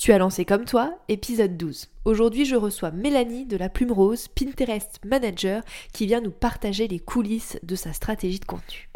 Tu 0.00 0.12
as 0.12 0.18
lancé 0.18 0.46
comme 0.46 0.64
toi, 0.64 0.94
épisode 1.10 1.58
12. 1.58 1.88
Aujourd'hui, 2.06 2.46
je 2.46 2.56
reçois 2.56 2.90
Mélanie 2.90 3.44
de 3.44 3.58
la 3.58 3.68
Plume 3.68 3.92
Rose, 3.92 4.28
Pinterest 4.28 4.98
Manager, 5.04 5.62
qui 5.92 6.06
vient 6.06 6.22
nous 6.22 6.30
partager 6.30 6.88
les 6.88 6.98
coulisses 6.98 7.58
de 7.62 7.74
sa 7.74 7.92
stratégie 7.92 8.38
de 8.38 8.46
contenu. 8.46 8.88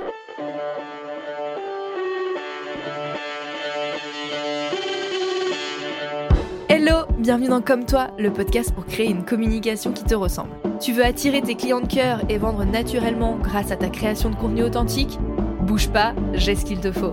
Hello, 6.71 7.05
bienvenue 7.19 7.49
dans 7.49 7.61
Comme 7.61 7.85
toi, 7.85 8.13
le 8.19 8.33
podcast 8.33 8.75
pour 8.75 8.87
créer 8.87 9.11
une 9.11 9.27
communication 9.27 9.93
qui 9.93 10.05
te 10.05 10.15
ressemble. 10.15 10.53
Tu 10.81 10.95
veux 10.95 11.05
attirer 11.05 11.43
tes 11.43 11.55
clients 11.55 11.83
de 11.83 11.87
cœur 11.87 12.23
et 12.31 12.39
vendre 12.39 12.65
naturellement 12.65 13.37
grâce 13.37 13.71
à 13.71 13.77
ta 13.77 13.91
création 13.91 14.31
de 14.31 14.37
contenu 14.37 14.63
authentique? 14.63 15.19
Bouge 15.61 15.91
pas, 15.91 16.15
j'ai 16.33 16.55
ce 16.55 16.65
qu'il 16.65 16.81
te 16.81 16.91
faut. 16.91 17.13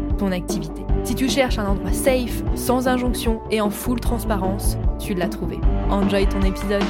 activité. 0.27 0.83
Si 1.03 1.15
tu 1.15 1.27
cherches 1.27 1.57
un 1.57 1.65
endroit 1.65 1.91
safe, 1.91 2.43
sans 2.55 2.87
injonction 2.87 3.41
et 3.49 3.61
en 3.61 3.71
full 3.71 3.99
transparence, 3.99 4.77
tu 4.99 5.15
l'as 5.15 5.29
trouvé. 5.29 5.57
Enjoy 5.89 6.27
ton 6.27 6.41
épisode. 6.43 6.83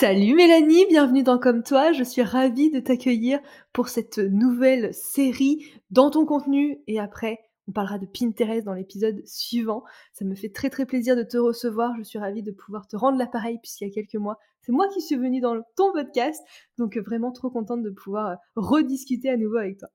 Salut 0.00 0.36
Mélanie, 0.36 0.86
bienvenue 0.88 1.24
dans 1.24 1.38
Comme 1.38 1.64
toi. 1.64 1.90
Je 1.90 2.04
suis 2.04 2.22
ravie 2.22 2.70
de 2.70 2.78
t'accueillir 2.78 3.40
pour 3.72 3.88
cette 3.88 4.18
nouvelle 4.18 4.94
série 4.94 5.64
dans 5.90 6.10
ton 6.10 6.24
contenu 6.24 6.78
et 6.86 7.00
après 7.00 7.40
on 7.68 7.72
parlera 7.72 7.98
de 7.98 8.06
Pinterest 8.06 8.64
dans 8.64 8.72
l'épisode 8.72 9.22
suivant. 9.26 9.84
Ça 10.14 10.24
me 10.24 10.34
fait 10.34 10.48
très 10.48 10.70
très 10.70 10.86
plaisir 10.86 11.16
de 11.16 11.22
te 11.22 11.36
recevoir. 11.36 11.92
Je 11.98 12.02
suis 12.02 12.18
ravie 12.18 12.42
de 12.42 12.50
pouvoir 12.50 12.88
te 12.88 12.96
rendre 12.96 13.18
l'appareil 13.18 13.58
puisqu'il 13.62 13.86
y 13.86 13.90
a 13.90 13.94
quelques 13.94 14.14
mois, 14.14 14.38
c'est 14.62 14.72
moi 14.72 14.88
qui 14.88 15.02
suis 15.02 15.16
venue 15.16 15.40
dans 15.40 15.60
ton 15.76 15.92
podcast. 15.92 16.42
Donc 16.78 16.96
vraiment 16.96 17.30
trop 17.30 17.50
contente 17.50 17.82
de 17.82 17.90
pouvoir 17.90 18.30
euh, 18.30 18.34
rediscuter 18.56 19.28
à 19.28 19.36
nouveau 19.36 19.58
avec 19.58 19.78
toi. 19.78 19.88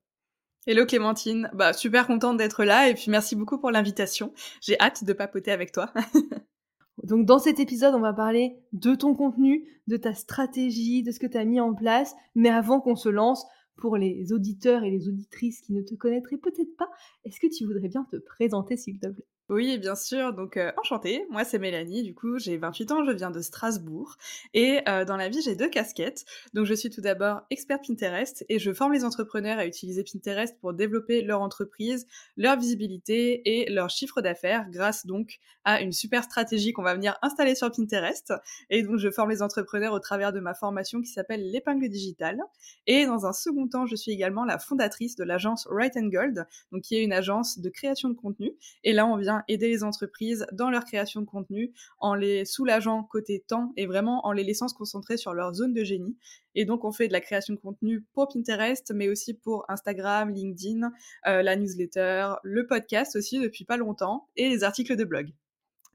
Hello 0.65 0.85
Clémentine, 0.85 1.49
bah 1.53 1.73
super 1.73 2.07
contente 2.07 2.37
d'être 2.37 2.63
là 2.63 2.87
et 2.87 2.93
puis 2.93 3.09
merci 3.09 3.35
beaucoup 3.35 3.57
pour 3.57 3.71
l'invitation. 3.71 4.33
J'ai 4.61 4.79
hâte 4.79 5.03
de 5.03 5.11
papoter 5.11 5.51
avec 5.51 5.71
toi. 5.71 5.91
Donc 7.03 7.25
dans 7.25 7.39
cet 7.39 7.59
épisode, 7.59 7.95
on 7.95 7.99
va 7.99 8.13
parler 8.13 8.55
de 8.71 8.95
ton 8.95 9.13
contenu, 9.13 9.67
de 9.87 9.97
ta 9.97 10.13
stratégie, 10.13 11.03
de 11.03 11.11
ce 11.11 11.19
que 11.19 11.27
tu 11.27 11.37
as 11.37 11.43
mis 11.43 11.59
en 11.59 11.73
place. 11.73 12.15
Mais 12.35 12.49
avant 12.49 12.79
qu'on 12.79 12.95
se 12.95 13.09
lance, 13.09 13.45
pour 13.77 13.97
les 13.97 14.31
auditeurs 14.33 14.83
et 14.83 14.91
les 14.91 15.07
auditrices 15.09 15.61
qui 15.61 15.73
ne 15.73 15.81
te 15.81 15.95
connaîtraient 15.95 16.37
peut-être 16.37 16.75
pas, 16.77 16.89
est-ce 17.25 17.39
que 17.39 17.47
tu 17.47 17.65
voudrais 17.65 17.89
bien 17.89 18.05
te 18.11 18.17
présenter 18.17 18.77
s'il 18.77 18.99
te 18.99 19.07
plaît? 19.07 19.25
Oui, 19.49 19.77
bien 19.77 19.95
sûr. 19.95 20.33
Donc, 20.33 20.55
euh, 20.55 20.71
enchantée. 20.77 21.25
Moi, 21.29 21.43
c'est 21.43 21.59
Mélanie. 21.59 22.01
Du 22.01 22.15
coup, 22.15 22.39
j'ai 22.39 22.55
28 22.55 22.91
ans. 22.93 23.05
Je 23.05 23.11
viens 23.11 23.29
de 23.29 23.41
Strasbourg. 23.41 24.15
Et 24.53 24.79
euh, 24.87 25.03
dans 25.03 25.17
la 25.17 25.27
vie, 25.27 25.41
j'ai 25.41 25.55
deux 25.55 25.69
casquettes. 25.69 26.23
Donc, 26.53 26.65
je 26.65 26.73
suis 26.73 26.89
tout 26.89 27.01
d'abord 27.01 27.41
experte 27.49 27.85
Pinterest 27.85 28.45
et 28.47 28.57
je 28.57 28.71
forme 28.71 28.93
les 28.93 29.03
entrepreneurs 29.03 29.59
à 29.59 29.65
utiliser 29.65 30.05
Pinterest 30.05 30.57
pour 30.61 30.73
développer 30.73 31.21
leur 31.21 31.41
entreprise, 31.41 32.07
leur 32.37 32.57
visibilité 32.57 33.41
et 33.45 33.69
leur 33.69 33.89
chiffre 33.89 34.21
d'affaires 34.21 34.69
grâce 34.69 35.05
donc 35.05 35.39
à 35.65 35.81
une 35.81 35.91
super 35.91 36.23
stratégie 36.23 36.71
qu'on 36.71 36.83
va 36.83 36.93
venir 36.93 37.17
installer 37.21 37.55
sur 37.55 37.69
Pinterest. 37.69 38.33
Et 38.69 38.81
donc, 38.81 38.97
je 38.97 39.11
forme 39.11 39.29
les 39.29 39.41
entrepreneurs 39.41 39.91
au 39.91 39.99
travers 39.99 40.31
de 40.31 40.39
ma 40.39 40.53
formation 40.53 41.01
qui 41.01 41.11
s'appelle 41.11 41.51
l'épingle 41.51 41.89
digitale. 41.89 42.39
Et 42.87 43.05
dans 43.05 43.25
un 43.25 43.33
second 43.33 43.67
temps, 43.67 43.85
je 43.85 43.95
suis 43.97 44.11
également 44.11 44.45
la 44.45 44.57
fondatrice 44.57 45.17
de 45.17 45.25
l'agence 45.25 45.67
Right 45.69 45.97
and 45.97 46.07
Gold, 46.07 46.47
donc 46.71 46.81
qui 46.83 46.95
est 46.95 47.03
une 47.03 47.13
agence 47.13 47.59
de 47.59 47.69
création 47.69 48.07
de 48.07 48.15
contenu. 48.15 48.53
Et 48.85 48.93
là, 48.93 49.05
on 49.05 49.17
vient 49.17 49.32
aider 49.47 49.67
les 49.67 49.83
entreprises 49.83 50.45
dans 50.51 50.69
leur 50.69 50.85
création 50.85 51.21
de 51.21 51.25
contenu 51.25 51.73
en 51.99 52.13
les 52.15 52.45
soulageant 52.45 53.03
côté 53.03 53.43
temps 53.47 53.73
et 53.77 53.85
vraiment 53.85 54.25
en 54.25 54.31
les 54.31 54.43
laissant 54.43 54.67
se 54.67 54.75
concentrer 54.75 55.17
sur 55.17 55.33
leur 55.33 55.53
zone 55.53 55.73
de 55.73 55.83
génie. 55.83 56.17
Et 56.55 56.65
donc, 56.65 56.83
on 56.85 56.91
fait 56.91 57.07
de 57.07 57.13
la 57.13 57.21
création 57.21 57.53
de 57.53 57.59
contenu 57.59 58.05
pour 58.13 58.27
Pinterest, 58.27 58.91
mais 58.93 59.09
aussi 59.09 59.33
pour 59.33 59.65
Instagram, 59.69 60.29
LinkedIn, 60.29 60.91
euh, 61.27 61.41
la 61.41 61.55
newsletter, 61.55 62.33
le 62.43 62.67
podcast 62.67 63.15
aussi 63.15 63.39
depuis 63.39 63.65
pas 63.65 63.77
longtemps 63.77 64.27
et 64.35 64.49
les 64.49 64.63
articles 64.63 64.95
de 64.95 65.03
blog. 65.03 65.33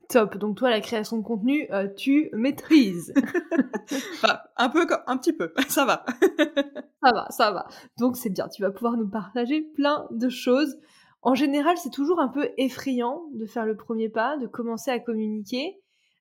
Top. 0.08 0.38
Donc 0.38 0.56
toi, 0.56 0.70
la 0.70 0.80
création 0.80 1.18
de 1.18 1.22
contenu, 1.22 1.68
euh, 1.70 1.86
tu 1.86 2.30
maîtrises. 2.32 3.12
enfin, 4.14 4.38
un 4.56 4.70
peu, 4.70 4.86
un 5.06 5.18
petit 5.18 5.34
peu. 5.34 5.52
Ça 5.68 5.84
va. 5.84 6.04
ça 7.04 7.12
va, 7.12 7.26
ça 7.30 7.52
va. 7.52 7.68
Donc 7.98 8.16
c'est 8.16 8.30
bien. 8.30 8.48
Tu 8.48 8.62
vas 8.62 8.70
pouvoir 8.70 8.96
nous 8.96 9.08
partager 9.08 9.60
plein 9.60 10.06
de 10.10 10.30
choses. 10.30 10.78
En 11.22 11.34
général, 11.34 11.76
c'est 11.76 11.90
toujours 11.90 12.20
un 12.20 12.28
peu 12.28 12.50
effrayant 12.56 13.24
de 13.34 13.46
faire 13.46 13.66
le 13.66 13.76
premier 13.76 14.08
pas, 14.08 14.36
de 14.36 14.46
commencer 14.46 14.90
à 14.90 15.00
communiquer. 15.00 15.80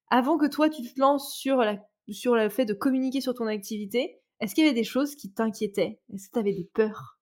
Avant 0.09 0.37
que 0.37 0.47
toi, 0.47 0.69
tu 0.69 0.81
te 0.81 0.99
lances 0.99 1.35
sur, 1.35 1.63
sur 2.09 2.35
le 2.35 2.49
fait 2.49 2.65
de 2.65 2.73
communiquer 2.73 3.21
sur 3.21 3.33
ton 3.33 3.45
activité, 3.45 4.19
est-ce 4.39 4.55
qu'il 4.55 4.63
y 4.63 4.67
avait 4.67 4.75
des 4.75 4.83
choses 4.83 5.15
qui 5.15 5.31
t'inquiétaient? 5.33 5.99
Est-ce 6.13 6.27
que 6.27 6.33
tu 6.33 6.39
avais 6.39 6.53
des 6.53 6.69
peurs? 6.73 7.16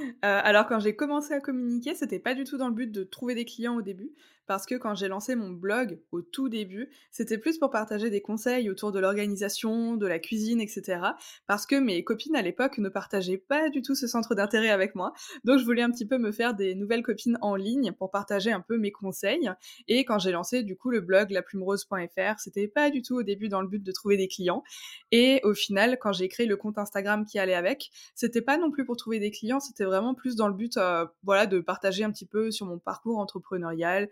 Euh, 0.00 0.12
alors 0.22 0.66
quand 0.66 0.80
j'ai 0.80 0.94
commencé 0.94 1.32
à 1.32 1.40
communiquer, 1.40 1.94
c'était 1.94 2.18
pas 2.18 2.34
du 2.34 2.44
tout 2.44 2.56
dans 2.56 2.68
le 2.68 2.74
but 2.74 2.90
de 2.90 3.04
trouver 3.04 3.34
des 3.34 3.44
clients 3.44 3.76
au 3.76 3.82
début, 3.82 4.12
parce 4.48 4.64
que 4.64 4.74
quand 4.74 4.94
j'ai 4.94 5.08
lancé 5.08 5.36
mon 5.36 5.50
blog 5.50 6.00
au 6.10 6.22
tout 6.22 6.48
début, 6.48 6.88
c'était 7.10 7.36
plus 7.36 7.58
pour 7.58 7.70
partager 7.70 8.08
des 8.08 8.22
conseils 8.22 8.70
autour 8.70 8.92
de 8.92 8.98
l'organisation, 8.98 9.96
de 9.96 10.06
la 10.06 10.18
cuisine, 10.18 10.60
etc. 10.60 11.00
Parce 11.46 11.66
que 11.66 11.76
mes 11.76 12.02
copines 12.02 12.34
à 12.34 12.40
l'époque 12.40 12.78
ne 12.78 12.88
partageaient 12.88 13.36
pas 13.36 13.68
du 13.68 13.82
tout 13.82 13.94
ce 13.94 14.06
centre 14.06 14.34
d'intérêt 14.34 14.70
avec 14.70 14.94
moi. 14.94 15.12
Donc 15.44 15.58
je 15.58 15.64
voulais 15.64 15.82
un 15.82 15.90
petit 15.90 16.06
peu 16.06 16.16
me 16.16 16.32
faire 16.32 16.54
des 16.54 16.74
nouvelles 16.74 17.02
copines 17.02 17.36
en 17.42 17.56
ligne 17.56 17.92
pour 17.92 18.10
partager 18.10 18.50
un 18.50 18.62
peu 18.62 18.78
mes 18.78 18.90
conseils. 18.90 19.50
Et 19.86 20.06
quand 20.06 20.18
j'ai 20.18 20.32
lancé 20.32 20.62
du 20.62 20.76
coup 20.76 20.90
le 20.90 21.02
blog 21.02 21.30
laplumerose.fr, 21.30 22.38
c'était 22.38 22.68
pas 22.68 22.88
du 22.88 23.02
tout 23.02 23.16
au 23.16 23.22
début 23.22 23.50
dans 23.50 23.60
le 23.60 23.68
but 23.68 23.82
de 23.82 23.92
trouver 23.92 24.16
des 24.16 24.28
clients. 24.28 24.64
Et 25.12 25.40
au 25.44 25.52
final, 25.52 25.98
quand 26.00 26.12
j'ai 26.12 26.28
créé 26.28 26.46
le 26.46 26.56
compte 26.56 26.78
Instagram 26.78 27.26
qui 27.26 27.38
allait 27.38 27.54
avec, 27.54 27.90
c'était 28.14 28.40
pas 28.40 28.56
non 28.56 28.70
plus 28.70 28.86
pour 28.86 28.96
trouver 28.96 29.18
des 29.18 29.30
clients, 29.30 29.60
c'était 29.60 29.77
vraiment 29.84 30.14
plus 30.14 30.36
dans 30.36 30.48
le 30.48 30.54
but 30.54 30.76
euh, 30.76 31.06
voilà, 31.22 31.46
de 31.46 31.60
partager 31.60 32.04
un 32.04 32.10
petit 32.10 32.26
peu 32.26 32.50
sur 32.50 32.66
mon 32.66 32.78
parcours 32.78 33.18
entrepreneurial, 33.18 34.08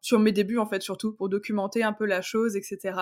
sur 0.00 0.18
mes 0.18 0.32
débuts 0.32 0.58
en 0.58 0.66
fait 0.66 0.82
surtout 0.82 1.12
pour 1.12 1.28
documenter 1.28 1.82
un 1.82 1.92
peu 1.92 2.04
la 2.04 2.20
chose, 2.20 2.56
etc. 2.56 3.00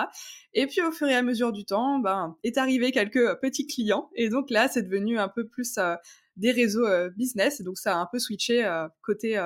Et 0.53 0.67
puis 0.67 0.83
au 0.83 0.93
fur 0.93 1.09
et 1.09 1.15
à 1.15 1.23
mesure 1.23 1.53
du 1.53 1.65
temps, 1.65 1.99
ben 1.99 2.37
est 2.45 2.59
arrivé 2.59 2.93
quelques 2.93 3.17
euh, 3.17 3.35
petits 3.35 3.67
clients 3.67 4.11
et 4.15 4.29
donc 4.29 4.51
là 4.51 4.69
c'est 4.69 4.83
devenu 4.83 5.19
un 5.19 5.29
peu 5.29 5.47
plus 5.47 5.79
euh, 5.79 5.95
des 6.37 6.53
réseaux 6.53 6.87
business 7.17 7.62
donc 7.62 7.79
ça 7.79 7.97
a 7.97 7.99
un 7.99 8.06
peu 8.12 8.19
switché 8.19 8.69
côté 9.01 9.43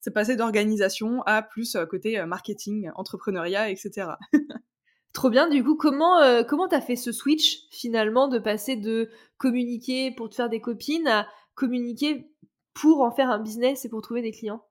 c'est 0.00 0.14
passé 0.14 0.34
d'organisation 0.34 1.22
à 1.26 1.42
plus 1.42 1.76
côté 1.90 2.24
marketing, 2.24 2.90
entrepreneuriat, 2.94 3.68
etc. 3.68 4.12
Trop 5.12 5.28
bien. 5.28 5.48
Du 5.48 5.62
coup, 5.62 5.76
comment 5.76 6.20
euh, 6.20 6.42
comment 6.42 6.68
t'as 6.68 6.80
fait 6.80 6.96
ce 6.96 7.12
switch 7.12 7.68
finalement 7.70 8.28
de 8.28 8.38
passer 8.38 8.76
de 8.76 9.10
communiquer 9.36 10.10
pour 10.10 10.30
te 10.30 10.34
faire 10.36 10.48
des 10.48 10.60
copines 10.60 11.06
à 11.06 11.26
communiquer 11.62 12.28
pour 12.74 13.02
en 13.02 13.12
faire 13.12 13.30
un 13.30 13.38
business 13.38 13.84
et 13.84 13.88
pour 13.88 14.02
trouver 14.02 14.20
des 14.20 14.32
clients 14.32 14.64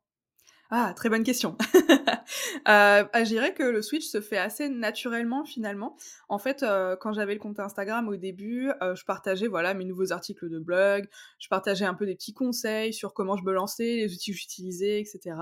ah, 0.74 0.94
très 0.96 1.10
bonne 1.10 1.26
question. 1.26 1.58
euh, 1.76 3.04
bah, 3.04 3.24
je 3.26 3.26
dirais 3.26 3.54
que 3.54 3.62
le 3.62 3.82
switch 3.82 4.06
se 4.06 4.22
fait 4.22 4.38
assez 4.38 4.70
naturellement 4.70 5.44
finalement. 5.44 5.98
En 6.30 6.38
fait, 6.38 6.64
euh, 6.64 6.96
quand 6.96 7.12
j'avais 7.12 7.34
le 7.34 7.42
compte 7.42 7.60
Instagram 7.60 8.08
au 8.08 8.16
début, 8.16 8.72
euh, 8.82 8.96
je 8.96 9.04
partageais 9.04 9.48
voilà 9.48 9.74
mes 9.74 9.84
nouveaux 9.84 10.14
articles 10.14 10.50
de 10.50 10.60
blog, 10.60 11.10
je 11.40 11.50
partageais 11.50 11.84
un 11.84 11.94
peu 11.94 12.06
des 12.06 12.16
petits 12.16 12.34
conseils 12.34 12.94
sur 12.94 13.14
comment 13.14 13.36
je 13.36 13.44
me 13.44 13.52
lançais, 13.52 13.98
les 13.98 14.14
outils 14.14 14.32
que 14.32 14.38
j'utilisais, 14.38 15.02
etc. 15.02 15.36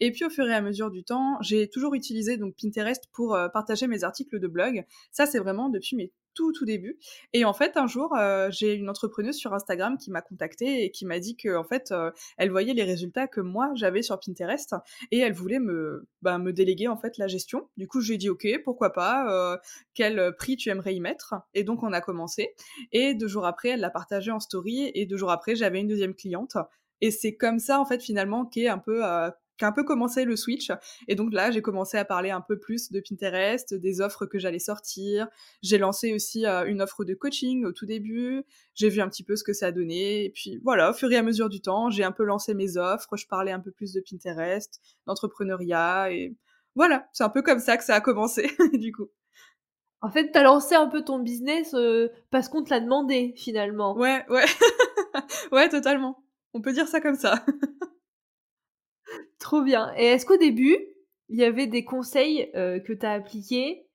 Et 0.00 0.10
puis 0.10 0.24
au 0.24 0.30
fur 0.30 0.44
et 0.44 0.54
à 0.54 0.60
mesure 0.60 0.90
du 0.90 1.04
temps, 1.04 1.38
j'ai 1.40 1.70
toujours 1.70 1.94
utilisé 1.94 2.36
donc 2.36 2.56
Pinterest 2.60 3.04
pour 3.12 3.36
euh, 3.36 3.48
partager 3.48 3.86
mes 3.86 4.02
articles 4.02 4.40
de 4.40 4.48
blog. 4.48 4.84
Ça, 5.12 5.24
c'est 5.24 5.38
vraiment 5.38 5.68
depuis 5.68 5.94
mes 5.94 6.12
tout 6.34 6.52
tout 6.52 6.64
début. 6.64 6.98
Et 7.32 7.44
en 7.44 7.52
fait, 7.52 7.76
un 7.76 7.86
jour, 7.86 8.14
euh, 8.16 8.50
j'ai 8.50 8.74
une 8.74 8.88
entrepreneuse 8.88 9.36
sur 9.36 9.54
Instagram 9.54 9.96
qui 9.98 10.10
m'a 10.10 10.22
contactée 10.22 10.84
et 10.84 10.90
qui 10.90 11.06
m'a 11.06 11.18
dit 11.18 11.36
que 11.36 11.56
en 11.56 11.64
fait, 11.64 11.92
euh, 11.92 12.10
elle 12.36 12.50
voyait 12.50 12.74
les 12.74 12.84
résultats 12.84 13.26
que 13.26 13.40
moi 13.40 13.70
j'avais 13.74 14.02
sur 14.02 14.18
Pinterest 14.20 14.74
et 15.10 15.18
elle 15.18 15.32
voulait 15.32 15.60
me 15.60 16.06
bah, 16.22 16.38
me 16.38 16.52
déléguer 16.52 16.88
en 16.88 16.96
fait 16.96 17.18
la 17.18 17.28
gestion. 17.28 17.68
Du 17.76 17.86
coup, 17.86 18.00
j'ai 18.00 18.18
dit 18.18 18.28
ok, 18.28 18.46
pourquoi 18.64 18.92
pas. 18.92 19.30
Euh, 19.30 19.56
quel 19.94 20.34
prix 20.36 20.56
tu 20.56 20.68
aimerais 20.70 20.94
y 20.94 21.00
mettre? 21.00 21.34
Et 21.54 21.64
donc 21.64 21.82
on 21.82 21.92
a 21.92 22.00
commencé. 22.00 22.54
Et 22.92 23.14
deux 23.14 23.28
jours 23.28 23.46
après, 23.46 23.70
elle 23.70 23.80
l'a 23.80 23.90
partagé 23.90 24.30
en 24.30 24.40
story 24.40 24.90
et 24.94 25.06
deux 25.06 25.16
jours 25.16 25.30
après, 25.30 25.56
j'avais 25.56 25.80
une 25.80 25.88
deuxième 25.88 26.14
cliente. 26.14 26.56
Et 27.00 27.10
c'est 27.10 27.36
comme 27.36 27.58
ça, 27.58 27.80
en 27.80 27.84
fait, 27.84 28.02
finalement, 28.02 28.46
qu'est 28.46 28.68
un 28.68 28.78
peu 28.78 29.02
qu'a 29.56 29.68
un 29.68 29.72
peu 29.72 29.84
commencé 29.84 30.24
le 30.24 30.36
switch. 30.36 30.70
Et 31.08 31.14
donc 31.14 31.32
là, 31.32 31.50
j'ai 31.50 31.62
commencé 31.62 31.96
à 31.96 32.04
parler 32.04 32.30
un 32.30 32.40
peu 32.40 32.58
plus 32.58 32.90
de 32.90 33.00
Pinterest, 33.00 33.74
des 33.74 34.00
offres 34.00 34.26
que 34.26 34.38
j'allais 34.38 34.58
sortir. 34.58 35.28
J'ai 35.62 35.78
lancé 35.78 36.12
aussi 36.14 36.46
euh, 36.46 36.64
une 36.66 36.82
offre 36.82 37.04
de 37.04 37.14
coaching 37.14 37.64
au 37.64 37.72
tout 37.72 37.86
début. 37.86 38.44
J'ai 38.74 38.88
vu 38.88 39.00
un 39.00 39.08
petit 39.08 39.24
peu 39.24 39.36
ce 39.36 39.44
que 39.44 39.52
ça 39.52 39.66
a 39.66 39.72
donné. 39.72 40.24
Et 40.24 40.30
puis 40.30 40.60
voilà, 40.62 40.90
au 40.90 40.94
fur 40.94 41.10
et 41.12 41.16
à 41.16 41.22
mesure 41.22 41.48
du 41.48 41.60
temps, 41.60 41.90
j'ai 41.90 42.04
un 42.04 42.12
peu 42.12 42.24
lancé 42.24 42.54
mes 42.54 42.76
offres. 42.76 43.16
Je 43.16 43.26
parlais 43.26 43.52
un 43.52 43.60
peu 43.60 43.70
plus 43.70 43.92
de 43.92 44.00
Pinterest, 44.00 44.80
d'entrepreneuriat 45.06 46.12
et 46.12 46.34
voilà, 46.76 47.06
c'est 47.12 47.22
un 47.22 47.28
peu 47.28 47.42
comme 47.42 47.60
ça 47.60 47.76
que 47.76 47.84
ça 47.84 47.94
a 47.94 48.00
commencé, 48.00 48.50
du 48.72 48.90
coup. 48.92 49.08
En 50.00 50.10
fait, 50.10 50.32
tu 50.32 50.38
as 50.38 50.42
lancé 50.42 50.74
un 50.74 50.88
peu 50.88 51.02
ton 51.02 51.20
business 51.20 51.74
parce 52.30 52.48
qu'on 52.48 52.62
te 52.62 52.70
l'a 52.70 52.80
demandé 52.80 53.32
finalement. 53.36 53.96
Ouais, 53.96 54.24
ouais. 54.28 54.44
ouais, 55.52 55.68
totalement. 55.68 56.24
On 56.52 56.60
peut 56.60 56.72
dire 56.72 56.88
ça 56.88 57.00
comme 57.00 57.16
ça. 57.16 57.44
Trop 59.44 59.60
bien. 59.60 59.92
Et 59.98 60.06
est-ce 60.06 60.24
qu'au 60.24 60.38
début, 60.38 60.78
il 61.28 61.38
y 61.38 61.44
avait 61.44 61.66
des 61.66 61.84
conseils 61.84 62.50
que 62.54 62.92
tu 62.94 63.04
as 63.04 63.12
appliqués 63.12 63.86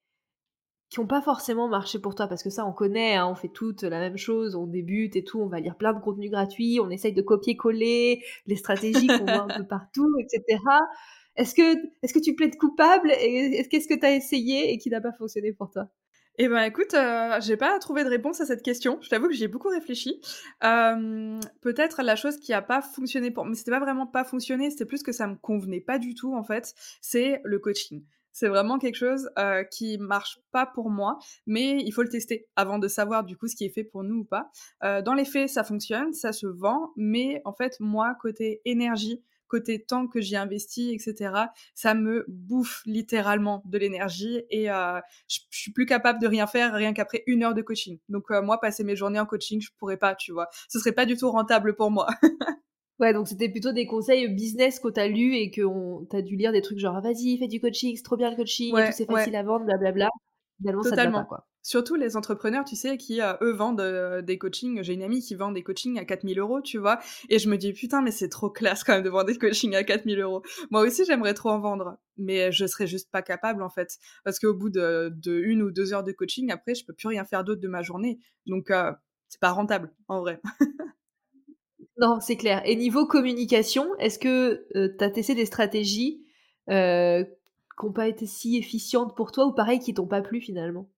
qui 0.92 1.00
n'ont 1.00 1.08
pas 1.08 1.24
forcément 1.24 1.68
marché 1.68 1.98
pour 1.98 2.14
toi? 2.14 2.28
Parce 2.28 2.44
que 2.44 2.52
ça, 2.52 2.66
on 2.68 2.72
connaît, 2.72 3.16
hein, 3.16 3.28
on 3.28 3.34
fait 3.34 3.50
toutes 3.50 3.82
la 3.82 4.00
même 4.00 4.18
chose, 4.18 4.56
on 4.56 4.68
débute 4.68 5.16
et 5.16 5.24
tout, 5.24 5.40
on 5.42 5.48
va 5.48 5.60
lire 5.60 5.76
plein 5.76 5.94
de 5.94 6.00
contenus 6.00 6.30
gratuits, 6.30 6.80
on 6.80 6.92
essaye 6.92 7.14
de 7.14 7.22
copier-coller 7.24 8.24
les 8.46 8.56
stratégies 8.56 9.12
qu'on 9.12 9.28
voit 9.28 9.42
un 9.42 9.50
peu 9.50 9.64
partout, 9.68 10.08
etc. 10.20 10.62
Est-ce 11.36 11.56
que, 11.56 11.76
est-ce 12.04 12.14
que 12.14 12.20
tu 12.20 12.36
plaides 12.36 12.58
coupable 12.58 13.12
et 13.20 13.68
qu'est-ce 13.72 13.88
que 13.88 14.00
tu 14.00 14.06
as 14.06 14.16
essayé 14.16 14.72
et 14.72 14.78
qui 14.78 14.90
n'a 14.92 15.02
pas 15.02 15.14
fonctionné 15.14 15.52
pour 15.52 15.72
toi? 15.72 15.90
Eh 16.42 16.48
ben 16.48 16.64
écoute, 16.64 16.94
euh, 16.94 17.42
j'ai 17.42 17.58
pas 17.58 17.78
trouvé 17.80 18.06
de 18.06 18.10
réponse 18.10 18.40
à 18.40 18.46
cette 18.46 18.62
question. 18.62 18.98
Je 19.02 19.10
t'avoue 19.10 19.28
que 19.28 19.34
j'y 19.34 19.44
ai 19.44 19.50
beaucoup 19.50 19.68
réfléchi. 19.68 20.22
Euh, 20.64 21.38
peut-être 21.60 22.02
la 22.02 22.16
chose 22.16 22.38
qui 22.38 22.54
a 22.54 22.62
pas 22.62 22.82
fonctionné 22.82 23.30
pour, 23.30 23.46
mais 23.46 23.56
c'était 23.56 23.72
pas 23.72 23.82
vraiment 23.82 24.08
pas 24.08 24.24
fonctionné, 24.24 24.70
c'était 24.70 24.86
plus 24.86 25.04
que 25.04 25.12
ça 25.12 25.28
me 25.28 25.36
convenait 25.36 25.82
pas 25.82 26.00
du 26.00 26.16
tout 26.16 26.34
en 26.34 26.44
fait. 26.44 26.74
C'est 27.02 27.42
le 27.44 27.60
coaching. 27.60 28.06
C'est 28.32 28.48
vraiment 28.48 28.78
quelque 28.78 28.96
chose 28.96 29.30
euh, 29.38 29.66
qui 29.66 29.98
marche 29.98 30.40
pas 30.54 30.66
pour 30.66 30.90
moi, 30.90 31.20
mais 31.46 31.82
il 31.84 31.92
faut 31.92 32.04
le 32.04 32.10
tester 32.10 32.48
avant 32.56 32.80
de 32.80 32.88
savoir 32.88 33.26
du 33.26 33.36
coup 33.36 33.50
ce 33.50 33.56
qui 33.58 33.66
est 33.66 33.74
fait 33.74 33.84
pour 33.84 34.04
nous 34.04 34.20
ou 34.20 34.24
pas. 34.24 34.50
Euh, 34.86 35.02
dans 35.02 35.16
les 35.16 35.26
faits, 35.26 35.50
ça 35.50 35.66
fonctionne, 35.66 36.14
ça 36.14 36.32
se 36.32 36.48
vend, 36.48 36.94
mais 36.96 37.42
en 37.44 37.52
fait 37.52 37.76
moi 37.82 38.16
côté 38.22 38.62
énergie, 38.64 39.22
côté 39.50 39.84
temps 39.84 40.08
que 40.08 40.22
j'y 40.22 40.38
investis, 40.38 40.94
etc., 40.94 41.34
ça 41.74 41.94
me 41.94 42.26
bouffe 42.30 42.82
littéralement 42.86 43.62
de 43.66 43.78
l'énergie 43.78 44.42
et 44.50 44.72
euh, 44.72 45.00
je, 45.28 45.40
suis 45.50 45.72
plus 45.74 45.86
capable 45.86 46.22
de 46.22 46.28
rien 46.28 46.48
faire 46.48 46.74
rien 46.74 46.94
qu'après 46.94 47.24
une 47.28 47.44
heure 47.44 47.54
de 47.54 47.62
coaching. 47.62 48.00
Donc 48.08 48.32
euh, 48.32 48.42
moi, 48.42 48.60
passer 48.62 48.84
mes 48.84 48.96
journées 48.96 49.20
en 49.20 49.26
coaching, 49.26 49.60
je 49.62 49.70
pourrais 49.78 49.98
pas, 49.98 50.16
tu 50.16 50.32
vois. 50.32 50.48
Ce 50.70 50.80
serait 50.80 50.94
pas 50.94 51.06
du 51.06 51.18
tout 51.18 51.30
rentable 51.30 51.76
pour 51.76 51.92
moi. 51.92 52.08
ouais, 53.00 53.14
donc 53.14 53.28
c'était 53.28 53.50
plutôt 53.50 53.72
des 53.74 53.86
conseils 53.86 54.28
business 54.30 54.80
que 54.80 54.88
t'as 54.88 55.08
lu 55.08 55.36
et 55.36 55.52
que 55.52 55.62
t'as 56.10 56.22
dû 56.22 56.36
lire 56.36 56.52
des 56.52 56.62
trucs 56.62 56.80
genre 56.80 57.02
vas-y, 57.02 57.38
fais 57.38 57.48
du 57.48 57.60
coaching, 57.60 57.96
c'est 57.98 58.04
trop 58.04 58.18
bien 58.18 58.30
le 58.30 58.38
coaching, 58.38 58.74
c'est 58.92 59.06
facile 59.06 59.36
à 59.36 59.44
vendre, 59.44 59.66
blablabla. 59.66 60.10
Totalement. 60.84 61.26
quoi. 61.26 61.46
Surtout 61.70 61.94
les 61.94 62.18
entrepreneurs, 62.18 62.66
tu 62.66 62.76
sais, 62.76 62.98
qui, 62.98 63.22
euh, 63.22 63.34
eux, 63.44 63.52
vendent 63.52 63.80
euh, 63.82 64.24
des 64.24 64.40
coachings. 64.40 64.82
J'ai 64.82 64.94
une 64.94 65.04
amie 65.04 65.22
qui 65.22 65.36
vend 65.36 65.52
des 65.52 65.62
coachings 65.62 66.00
à 66.00 66.04
4000 66.04 66.40
euros, 66.40 66.62
tu 66.62 66.80
vois. 66.80 66.98
Et 67.30 67.38
je 67.38 67.48
me 67.48 67.58
dis, 67.58 67.74
putain, 67.74 68.02
mais 68.02 68.10
c'est 68.10 68.28
trop 68.28 68.50
classe 68.50 68.84
quand 68.84 68.94
même 68.96 69.04
de 69.04 69.10
vendre 69.12 69.28
des 69.28 69.38
coachings 69.38 69.76
à 69.76 69.84
4000 69.84 70.20
euros. 70.20 70.42
Moi 70.72 70.82
aussi, 70.82 71.06
j'aimerais 71.06 71.36
trop 71.36 71.50
en 71.50 71.60
vendre. 71.60 72.00
Mais 72.18 72.52
je 72.52 72.66
serais 72.66 72.88
juste 72.88 73.12
pas 73.12 73.22
capable, 73.22 73.62
en 73.62 73.70
fait. 73.70 74.00
Parce 74.24 74.40
qu'au 74.40 74.56
bout 74.56 74.72
de, 74.72 75.14
une 75.28 75.62
ou 75.62 75.70
deux 75.70 75.94
heures 75.94 76.04
de 76.04 76.12
coaching, 76.12 76.50
après, 76.52 76.74
je 76.74 76.84
peux 76.84 76.94
plus 76.94 77.08
rien 77.08 77.24
faire 77.24 77.44
d'autre 77.44 77.62
de 77.62 77.68
ma 77.68 77.84
journée. 77.84 78.18
Donc, 78.48 78.72
euh, 78.72 78.92
c'est 79.28 79.40
pas 79.40 79.52
rentable, 79.52 79.94
en 80.08 80.22
vrai. 80.22 80.42
non, 82.00 82.20
c'est 82.20 82.36
clair. 82.38 82.64
Et 82.66 82.76
niveau 82.78 83.06
communication, 83.06 83.86
est-ce 84.00 84.18
que 84.18 84.66
tu 84.74 85.04
as 85.04 85.12
testé 85.12 85.36
des 85.36 85.46
stratégies 85.46 86.26
qui 86.68 86.74
n'ont 86.74 87.94
pas 87.94 88.08
été 88.08 88.26
si 88.26 88.58
efficientes 88.58 89.16
pour 89.16 89.32
toi 89.32 89.46
ou 89.46 89.54
pareil 89.54 89.78
qui 89.78 89.94
t'ont 89.94 90.08
pas 90.08 90.24
plu 90.24 90.42
finalement? 90.42 90.90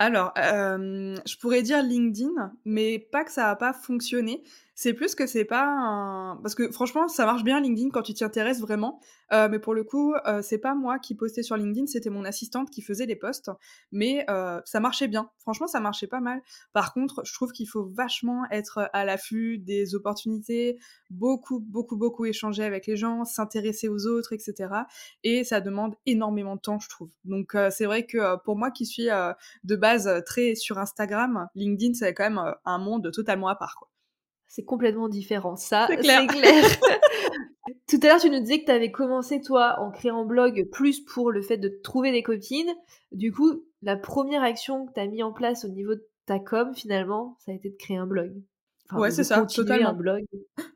Alors, 0.00 0.32
je 0.36 1.36
pourrais 1.38 1.62
dire 1.62 1.82
LinkedIn, 1.82 2.52
mais 2.64 2.98
pas 2.98 3.22
que 3.24 3.30
ça 3.30 3.42
n'a 3.44 3.56
pas 3.56 3.72
fonctionné. 3.74 4.42
C'est 4.82 4.94
plus 4.94 5.14
que 5.14 5.26
c'est 5.26 5.44
pas 5.44 5.66
un... 5.66 6.36
Parce 6.36 6.54
que 6.54 6.72
franchement, 6.72 7.06
ça 7.06 7.26
marche 7.26 7.44
bien 7.44 7.60
LinkedIn 7.60 7.90
quand 7.90 8.00
tu 8.00 8.14
t'y 8.14 8.24
intéresses 8.24 8.62
vraiment. 8.62 8.98
Euh, 9.30 9.46
mais 9.50 9.58
pour 9.58 9.74
le 9.74 9.84
coup, 9.84 10.14
euh, 10.26 10.40
c'est 10.40 10.56
pas 10.56 10.74
moi 10.74 10.98
qui 10.98 11.14
postais 11.14 11.42
sur 11.42 11.54
LinkedIn, 11.58 11.86
c'était 11.86 12.08
mon 12.08 12.24
assistante 12.24 12.70
qui 12.70 12.80
faisait 12.80 13.04
les 13.04 13.14
posts. 13.14 13.50
Mais 13.92 14.24
euh, 14.30 14.58
ça 14.64 14.80
marchait 14.80 15.06
bien. 15.06 15.28
Franchement, 15.40 15.66
ça 15.66 15.80
marchait 15.80 16.06
pas 16.06 16.20
mal. 16.20 16.40
Par 16.72 16.94
contre, 16.94 17.20
je 17.26 17.34
trouve 17.34 17.52
qu'il 17.52 17.68
faut 17.68 17.90
vachement 17.94 18.44
être 18.50 18.88
à 18.94 19.04
l'affût 19.04 19.58
des 19.58 19.94
opportunités, 19.94 20.78
beaucoup, 21.10 21.60
beaucoup, 21.60 21.98
beaucoup 21.98 22.24
échanger 22.24 22.64
avec 22.64 22.86
les 22.86 22.96
gens, 22.96 23.26
s'intéresser 23.26 23.86
aux 23.86 24.06
autres, 24.06 24.32
etc. 24.32 24.72
Et 25.24 25.44
ça 25.44 25.60
demande 25.60 25.94
énormément 26.06 26.56
de 26.56 26.60
temps, 26.62 26.78
je 26.78 26.88
trouve. 26.88 27.10
Donc 27.26 27.54
c'est 27.70 27.84
vrai 27.84 28.06
que 28.06 28.42
pour 28.44 28.56
moi 28.56 28.70
qui 28.70 28.86
suis 28.86 29.08
de 29.64 29.76
base 29.76 30.08
très 30.24 30.54
sur 30.54 30.78
Instagram, 30.78 31.48
LinkedIn, 31.54 31.92
c'est 31.92 32.14
quand 32.14 32.24
même 32.24 32.54
un 32.64 32.78
monde 32.78 33.10
totalement 33.12 33.48
à 33.48 33.56
part. 33.56 33.76
Quoi. 33.78 33.90
C'est 34.50 34.64
complètement 34.64 35.08
différent. 35.08 35.54
Ça, 35.54 35.86
c'est 35.88 35.96
clair. 35.96 36.26
clair. 36.26 36.64
Tout 37.88 38.00
à 38.02 38.06
l'heure, 38.06 38.20
tu 38.20 38.30
nous 38.30 38.40
disais 38.40 38.58
que 38.58 38.64
tu 38.64 38.72
avais 38.72 38.90
commencé, 38.90 39.40
toi, 39.40 39.76
en 39.78 39.92
créant 39.92 40.22
un 40.22 40.24
blog 40.24 40.68
plus 40.72 40.98
pour 40.98 41.30
le 41.30 41.40
fait 41.40 41.56
de 41.56 41.68
trouver 41.84 42.10
des 42.10 42.24
copines. 42.24 42.74
Du 43.12 43.32
coup, 43.32 43.62
la 43.80 43.96
première 43.96 44.42
action 44.42 44.86
que 44.86 44.92
tu 44.92 44.98
as 44.98 45.06
mis 45.06 45.22
en 45.22 45.32
place 45.32 45.64
au 45.64 45.68
niveau 45.68 45.94
de 45.94 46.04
ta 46.26 46.40
com, 46.40 46.74
finalement, 46.74 47.36
ça 47.38 47.52
a 47.52 47.54
été 47.54 47.70
de 47.70 47.76
créer 47.76 47.96
un 47.96 48.08
blog 48.08 48.42
ouais, 48.92 49.10
c'est 49.10 49.24
ça, 49.24 49.44
totalement. 49.46 49.90
Un 49.90 49.94
blog. 49.94 50.24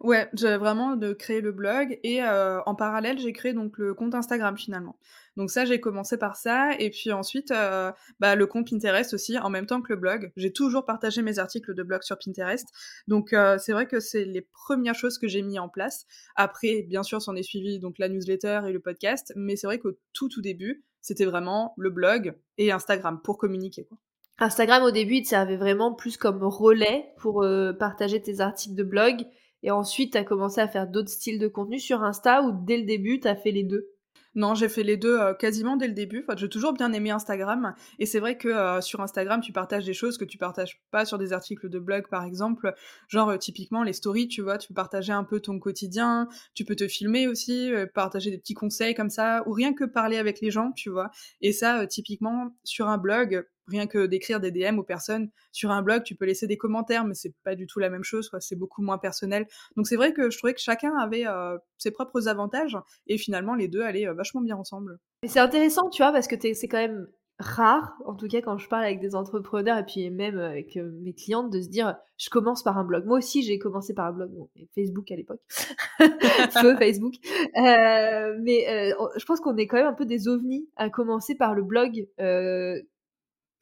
Ouais, 0.00 0.28
j'ai 0.34 0.56
vraiment 0.56 0.96
de 0.96 1.12
créer 1.12 1.40
le 1.40 1.52
blog 1.52 1.99
et 2.02 2.22
euh, 2.22 2.61
en 2.66 2.75
parallèle, 2.75 3.19
j'ai 3.19 3.32
créé 3.32 3.52
donc 3.52 3.78
le 3.78 3.94
compte 3.94 4.14
Instagram 4.14 4.56
finalement. 4.56 4.99
Donc 5.37 5.50
ça, 5.50 5.64
j'ai 5.64 5.81
commencé 5.81 6.16
par 6.19 6.37
ça 6.37 6.72
et 6.78 6.90
puis 6.90 7.12
ensuite, 7.12 7.50
euh, 7.50 7.90
bah, 8.20 8.37
le 8.37 8.46
compte 8.46 8.69
Pinterest 8.69 9.14
aussi 9.14 9.38
en 9.38 9.50
même 9.50 9.66
temps 9.66 9.82
que 9.82 9.93
le 9.93 9.99
blog. 9.99 10.32
J'ai 10.37 10.52
toujours 10.52 10.84
partagé 10.84 11.22
mes 11.22 11.38
articles 11.38 11.75
de 11.75 11.82
blog 11.82 12.02
sur 12.02 12.19
Pinterest. 12.19 12.69
Donc 13.08 13.32
euh, 13.32 13.58
c'est 13.58 13.72
vrai 13.72 13.87
que 13.87 14.00
c'est 14.00 14.25
les 14.25 14.43
premières 14.43 14.94
choses 14.94 15.19
que 15.19 15.26
j'ai 15.26 15.43
mis 15.43 15.58
en 15.58 15.69
place. 15.69 16.06
Après, 16.37 16.82
bien 16.82 17.02
sûr, 17.02 17.22
s'en 17.22 17.34
est 17.34 17.43
suivi 17.43 17.78
donc 17.78 17.99
la 17.99 18.08
newsletter 18.08 18.60
et 18.69 18.72
le 18.72 18.81
podcast, 18.81 19.32
mais 19.37 19.56
c'est 19.56 19.67
vrai 19.67 19.78
qu'au 19.78 19.93
tout 20.12 20.28
tout 20.28 20.43
début, 20.43 20.84
c'était 21.00 21.26
vraiment 21.26 21.75
le 21.76 21.90
blog 21.90 22.34
et 22.58 22.72
Instagram 22.72 23.20
pour 23.22 23.38
communiquer. 23.38 23.84
Quoi. 23.84 23.99
Instagram 24.38 24.82
au 24.82 24.90
début, 24.90 25.16
il 25.16 25.22
te 25.22 25.28
servait 25.28 25.56
vraiment 25.56 25.94
plus 25.94 26.16
comme 26.16 26.42
relais 26.42 27.12
pour 27.19 27.44
euh, 27.44 27.72
partager 27.72 28.20
tes 28.20 28.40
articles 28.40 28.75
de 28.75 28.82
blog. 28.82 29.26
Et 29.62 29.70
ensuite, 29.70 30.12
tu 30.12 30.19
as 30.19 30.25
commencé 30.25 30.60
à 30.60 30.66
faire 30.66 30.88
d'autres 30.88 31.10
styles 31.10 31.38
de 31.38 31.46
contenu 31.46 31.78
sur 31.78 32.02
Insta 32.02 32.42
ou 32.42 32.52
dès 32.66 32.76
le 32.76 32.84
début, 32.84 33.20
tu 33.20 33.28
as 33.28 33.36
fait 33.36 33.52
les 33.52 33.62
deux? 33.62 33.90
Non, 34.34 34.56
j'ai 34.56 34.69
fait 34.69 34.82
les 34.82 34.96
deux 34.96 35.20
euh, 35.20 35.34
quasiment 35.34 35.76
dès 35.76 35.86
le 35.86 35.94
début. 35.94 36.26
J'ai 36.36 36.48
toujours 36.48 36.72
bien 36.72 36.92
aimé 36.92 37.12
Instagram. 37.12 37.76
Et 38.00 38.06
c'est 38.06 38.19
vrai 38.19 38.36
que 38.36 38.48
euh, 38.48 38.81
sur 38.81 39.00
Instagram, 39.00 39.40
tu 39.40 39.52
partages 39.52 39.84
des 39.84 39.94
choses 39.94 40.19
que 40.19 40.25
tu 40.25 40.36
partages 40.36 40.82
pas 40.90 41.04
sur 41.04 41.16
des 41.16 41.32
articles 41.32 41.69
de 41.69 41.78
blog, 41.78 42.08
par 42.08 42.25
exemple. 42.25 42.75
Genre, 43.06 43.38
typiquement, 43.38 43.84
les 43.84 43.92
stories, 43.92 44.26
tu 44.26 44.42
vois, 44.42 44.58
tu 44.58 44.66
peux 44.66 44.75
partager 44.75 45.12
un 45.12 45.22
peu 45.22 45.38
ton 45.38 45.60
quotidien. 45.60 46.26
Tu 46.54 46.64
peux 46.64 46.75
te 46.75 46.88
filmer 46.88 47.28
aussi, 47.28 47.70
partager 47.94 48.32
des 48.32 48.38
petits 48.38 48.54
conseils 48.54 48.96
comme 48.96 49.10
ça, 49.10 49.44
ou 49.46 49.52
rien 49.52 49.72
que 49.72 49.84
parler 49.84 50.16
avec 50.16 50.40
les 50.40 50.50
gens, 50.50 50.72
tu 50.72 50.90
vois. 50.90 51.12
Et 51.40 51.52
ça, 51.52 51.86
typiquement, 51.86 52.56
sur 52.64 52.88
un 52.88 52.98
blog, 52.98 53.46
rien 53.69 53.87
que 53.87 54.06
d'écrire 54.06 54.41
des 54.41 54.51
DM 54.51 54.79
aux 54.79 54.85
personnes 54.85 55.31
sur 55.53 55.71
un 55.71 55.83
blog, 55.83 56.03
tu 56.03 56.15
peux 56.15 56.25
laisser 56.25 56.47
des 56.47 56.56
commentaires, 56.56 57.05
mais 57.05 57.15
c'est 57.15 57.35
pas 57.44 57.55
du 57.55 57.67
tout 57.67 57.79
la 57.79 57.91
même 57.91 58.05
chose, 58.05 58.31
C'est 58.41 58.56
beaucoup 58.56 58.83
moins 58.83 58.99
personnel. 58.99 59.47
Donc 59.77 59.87
c'est 59.87 59.97
vrai 59.97 60.13
que 60.13 60.31
je 60.31 60.39
trouvais 60.39 60.55
que 60.55 60.61
chacun 60.61 60.97
avait 60.97 61.27
euh, 61.27 61.56
ses 61.79 61.91
propres 61.91 62.29
avantages 62.29 62.77
et 63.06 63.19
finalement 63.19 63.55
les 63.55 63.69
deux 63.69 63.83
allaient 63.83 64.09
euh, 64.09 64.15
vachement 64.15 64.41
bien 64.41 64.56
ensemble. 64.56 64.99
c'est 65.27 65.41
intéressant, 65.41 65.89
tu 65.91 66.03
vois, 66.03 66.13
parce 66.13 66.27
que 66.27 66.37
c'est 66.41 66.69
quand 66.69 66.79
même 66.79 67.06
rare, 67.41 67.94
en 68.06 68.15
tout 68.15 68.29
cas 68.29 68.41
quand 68.43 68.59
je 68.59 68.69
parle 68.69 68.85
avec 68.85 69.01
des 69.01 69.17
entrepreneurs 69.17 69.77
et 69.79 69.85
puis 69.85 70.09
même 70.09 70.39
avec 70.39 70.77
euh, 70.77 70.93
mes 71.03 71.15
clientes, 71.15 71.51
de 71.51 71.61
se 71.61 71.69
dire 71.69 71.97
je 72.17 72.31
commence 72.31 72.63
par 72.63 72.79
un 72.79 72.85
blog. 72.85 73.06
Moi 73.06 73.19
aussi 73.19 73.43
j'ai 73.43 73.59
commencé 73.59 73.93
par 73.93 74.06
un 74.06 74.13
blog, 74.13 74.31
Facebook 74.75 75.11
à 75.11 75.17
l'époque, 75.17 75.41
feu 75.99 76.77
Facebook. 76.77 77.15
mais 77.56 78.93
je 79.17 79.25
pense 79.25 79.41
qu'on 79.41 79.56
est 79.56 79.67
quand 79.67 79.79
même 79.79 79.87
un 79.87 79.94
peu 79.94 80.06
des 80.06 80.29
ovnis 80.29 80.69
à 80.77 80.91
commencer 80.91 81.35
par 81.35 81.55
le 81.55 81.63
blog 81.65 82.06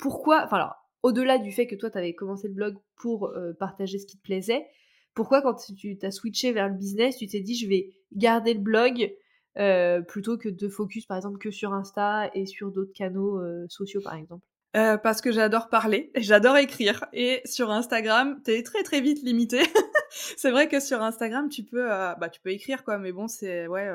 pourquoi, 0.03 0.43
enfin 0.45 0.57
alors, 0.57 0.75
au-delà 1.05 1.39
du 1.39 1.53
fait 1.53 1.69
que 1.69 1.77
toi, 1.77 1.89
tu 1.89 1.97
avais 1.97 2.13
commencé 2.13 2.49
le 2.49 2.55
blog 2.55 2.77
pour 2.97 3.29
euh, 3.29 3.53
partager 3.53 3.99
ce 3.99 4.07
qui 4.07 4.19
te 4.19 4.23
plaisait, 4.23 4.67
pourquoi 5.15 5.43
quand 5.43 5.55
tu 5.55 5.97
t'as 5.97 6.11
switché 6.11 6.53
vers 6.53 6.69
le 6.69 6.75
business, 6.75 7.19
tu 7.19 7.29
t'es 7.29 7.41
dit 7.41 7.55
je 7.55 7.69
vais 7.69 7.93
garder 8.13 8.55
le 8.55 8.61
blog 8.61 9.15
euh, 9.59 10.01
plutôt 10.01 10.37
que 10.39 10.49
de 10.49 10.69
focus 10.69 11.07
par 11.07 11.17
exemple 11.19 11.39
que 11.39 11.53
sur 11.53 11.73
Insta 11.73 12.31
et 12.35 12.47
sur 12.47 12.73
d'autres 12.73 12.93
canaux 12.93 13.39
euh, 13.39 13.65
sociaux 13.69 14.01
par 14.03 14.15
exemple? 14.15 14.45
Parce 14.73 15.21
que 15.21 15.31
j'adore 15.31 15.69
parler, 15.69 16.11
j'adore 16.17 16.57
écrire, 16.57 17.05
et 17.13 17.43
sur 17.45 17.71
Instagram, 17.71 18.41
t'es 18.43 18.63
très 18.63 18.83
très 18.83 19.03
vite 19.03 19.23
limité. 19.23 19.61
c'est 20.39 20.51
vrai 20.51 20.67
que 20.67 20.81
sur 20.81 21.03
Instagram, 21.03 21.51
tu 21.51 21.63
peux, 21.63 21.89
bah, 21.89 22.31
tu 22.33 22.41
peux 22.41 22.51
écrire 22.51 22.83
quoi, 22.83 22.97
mais 22.97 23.13
bon, 23.13 23.29
c'est 23.29 23.67
ouais, 23.67 23.87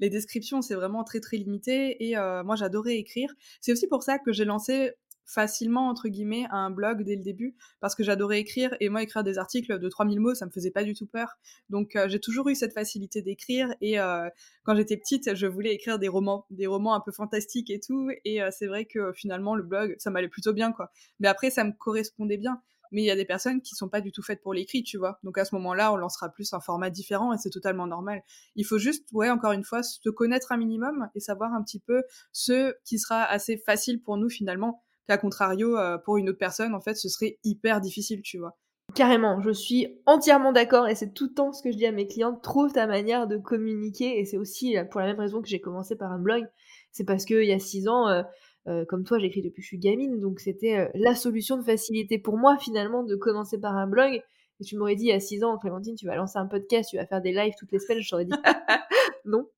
les 0.00 0.10
descriptions, 0.10 0.60
c'est 0.60 0.74
vraiment 0.74 1.04
très 1.04 1.20
très 1.20 1.36
limité. 1.36 2.04
Et 2.04 2.16
moi, 2.16 2.56
j'adorais 2.56 2.96
écrire. 2.96 3.32
C'est 3.60 3.70
aussi 3.70 3.86
pour 3.86 4.02
ça 4.02 4.18
que 4.18 4.32
j'ai 4.32 4.44
lancé 4.44 4.94
facilement 5.26 5.88
entre 5.88 6.08
guillemets 6.08 6.46
un 6.50 6.70
blog 6.70 7.02
dès 7.02 7.16
le 7.16 7.22
début 7.22 7.56
parce 7.80 7.94
que 7.94 8.02
j'adorais 8.02 8.40
écrire 8.40 8.74
et 8.80 8.88
moi 8.88 9.02
écrire 9.02 9.24
des 9.24 9.38
articles 9.38 9.78
de 9.78 9.88
3000 9.88 10.20
mots 10.20 10.34
ça 10.34 10.46
me 10.46 10.50
faisait 10.50 10.70
pas 10.70 10.84
du 10.84 10.94
tout 10.94 11.06
peur 11.06 11.36
donc 11.70 11.96
euh, 11.96 12.08
j'ai 12.08 12.20
toujours 12.20 12.48
eu 12.48 12.54
cette 12.54 12.72
facilité 12.72 13.22
d'écrire 13.22 13.74
et 13.80 13.98
euh, 13.98 14.28
quand 14.64 14.74
j'étais 14.74 14.96
petite 14.96 15.34
je 15.34 15.46
voulais 15.46 15.72
écrire 15.72 15.98
des 15.98 16.08
romans 16.08 16.46
des 16.50 16.66
romans 16.66 16.94
un 16.94 17.00
peu 17.00 17.12
fantastiques 17.12 17.70
et 17.70 17.80
tout 17.80 18.10
et 18.24 18.42
euh, 18.42 18.50
c'est 18.50 18.66
vrai 18.66 18.84
que 18.84 19.12
finalement 19.12 19.54
le 19.54 19.62
blog 19.62 19.94
ça 19.98 20.10
m'allait 20.10 20.28
plutôt 20.28 20.52
bien 20.52 20.72
quoi 20.72 20.90
mais 21.20 21.28
après 21.28 21.50
ça 21.50 21.64
me 21.64 21.72
correspondait 21.72 22.38
bien 22.38 22.60
mais 22.94 23.02
il 23.02 23.06
y 23.06 23.10
a 23.10 23.16
des 23.16 23.24
personnes 23.24 23.60
qui 23.60 23.74
sont 23.74 23.88
pas 23.88 24.00
du 24.00 24.12
tout 24.12 24.22
faites 24.22 24.40
pour 24.40 24.54
l'écrit, 24.54 24.84
tu 24.84 24.98
vois. 24.98 25.18
Donc 25.24 25.36
à 25.36 25.44
ce 25.44 25.52
moment-là, 25.56 25.92
on 25.92 25.96
lancera 25.96 26.28
plus 26.28 26.52
un 26.52 26.60
format 26.60 26.90
différent 26.90 27.32
et 27.32 27.38
c'est 27.38 27.50
totalement 27.50 27.88
normal. 27.88 28.22
Il 28.54 28.64
faut 28.64 28.78
juste, 28.78 29.08
ouais, 29.12 29.30
encore 29.30 29.50
une 29.50 29.64
fois, 29.64 29.82
se 29.82 30.08
connaître 30.10 30.52
un 30.52 30.56
minimum 30.56 31.08
et 31.16 31.20
savoir 31.20 31.52
un 31.54 31.62
petit 31.64 31.80
peu 31.80 32.04
ce 32.30 32.72
qui 32.84 33.00
sera 33.00 33.24
assez 33.24 33.56
facile 33.56 34.00
pour 34.00 34.16
nous 34.16 34.30
finalement, 34.30 34.83
qu'à 35.06 35.18
contrario, 35.18 35.76
euh, 35.76 35.98
pour 35.98 36.16
une 36.16 36.28
autre 36.28 36.38
personne, 36.38 36.74
en 36.74 36.80
fait, 36.80 36.94
ce 36.94 37.08
serait 37.08 37.38
hyper 37.44 37.80
difficile, 37.80 38.22
tu 38.22 38.38
vois. 38.38 38.56
Carrément, 38.94 39.40
je 39.40 39.50
suis 39.50 39.98
entièrement 40.06 40.52
d'accord 40.52 40.86
et 40.86 40.94
c'est 40.94 41.12
tout 41.14 41.24
le 41.24 41.34
temps 41.34 41.52
ce 41.52 41.62
que 41.62 41.72
je 41.72 41.76
dis 41.76 41.86
à 41.86 41.90
mes 41.90 42.06
clients, 42.06 42.34
trouve 42.34 42.72
ta 42.72 42.86
manière 42.86 43.26
de 43.26 43.36
communiquer 43.36 44.20
et 44.20 44.24
c'est 44.24 44.36
aussi 44.36 44.76
pour 44.90 45.00
la 45.00 45.06
même 45.06 45.18
raison 45.18 45.42
que 45.42 45.48
j'ai 45.48 45.60
commencé 45.60 45.96
par 45.96 46.12
un 46.12 46.18
blog, 46.18 46.44
c'est 46.92 47.04
parce 47.04 47.24
qu'il 47.24 47.44
y 47.44 47.52
a 47.52 47.58
six 47.58 47.88
ans, 47.88 48.08
euh, 48.08 48.22
euh, 48.68 48.84
comme 48.84 49.02
toi 49.02 49.18
j'écris 49.18 49.42
depuis 49.42 49.62
que 49.62 49.62
je 49.62 49.68
suis 49.68 49.78
gamine, 49.78 50.20
donc 50.20 50.38
c'était 50.38 50.90
la 50.94 51.16
solution 51.16 51.56
de 51.56 51.62
facilité 51.62 52.18
pour 52.18 52.36
moi 52.36 52.56
finalement 52.58 53.02
de 53.02 53.16
commencer 53.16 53.58
par 53.58 53.76
un 53.76 53.88
blog. 53.88 54.22
Et 54.60 54.64
tu 54.64 54.76
m'aurais 54.76 54.94
dit 54.94 55.06
il 55.06 55.08
y 55.08 55.12
a 55.12 55.18
six 55.18 55.42
ans, 55.42 55.58
Clémentine, 55.58 55.96
tu 55.96 56.06
vas 56.06 56.14
lancer 56.14 56.38
un 56.38 56.46
podcast, 56.46 56.90
tu 56.90 56.96
vas 56.96 57.06
faire 57.06 57.20
des 57.20 57.32
lives 57.32 57.54
toutes 57.58 57.72
les 57.72 57.80
semaines, 57.80 58.00
je 58.00 58.08
t'aurais 58.08 58.26
dit 58.26 58.32
non, 59.24 59.48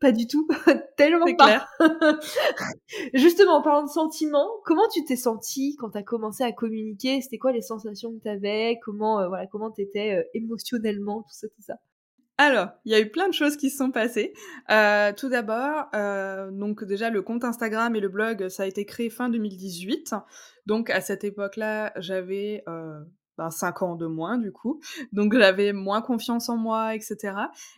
pas 0.00 0.12
du 0.12 0.26
tout, 0.26 0.46
tellement 0.96 1.26
pas. 1.36 1.46
Clair. 1.46 1.68
Justement, 3.14 3.56
en 3.58 3.62
parlant 3.62 3.84
de 3.84 3.90
sentiments, 3.90 4.48
comment 4.64 4.88
tu 4.92 5.04
t'es 5.04 5.16
senti 5.16 5.76
quand 5.76 5.90
tu 5.90 5.98
as 5.98 6.02
commencé 6.02 6.44
à 6.44 6.52
communiquer? 6.52 7.20
C'était 7.20 7.38
quoi 7.38 7.52
les 7.52 7.62
sensations 7.62 8.12
que 8.12 8.22
tu 8.22 8.28
avais 8.28 8.78
Comment 8.82 9.20
euh, 9.20 9.28
voilà, 9.28 9.46
comment 9.46 9.70
t'étais 9.70 10.16
euh, 10.16 10.22
émotionnellement, 10.34 11.22
tout 11.22 11.34
ça, 11.34 11.48
tout 11.48 11.62
ça? 11.62 11.74
Alors, 12.40 12.68
il 12.84 12.92
y 12.92 12.94
a 12.94 13.00
eu 13.00 13.10
plein 13.10 13.28
de 13.28 13.34
choses 13.34 13.56
qui 13.56 13.68
se 13.68 13.78
sont 13.78 13.90
passées. 13.90 14.32
Euh, 14.70 15.12
tout 15.12 15.28
d'abord, 15.28 15.86
donc 16.52 16.84
déjà 16.84 17.10
le 17.10 17.20
compte 17.20 17.42
Instagram 17.42 17.96
et 17.96 18.00
le 18.00 18.08
blog, 18.08 18.48
ça 18.48 18.62
a 18.62 18.66
été 18.66 18.84
créé 18.84 19.10
fin 19.10 19.28
2018. 19.28 20.14
Donc 20.66 20.88
à 20.88 21.00
cette 21.00 21.24
époque-là, 21.24 21.92
j'avais 21.96 22.62
ben, 23.38 23.50
5 23.50 23.82
ans 23.82 23.94
de 23.96 24.06
moins 24.06 24.36
du 24.36 24.52
coup. 24.52 24.80
Donc 25.12 25.34
j'avais 25.34 25.72
moins 25.72 26.02
confiance 26.02 26.48
en 26.48 26.56
moi, 26.56 26.94
etc. 26.94 27.34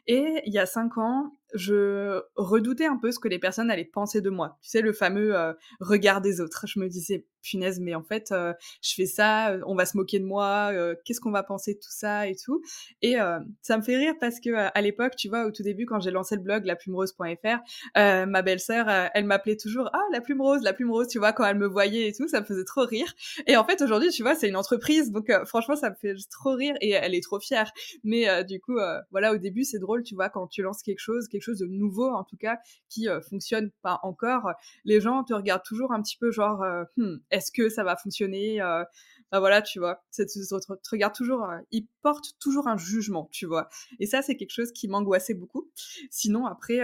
Et 0.07 0.43
il 0.47 0.53
y 0.53 0.59
a 0.59 0.67
5 0.67 0.99
ans, 0.99 1.33
je 1.55 2.23
redoutais 2.37 2.87
un 2.87 2.97
peu 2.97 3.13
ce 3.13 3.19
que 3.19 3.29
les 3.29 3.39
personnes 3.39 3.71
allaient 3.71 3.85
penser 3.85 4.21
de 4.21 4.31
moi. 4.31 4.59
Tu 4.63 4.71
sais, 4.71 4.81
le 4.81 4.93
fameux 4.93 5.37
euh, 5.37 5.53
regard 5.81 6.21
des 6.21 6.41
autres. 6.41 6.67
Je 6.67 6.79
me 6.79 6.89
disais, 6.89 7.27
punaise, 7.43 7.81
mais 7.81 7.95
en 7.95 8.03
fait, 8.03 8.33
euh, 8.33 8.53
je 8.83 8.95
fais 8.95 9.07
ça, 9.07 9.51
euh, 9.51 9.61
on 9.67 9.75
va 9.75 9.87
se 9.87 9.97
moquer 9.97 10.19
de 10.19 10.25
moi, 10.25 10.73
qu'est-ce 11.05 11.21
qu'on 11.21 11.31
va 11.31 11.43
penser 11.43 11.75
de 11.75 11.79
tout 11.79 11.91
ça 11.91 12.29
et 12.29 12.35
tout. 12.37 12.63
Et 13.03 13.17
ça 13.63 13.77
me 13.77 13.83
fait 13.83 13.97
rire 13.97 14.15
parce 14.21 14.41
que 14.41 14.51
à 14.55 14.81
l'époque, 14.81 15.17
tu 15.17 15.29
vois, 15.29 15.47
au 15.47 15.51
tout 15.51 15.63
début, 15.63 15.87
quand 15.87 16.01
j'ai 16.01 16.11
lancé 16.11 16.37
le 16.37 16.43
blog 16.43 16.65
laplumerose.fr, 16.65 17.59
ma 17.95 18.43
belle-sœur, 18.43 19.11
elle 19.15 19.25
m'appelait 19.25 19.57
toujours, 19.57 19.91
ah, 19.93 20.03
la 20.13 20.21
plume 20.21 20.41
rose, 20.41 20.63
la 20.63 20.73
plume 20.73 20.91
rose, 20.91 21.09
tu 21.09 21.19
vois, 21.19 21.33
quand 21.33 21.45
elle 21.45 21.59
me 21.59 21.67
voyait 21.67 22.09
et 22.09 22.13
tout, 22.13 22.29
ça 22.29 22.41
me 22.41 22.47
faisait 22.47 22.65
trop 22.65 22.85
rire. 22.85 23.13
Et 23.47 23.57
en 23.57 23.65
fait, 23.65 23.81
aujourd'hui, 23.83 24.11
tu 24.11 24.23
vois, 24.23 24.35
c'est 24.35 24.49
une 24.49 24.57
entreprise, 24.57 25.11
donc 25.11 25.31
franchement, 25.47 25.77
ça 25.77 25.91
me 25.91 25.97
fait 25.97 26.15
trop 26.31 26.55
rire 26.55 26.75
et 26.81 26.91
elle 26.91 27.15
est 27.15 27.23
trop 27.23 27.41
fière. 27.41 27.73
Mais 28.05 28.45
du 28.45 28.61
coup, 28.61 28.79
voilà, 29.11 29.33
au 29.33 29.39
début, 29.39 29.65
c'est 29.65 29.79
drôle, 29.79 30.03
tu 30.03 30.15
vois, 30.15 30.29
quand 30.29 30.47
tu 30.47 30.63
lances 30.63 30.83
quelque 30.83 31.01
chose, 31.01 31.29
quelque 31.29 31.40
chose 31.41 31.59
de 31.59 31.67
nouveau 31.67 32.09
en 32.09 32.25
tout 32.25 32.37
cas 32.37 32.59
qui 32.89 33.09
euh, 33.09 33.21
fonctionne 33.21 33.71
pas 33.83 34.01
encore, 34.03 34.51
les 34.85 35.01
gens 35.01 35.25
te 35.25 35.33
regardent 35.33 35.65
toujours 35.65 35.93
un 35.93 36.03
petit 36.03 36.17
peu 36.17 36.31
genre 36.31 36.63
euh, 36.63 36.85
hmm, 36.97 37.17
est-ce 37.31 37.53
que 37.53 37.69
ça 37.69 37.85
va 37.85 37.97
fonctionner 37.97 38.61
euh, 38.61 38.85
voilà, 39.33 39.63
tu 39.63 39.79
vois, 39.79 40.03
te, 40.13 40.23
te 40.25 40.91
regarde 40.91 41.15
toujours, 41.15 41.47
ils 41.71 41.87
portent 42.03 42.33
toujours 42.41 42.67
un 42.67 42.77
jugement, 42.77 43.29
tu 43.31 43.47
vois. 43.47 43.69
Et 44.01 44.07
ça, 44.07 44.23
c'est 44.23 44.37
quelque 44.37 44.51
chose 44.51 44.73
qui 44.73 44.89
m'angoissait 44.89 45.35
beaucoup. 45.35 45.71
Sinon, 46.11 46.47
après, 46.47 46.81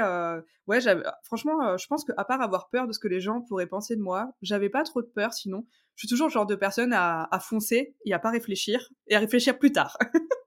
ouais, 0.69 0.79
franchement, 1.25 1.77
je 1.77 1.87
pense 1.89 2.05
qu'à 2.05 2.25
part 2.25 2.41
avoir 2.41 2.69
peur 2.69 2.87
de 2.87 2.93
ce 2.93 3.01
que 3.01 3.09
les 3.09 3.21
gens 3.21 3.41
pourraient 3.41 3.67
penser 3.67 3.97
de 3.97 4.01
moi, 4.01 4.31
j'avais 4.43 4.69
pas 4.69 4.85
trop 4.85 5.03
de 5.03 5.09
peur. 5.09 5.35
Sinon, 5.35 5.67
je 5.97 6.03
suis 6.07 6.09
toujours 6.09 6.29
le 6.29 6.33
genre 6.33 6.47
de 6.47 6.55
personne 6.55 6.93
à 6.93 7.41
foncer 7.43 7.97
et 8.05 8.15
à 8.15 8.21
pas 8.21 8.31
réfléchir 8.31 8.93
et 9.09 9.17
à 9.17 9.19
réfléchir 9.19 9.59
plus 9.59 9.73
tard. 9.73 9.99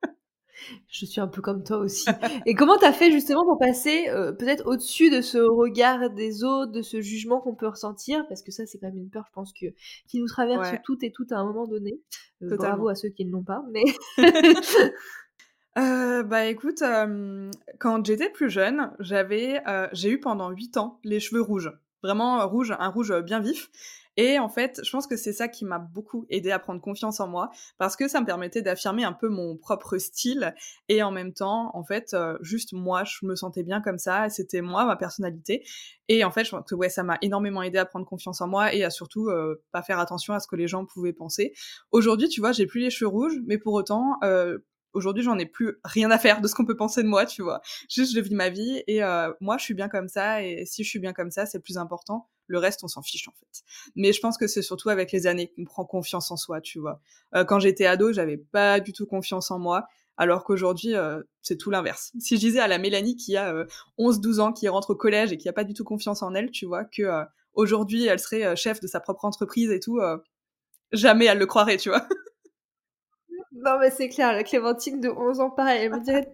Je 0.88 1.06
suis 1.06 1.22
un 1.22 1.28
peu 1.28 1.42
comme 1.42 1.64
toi 1.64 1.78
aussi. 1.78 2.10
Et 2.46 2.54
comment 2.54 2.78
t'as 2.78 2.92
fait 2.92 3.12
justement 3.12 3.44
pour 3.44 3.58
passer 3.58 4.10
euh, 4.10 4.32
peut-être 4.32 4.66
au-dessus 4.68 5.10
de 5.10 5.22
ce 5.22 5.38
regard 5.38 6.10
des 6.10 6.44
autres, 6.44 6.72
de 6.72 6.82
ce 6.82 7.02
jugement 7.02 7.40
qu'on 7.42 7.56
peut 7.56 7.68
ressentir? 7.68 8.28
Parce 8.28 8.42
que 8.42 8.52
ça, 8.52 8.66
c'est 8.66 8.78
quand 8.80 8.88
même 8.88 8.98
une 8.98 9.10
peur, 9.10 9.26
je 9.28 9.34
pense, 9.34 9.54
que, 9.54 9.68
qui 10.08 10.20
nous 10.20 10.28
traverse 10.28 10.72
toutes 10.84 11.04
et 11.04 11.12
toutes 11.12 11.32
à 11.32 11.38
un 11.38 11.46
moment 11.46 11.68
donné. 11.68 12.02
Euh, 12.42 12.56
bravo 12.56 12.88
à 12.88 12.96
ceux 12.96 13.10
qui 13.10 13.26
ne 13.26 13.32
l'ont 13.32 13.44
pas. 13.44 13.64
Mais 13.72 13.84
euh, 15.78 16.24
bah 16.24 16.46
écoute, 16.46 16.84
quand 17.80 18.06
j'étais 18.06 18.30
plus 18.30 18.50
jeune, 18.50 18.92
j'avais, 19.00 19.62
j'ai 19.94 20.10
eu 20.10 20.20
pendant 20.20 20.50
8 20.50 20.78
ans 20.78 21.00
les 21.04 21.20
cheveux 21.20 21.42
rouges. 21.42 21.72
Vraiment 22.02 22.48
rouge, 22.48 22.74
un 22.80 22.90
rouge 22.90 23.14
bien 23.24 23.40
vif. 23.42 23.70
Et 24.22 24.38
en 24.38 24.50
fait, 24.50 24.82
je 24.84 24.92
pense 24.92 25.08
que 25.08 25.16
c'est 25.16 25.32
ça 25.32 25.48
qui 25.48 25.64
m'a 25.64 25.80
beaucoup 25.80 26.26
aidé 26.30 26.52
à 26.52 26.60
prendre 26.60 26.82
confiance 26.82 27.22
en 27.22 27.28
moi 27.30 27.52
parce 27.78 27.96
que 27.96 28.10
ça 28.10 28.20
me 28.20 28.26
permettait 28.26 28.62
d'affirmer 28.62 29.06
un 29.06 29.14
peu 29.14 29.30
mon 29.30 29.56
propre 29.56 29.98
style 29.98 30.54
et 30.90 31.02
en 31.02 31.10
même 31.10 31.32
temps, 31.32 31.72
en 31.74 31.86
fait, 31.86 32.14
euh, 32.14 32.38
juste 32.42 32.74
moi, 32.74 33.06
je 33.06 33.26
me 33.26 33.38
sentais 33.38 33.64
bien 33.64 33.80
comme 33.80 33.98
ça, 33.98 34.28
c'était 34.28 34.60
moi, 34.60 34.84
ma 34.84 34.98
personnalité. 34.98 35.64
Et 36.10 36.26
en 36.26 36.32
fait, 36.32 36.44
je 36.44 36.52
pense 36.52 36.66
que 36.70 36.76
ouais, 36.76 36.90
ça 36.90 37.02
m'a 37.02 37.18
énormément 37.22 37.64
aidé 37.64 37.78
à 37.78 37.86
prendre 37.86 38.06
confiance 38.06 38.42
en 38.42 38.50
moi 38.50 38.74
et 38.74 38.84
à 38.84 38.90
surtout 38.90 39.30
euh, 39.30 39.64
pas 39.72 39.84
faire 39.84 40.00
attention 40.00 40.34
à 40.34 40.42
ce 40.42 40.48
que 40.48 40.58
les 40.58 40.68
gens 40.68 40.86
pouvaient 40.86 41.14
penser. 41.14 41.54
Aujourd'hui, 41.92 42.28
tu 42.28 42.42
vois, 42.42 42.52
j'ai 42.52 42.66
plus 42.66 42.82
les 42.82 42.90
cheveux 42.90 43.08
rouges, 43.08 43.38
mais 43.48 43.58
pour 43.58 43.74
autant, 43.74 44.18
euh, 44.26 44.58
aujourd'hui 44.92 45.24
j'en 45.24 45.38
ai 45.38 45.46
plus 45.46 45.78
rien 45.86 46.12
à 46.12 46.18
faire 46.18 46.42
de 46.42 46.48
ce 46.50 46.56
qu'on 46.56 46.66
peut 46.66 46.76
penser 46.76 47.04
de 47.04 47.08
moi 47.08 47.28
tu 47.28 47.44
vois 47.44 47.62
juste 47.92 48.16
je 48.16 48.20
vis 48.20 48.34
ma 48.34 48.50
vie 48.50 48.82
et 48.88 49.02
moi 49.40 49.60
je 49.60 49.64
suis 49.64 49.76
bien 49.76 49.88
comme 49.88 50.08
ça 50.08 50.42
et 50.42 50.66
si 50.66 50.84
je 50.84 50.90
suis 50.90 50.98
bien 50.98 51.14
comme 51.14 51.30
ça 51.30 51.46
c'est 51.46 51.60
plus 51.60 51.78
important 51.78 52.28
le 52.50 52.58
reste 52.60 52.84
on 52.84 52.88
s'en 52.88 53.02
fiche 53.02 53.28
en 53.28 53.32
fait. 53.32 53.64
Mais 53.96 54.12
je 54.12 54.20
pense 54.20 54.38
que 54.38 54.48
c'est 54.48 54.62
surtout 54.62 54.90
avec 54.90 55.12
les 55.12 55.28
années 55.28 55.52
qu'on 55.56 55.64
prend 55.64 55.86
confiance 55.86 56.32
en 56.32 56.38
soi 56.38 56.60
tu 56.62 56.80
vois. 56.80 57.00
Euh, 57.36 57.46
quand 57.46 57.60
j'étais 57.60 57.86
ado 57.86 58.12
j'avais 58.12 58.38
pas 58.38 58.80
du 58.80 58.92
tout 58.92 59.06
confiance 59.06 59.52
en 59.52 59.60
moi 59.60 59.88
alors 60.18 60.44
qu'aujourd'hui 60.44 60.96
euh, 60.96 61.22
c'est 61.42 61.58
tout 61.58 61.72
l'inverse. 61.72 62.12
Si 62.20 62.36
je 62.36 62.42
disais 62.42 62.60
à 62.60 62.68
la 62.68 62.78
Mélanie 62.78 63.16
qui 63.16 63.38
a 63.38 63.54
11-12 63.98 64.40
ans 64.40 64.52
qui 64.52 64.68
rentre 64.68 64.92
au 64.92 64.96
collège 64.96 65.32
et 65.32 65.38
qui 65.38 65.48
a 65.48 65.54
pas 65.54 65.64
du 65.64 65.74
tout 65.74 65.84
confiance 65.84 66.22
en 66.22 66.34
elle 66.34 66.52
tu 66.52 66.66
vois 66.66 66.84
que 66.84 67.24
aujourd'hui 67.54 68.06
elle 68.06 68.20
serait 68.20 68.56
chef 68.56 68.82
de 68.82 68.88
sa 68.88 69.00
propre 69.00 69.26
entreprise 69.26 69.72
et 69.72 69.80
tout 69.80 70.02
jamais 70.92 71.26
elle 71.26 71.38
le 71.38 71.46
croirait 71.46 71.78
tu 71.78 71.90
vois. 71.90 72.06
Non, 73.52 73.78
mais 73.80 73.90
c'est 73.90 74.10
clair, 74.10 74.32
la 74.32 74.44
Clémentine 74.44 75.02
de 75.02 75.10
11 75.10 75.40
ans, 75.42 75.50
pareil, 75.50 75.84
elle 75.84 75.92
me 75.92 76.00
dirait 76.00 76.32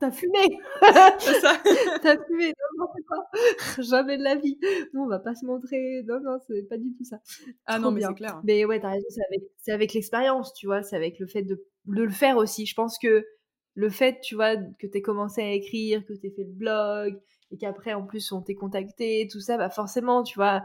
T'as, 0.00 0.10
fumé 0.10 0.38
C'est 1.18 1.40
ça 1.40 1.60
T'as 2.02 2.24
fumé 2.24 2.52
Non, 2.76 2.84
non, 2.84 2.86
c'est 2.94 3.06
pas. 3.06 3.82
Jamais 3.82 4.18
de 4.18 4.22
la 4.22 4.36
vie. 4.36 4.58
Non, 4.92 5.02
on 5.04 5.08
va 5.08 5.18
pas 5.18 5.34
se 5.34 5.44
montrer. 5.44 6.02
Non, 6.06 6.20
non, 6.20 6.38
c'est 6.46 6.68
pas 6.68 6.78
du 6.78 6.94
tout 6.94 7.04
ça. 7.04 7.18
Ah 7.66 7.78
non, 7.78 7.90
mais 7.90 8.02
c'est 8.02 8.14
clair. 8.14 8.40
Mais 8.44 8.64
ouais, 8.64 8.80
t'as 8.80 8.90
raison, 8.90 9.06
c'est 9.08 9.24
avec, 9.30 9.48
c'est 9.56 9.72
avec 9.72 9.94
l'expérience, 9.94 10.52
tu 10.54 10.66
vois, 10.66 10.82
c'est 10.82 10.96
avec 10.96 11.18
le 11.18 11.26
fait 11.26 11.42
de, 11.42 11.64
de 11.86 12.02
le 12.02 12.10
faire 12.10 12.36
aussi. 12.36 12.66
Je 12.66 12.74
pense 12.74 12.98
que 12.98 13.26
le 13.74 13.90
fait, 13.90 14.20
tu 14.22 14.34
vois, 14.34 14.56
que 14.56 14.86
t'aies 14.86 15.02
commencé 15.02 15.40
à 15.40 15.52
écrire, 15.52 16.04
que 16.04 16.12
t'aies 16.12 16.30
fait 16.30 16.44
le 16.44 16.52
blog, 16.52 17.20
et 17.50 17.56
qu'après, 17.56 17.94
en 17.94 18.04
plus, 18.04 18.32
on 18.32 18.42
t'ait 18.42 18.54
contacté, 18.54 19.28
tout 19.30 19.40
ça, 19.40 19.56
bah 19.56 19.70
forcément, 19.70 20.22
tu 20.22 20.34
vois, 20.36 20.64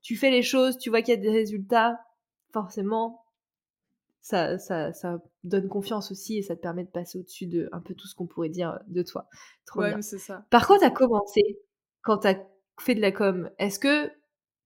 tu 0.00 0.16
fais 0.16 0.30
les 0.30 0.42
choses, 0.42 0.78
tu 0.78 0.90
vois 0.90 1.02
qu'il 1.02 1.14
y 1.14 1.18
a 1.18 1.20
des 1.20 1.30
résultats, 1.30 1.98
forcément, 2.52 3.21
ça, 4.22 4.56
ça, 4.58 4.92
ça 4.92 5.20
donne 5.44 5.68
confiance 5.68 6.10
aussi 6.12 6.38
et 6.38 6.42
ça 6.42 6.56
te 6.56 6.60
permet 6.60 6.84
de 6.84 6.90
passer 6.90 7.18
au-dessus 7.18 7.46
de 7.46 7.68
un 7.72 7.80
peu 7.80 7.94
tout 7.94 8.06
ce 8.06 8.14
qu'on 8.14 8.26
pourrait 8.26 8.48
dire 8.48 8.78
de 8.86 9.02
toi. 9.02 9.28
Trop 9.66 9.80
ouais, 9.80 10.00
c'est 10.00 10.18
ça. 10.18 10.46
Par 10.50 10.66
contre, 10.66 10.80
tu 10.80 10.86
as 10.86 10.90
commencé 10.90 11.58
quand 12.02 12.18
tu 12.18 12.28
as 12.28 12.36
fait 12.80 12.94
de 12.94 13.00
la 13.00 13.10
com. 13.10 13.50
Est-ce 13.58 13.80
que, 13.80 14.10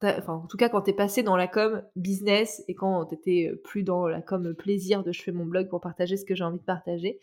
enfin, 0.03 0.35
en 0.35 0.47
tout 0.47 0.59
cas, 0.59 0.69
quand 0.69 0.83
tu 0.83 0.91
es 0.91 0.95
passé 0.95 1.23
dans 1.23 1.37
la 1.37 1.49
com 1.49 1.83
business 1.97 2.63
et 2.69 2.75
quand 2.75 3.07
tu 3.07 3.15
étais 3.15 3.51
plus 3.65 3.83
dans 3.83 4.07
la 4.07 4.21
com 4.21 4.55
plaisir 4.55 5.03
de 5.03 5.11
je 5.11 5.23
fais 5.23 5.33
mon 5.33 5.47
blog 5.47 5.69
pour 5.69 5.81
partager 5.81 6.19
ce 6.19 6.27
que 6.27 6.35
j'ai 6.35 6.45
envie 6.45 6.61
de 6.61 6.65
partager, 6.65 7.19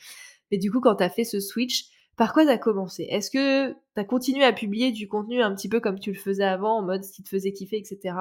mais 0.52 0.58
du 0.58 0.72
coup, 0.72 0.82
quand 0.82 0.96
tu 0.96 1.04
as 1.04 1.10
fait 1.10 1.24
ce 1.24 1.40
switch, 1.40 1.86
par 2.16 2.34
quoi 2.34 2.46
tu 2.46 2.50
as 2.50 2.58
commencé? 2.58 3.04
Est-ce 3.10 3.30
que 3.30 3.72
tu 3.72 3.78
as 3.96 4.06
continué 4.06 4.44
à 4.44 4.54
publier 4.54 4.92
du 4.92 5.08
contenu 5.08 5.42
un 5.42 5.54
petit 5.54 5.70
peu 5.70 5.80
comme 5.80 6.00
tu 6.00 6.12
le 6.12 6.18
faisais 6.18 6.44
avant, 6.44 6.78
en 6.78 6.82
mode 6.82 7.04
ce 7.04 7.12
qui 7.12 7.24
te 7.24 7.30
faisait 7.30 7.52
kiffer, 7.52 7.78
etc. 7.78 8.16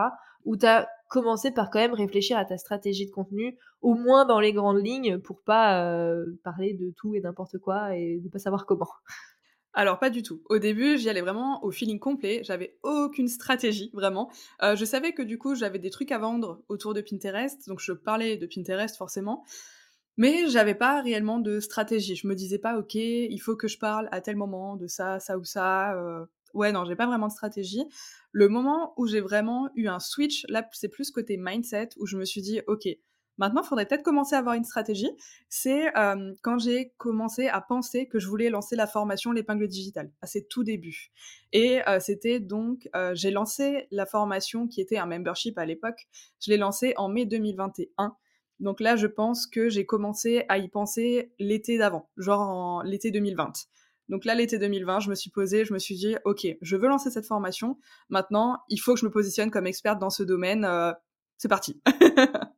Ou 0.45 0.57
tu 0.57 0.67
as 1.13 1.23
commencé 1.23 1.51
par 1.51 1.71
quand 1.71 1.79
même 1.79 1.95
réfléchir 1.95 2.39
à 2.39 2.45
ta 2.45 2.57
stratégie 2.59 3.07
de 3.07 3.11
contenu, 3.11 3.59
au 3.81 3.95
moins 3.95 4.25
dans 4.25 4.41
les 4.41 4.53
grandes 4.53 4.85
lignes, 4.85 5.19
pour 5.19 5.43
pas 5.43 5.85
euh, 5.85 6.25
parler 6.43 6.75
de 6.75 6.93
tout 6.97 7.15
et 7.15 7.21
n'importe 7.21 7.59
quoi 7.59 7.97
et 7.97 8.21
ne 8.23 8.29
pas 8.29 8.39
savoir 8.39 8.67
comment 8.67 8.89
alors 9.75 9.99
pas 9.99 10.11
du 10.11 10.23
tout. 10.23 10.43
Au 10.51 10.59
début, 10.59 10.99
j'y 10.99 11.09
allais 11.09 11.23
vraiment 11.23 11.65
au 11.65 11.71
feeling 11.71 11.99
complet. 11.99 12.43
J'avais 12.45 12.77
aucune 12.83 13.29
stratégie 13.29 13.91
vraiment. 13.95 14.31
Euh, 14.63 14.77
je 14.77 14.85
savais 14.85 15.13
que 15.13 15.23
du 15.23 15.39
coup, 15.39 15.55
j'avais 15.55 15.79
des 15.79 15.89
trucs 15.89 16.13
à 16.13 16.19
vendre 16.19 16.63
autour 16.69 16.93
de 16.93 17.01
Pinterest, 17.01 17.67
donc 17.69 17.81
je 17.81 17.93
parlais 17.93 18.37
de 18.37 18.47
Pinterest 18.47 18.95
forcément. 18.97 19.45
Mais 20.19 20.47
j'avais 20.49 20.75
pas 20.75 21.01
réellement 21.01 21.39
de 21.39 21.59
stratégie. 21.59 22.17
Je 22.17 22.27
me 22.27 22.35
disais 22.35 22.59
pas, 22.59 22.79
ok, 22.79 22.95
il 22.97 23.39
faut 23.39 23.57
que 23.57 23.67
je 23.67 23.79
parle 23.79 24.09
à 24.13 24.21
tel 24.21 24.37
moment 24.37 24.77
de 24.77 24.87
ça, 24.87 25.19
ça 25.21 25.39
ou 25.39 25.45
ça. 25.45 25.95
Euh. 25.97 26.27
Ouais, 26.55 26.73
non, 26.73 26.85
j'ai 26.85 26.97
pas 26.97 27.07
vraiment 27.07 27.29
de 27.29 27.33
stratégie. 27.33 27.85
Le 28.31 28.49
moment 28.49 28.95
où 28.97 29.07
j'ai 29.07 29.21
vraiment 29.21 29.71
eu 29.75 29.89
un 29.89 29.99
switch, 29.99 30.45
là, 30.49 30.69
c'est 30.73 30.89
plus 30.89 31.11
côté 31.11 31.37
mindset, 31.39 31.91
où 31.99 32.07
je 32.07 32.17
me 32.17 32.25
suis 32.25 32.43
dit, 32.43 32.61
ok, 32.67 32.89
maintenant, 33.39 33.63
il 33.63 33.67
faudrait 33.67 33.87
peut-être 33.87 34.03
commencer 34.03 34.35
à 34.35 34.39
avoir 34.39 34.55
une 34.55 34.65
stratégie. 34.65 35.11
C'est 35.49 35.93
quand 36.43 36.59
j'ai 36.59 36.93
commencé 36.99 37.49
à 37.49 37.61
penser 37.61 38.07
que 38.07 38.19
je 38.19 38.29
voulais 38.29 38.51
lancer 38.51 38.77
la 38.77 38.87
formation 38.87 39.33
L'épingle 39.33 39.69
digitale, 39.69 40.13
à 40.21 40.27
ses 40.27 40.47
tout 40.47 40.65
débuts. 40.65 41.11
Et 41.53 41.81
c'était 42.01 42.41
donc, 42.41 42.89
j'ai 43.15 43.31
lancé 43.31 43.89
la 43.91 44.07
formation 44.07 44.69
qui 44.69 44.81
était 44.81 44.99
un 44.99 45.07
membership 45.07 45.59
à 45.59 45.65
l'époque, 45.65 46.07
je 46.41 46.51
l'ai 46.51 46.59
lancé 46.59 46.95
en 46.97 47.09
mai 47.09 47.25
2021. 47.27 48.15
Donc 48.61 48.81
là, 48.81 48.95
je 48.95 49.09
pense 49.09 49.49
que 49.49 49.69
j'ai 49.69 49.87
commencé 49.87 50.45
à 50.49 50.59
y 50.59 50.69
penser 50.69 51.33
l'été 51.41 51.79
d'avant, 51.79 52.09
genre 52.17 52.41
en 52.43 52.83
l'été 52.83 53.11
2020. 53.11 53.53
Donc 54.09 54.25
là, 54.25 54.35
l'été 54.35 54.59
2020, 54.59 55.01
je 55.01 55.11
me 55.11 55.15
suis 55.15 55.31
posée, 55.31 55.65
je 55.65 55.73
me 55.73 55.79
suis 55.79 55.97
dit, 55.97 56.17
ok, 56.25 56.47
je 56.61 56.77
veux 56.77 56.89
lancer 56.89 57.11
cette 57.11 57.27
formation. 57.27 57.79
Maintenant, 58.09 58.59
il 58.69 58.79
faut 58.79 58.95
que 58.95 59.01
je 59.01 59.07
me 59.07 59.11
positionne 59.11 59.51
comme 59.51 59.67
experte 59.67 59.99
dans 59.99 60.11
ce 60.11 60.23
domaine. 60.23 60.65
Euh, 60.65 60.93
c'est 61.39 61.49
parti. 61.49 61.81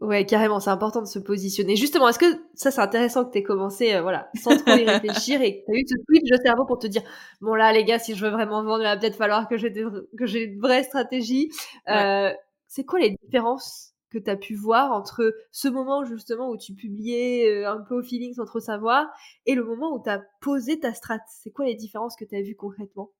Ouais, 0.00 0.24
carrément, 0.24 0.60
c'est 0.60 0.70
important 0.70 1.02
de 1.02 1.06
se 1.06 1.18
positionner. 1.18 1.76
Justement, 1.76 2.08
est-ce 2.08 2.18
que 2.18 2.42
ça 2.54 2.70
c'est 2.70 2.80
intéressant 2.80 3.26
que 3.26 3.32
tu 3.32 3.38
aies 3.38 3.42
commencé 3.42 3.94
euh, 3.94 4.00
voilà, 4.00 4.30
sans 4.34 4.56
trop 4.56 4.74
y 4.74 4.84
réfléchir 4.84 5.42
et 5.42 5.60
que 5.60 5.64
tu 5.66 5.72
as 5.72 5.78
eu 5.78 5.84
ce 5.86 5.94
switch 6.06 6.30
de 6.30 6.38
cerveau 6.42 6.64
pour 6.64 6.78
te 6.78 6.86
dire 6.86 7.02
bon 7.42 7.54
là 7.54 7.70
les 7.74 7.84
gars, 7.84 7.98
si 7.98 8.14
je 8.14 8.24
veux 8.24 8.30
vraiment 8.30 8.64
vendre, 8.64 8.80
il 8.80 8.84
va 8.84 8.96
peut-être 8.96 9.16
falloir 9.16 9.46
que 9.46 9.58
j'ai 9.58 9.70
que 9.70 10.24
j'ai 10.24 10.44
une 10.44 10.58
vraie 10.58 10.84
stratégie. 10.84 11.50
Euh, 11.90 12.32
c'est 12.66 12.84
quoi 12.84 12.98
les 12.98 13.14
différences 13.22 13.92
que 14.10 14.18
tu 14.18 14.30
as 14.30 14.36
pu 14.36 14.54
voir 14.54 14.92
entre 14.92 15.34
ce 15.52 15.68
moment 15.68 16.04
justement 16.04 16.50
où 16.50 16.56
tu 16.56 16.74
publiais 16.74 17.48
euh, 17.48 17.70
un 17.70 17.80
peu 17.80 17.98
au 17.98 18.02
feeling 18.02 18.34
sans 18.34 18.44
trop 18.44 18.60
savoir 18.60 19.06
et 19.46 19.54
le 19.54 19.64
moment 19.64 19.94
où 19.94 20.02
tu 20.02 20.10
as 20.10 20.22
posé 20.40 20.80
ta 20.80 20.92
strat. 20.94 21.20
C'est 21.28 21.50
quoi 21.50 21.66
les 21.66 21.74
différences 21.76 22.16
que 22.16 22.24
tu 22.24 22.36
as 22.36 22.42
vues 22.42 22.56
concrètement? 22.56 23.12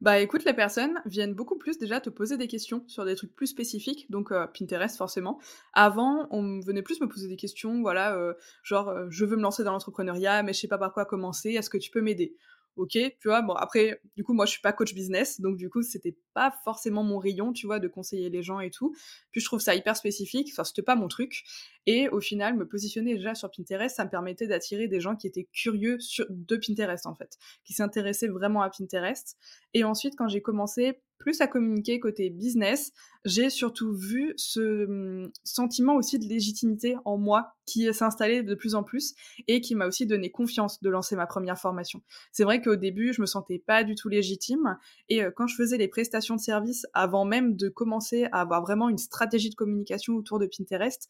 Bah 0.00 0.18
écoute, 0.18 0.44
les 0.44 0.54
personnes 0.54 1.00
viennent 1.06 1.34
beaucoup 1.34 1.58
plus 1.58 1.78
déjà 1.78 2.00
te 2.00 2.10
poser 2.10 2.36
des 2.36 2.48
questions 2.48 2.84
sur 2.86 3.04
des 3.04 3.14
trucs 3.16 3.34
plus 3.34 3.46
spécifiques, 3.46 4.10
donc 4.10 4.32
euh, 4.32 4.46
Pinterest 4.46 4.96
forcément. 4.96 5.38
Avant, 5.72 6.26
on 6.30 6.60
venait 6.60 6.82
plus 6.82 7.00
me 7.00 7.08
poser 7.08 7.28
des 7.28 7.36
questions, 7.36 7.80
voilà, 7.82 8.16
euh, 8.16 8.34
genre 8.62 8.94
je 9.10 9.24
veux 9.24 9.36
me 9.36 9.42
lancer 9.42 9.62
dans 9.64 9.72
l'entrepreneuriat, 9.72 10.42
mais 10.42 10.52
je 10.52 10.60
sais 10.60 10.68
pas 10.68 10.78
par 10.78 10.92
quoi 10.92 11.04
commencer, 11.04 11.50
est-ce 11.50 11.70
que 11.70 11.78
tu 11.78 11.90
peux 11.90 12.00
m'aider? 12.00 12.36
Ok, 12.76 12.92
tu 12.92 13.28
vois, 13.28 13.42
bon 13.42 13.54
après, 13.54 14.00
du 14.16 14.24
coup, 14.24 14.32
moi 14.32 14.46
je 14.46 14.52
suis 14.52 14.60
pas 14.60 14.72
coach 14.72 14.94
business, 14.94 15.40
donc 15.40 15.56
du 15.56 15.68
coup, 15.68 15.82
c'était 15.82 16.16
pas 16.34 16.54
forcément 16.64 17.02
mon 17.02 17.18
rayon, 17.18 17.52
tu 17.52 17.66
vois, 17.66 17.78
de 17.78 17.88
conseiller 17.88 18.30
les 18.30 18.42
gens 18.42 18.60
et 18.60 18.70
tout. 18.70 18.94
Puis 19.32 19.40
je 19.40 19.46
trouve 19.46 19.60
ça 19.60 19.74
hyper 19.74 19.96
spécifique, 19.96 20.48
enfin, 20.52 20.64
c'était 20.64 20.82
pas 20.82 20.96
mon 20.96 21.08
truc. 21.08 21.42
Et 21.86 22.08
au 22.08 22.20
final, 22.20 22.56
me 22.56 22.66
positionner 22.66 23.14
déjà 23.14 23.34
sur 23.34 23.50
Pinterest, 23.50 23.94
ça 23.94 24.04
me 24.04 24.10
permettait 24.10 24.46
d'attirer 24.46 24.88
des 24.88 25.00
gens 25.00 25.16
qui 25.16 25.26
étaient 25.26 25.48
curieux 25.52 25.98
de 26.28 26.56
Pinterest, 26.56 27.06
en 27.06 27.14
fait, 27.14 27.36
qui 27.64 27.72
s'intéressaient 27.72 28.28
vraiment 28.28 28.62
à 28.62 28.70
Pinterest. 28.70 29.36
Et 29.74 29.84
ensuite, 29.84 30.14
quand 30.16 30.28
j'ai 30.28 30.42
commencé 30.42 31.00
plus 31.20 31.40
à 31.42 31.46
communiquer 31.46 32.00
côté 32.00 32.30
business, 32.30 32.92
j'ai 33.24 33.50
surtout 33.50 33.94
vu 33.94 34.32
ce 34.36 34.86
hum, 34.86 35.30
sentiment 35.44 35.94
aussi 35.94 36.18
de 36.18 36.24
légitimité 36.24 36.96
en 37.04 37.18
moi 37.18 37.52
qui 37.66 37.92
s'est 37.92 38.04
installé 38.04 38.42
de 38.42 38.54
plus 38.54 38.74
en 38.74 38.82
plus 38.82 39.14
et 39.46 39.60
qui 39.60 39.74
m'a 39.76 39.86
aussi 39.86 40.06
donné 40.06 40.30
confiance 40.30 40.82
de 40.82 40.88
lancer 40.88 41.14
ma 41.14 41.26
première 41.26 41.58
formation. 41.58 42.02
C'est 42.32 42.42
vrai 42.42 42.60
qu'au 42.60 42.74
début, 42.74 43.12
je 43.12 43.20
me 43.20 43.26
sentais 43.26 43.62
pas 43.64 43.84
du 43.84 43.94
tout 43.94 44.08
légitime 44.08 44.78
et 45.08 45.22
euh, 45.22 45.30
quand 45.30 45.46
je 45.46 45.54
faisais 45.54 45.76
les 45.76 45.88
prestations 45.88 46.34
de 46.34 46.40
service 46.40 46.86
avant 46.94 47.24
même 47.24 47.54
de 47.54 47.68
commencer 47.68 48.24
à 48.32 48.40
avoir 48.40 48.62
vraiment 48.62 48.88
une 48.88 48.98
stratégie 48.98 49.50
de 49.50 49.54
communication 49.54 50.14
autour 50.14 50.38
de 50.38 50.46
Pinterest, 50.46 51.08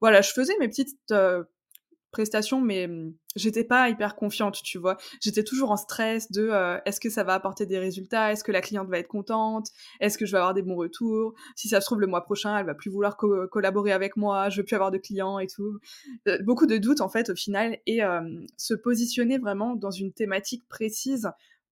voilà, 0.00 0.20
je 0.20 0.30
faisais 0.30 0.56
mes 0.60 0.68
petites 0.68 0.96
euh, 1.10 1.42
prestations, 2.10 2.60
mais 2.60 2.86
mmh, 2.86 3.14
j'étais 3.36 3.64
pas 3.64 3.88
hyper 3.88 4.16
confiante, 4.16 4.62
tu 4.62 4.78
vois. 4.78 4.96
J'étais 5.20 5.44
toujours 5.44 5.70
en 5.70 5.76
stress 5.76 6.30
de 6.30 6.50
est-ce 6.84 7.00
que 7.00 7.10
ça 7.10 7.24
va 7.24 7.34
apporter 7.34 7.66
des 7.66 7.78
résultats, 7.78 8.32
est-ce 8.32 8.42
que 8.42 8.52
la 8.52 8.60
cliente 8.60 8.88
va 8.88 8.98
être 8.98 9.08
contente, 9.08 9.68
est-ce 10.00 10.18
que 10.18 10.26
je 10.26 10.32
vais 10.32 10.38
avoir 10.38 10.54
des 10.54 10.62
bons 10.62 10.76
retours? 10.76 11.34
Si 11.56 11.68
ça 11.68 11.80
se 11.80 11.86
trouve 11.86 12.00
le 12.00 12.06
mois 12.06 12.22
prochain, 12.22 12.58
elle 12.58 12.66
va 12.66 12.74
plus 12.74 12.90
vouloir 12.90 13.16
collaborer 13.16 13.92
avec 13.92 14.16
moi, 14.16 14.48
je 14.48 14.60
veux 14.60 14.64
plus 14.64 14.74
avoir 14.74 14.90
de 14.90 14.98
clients 14.98 15.38
et 15.38 15.46
tout. 15.46 15.78
Beaucoup 16.44 16.66
de 16.66 16.78
doutes 16.78 17.00
en 17.00 17.08
fait 17.08 17.30
au 17.30 17.34
final 17.34 17.78
et 17.86 18.00
se 18.56 18.74
positionner 18.74 19.38
vraiment 19.38 19.76
dans 19.76 19.90
une 19.90 20.12
thématique 20.12 20.66
précise. 20.68 21.30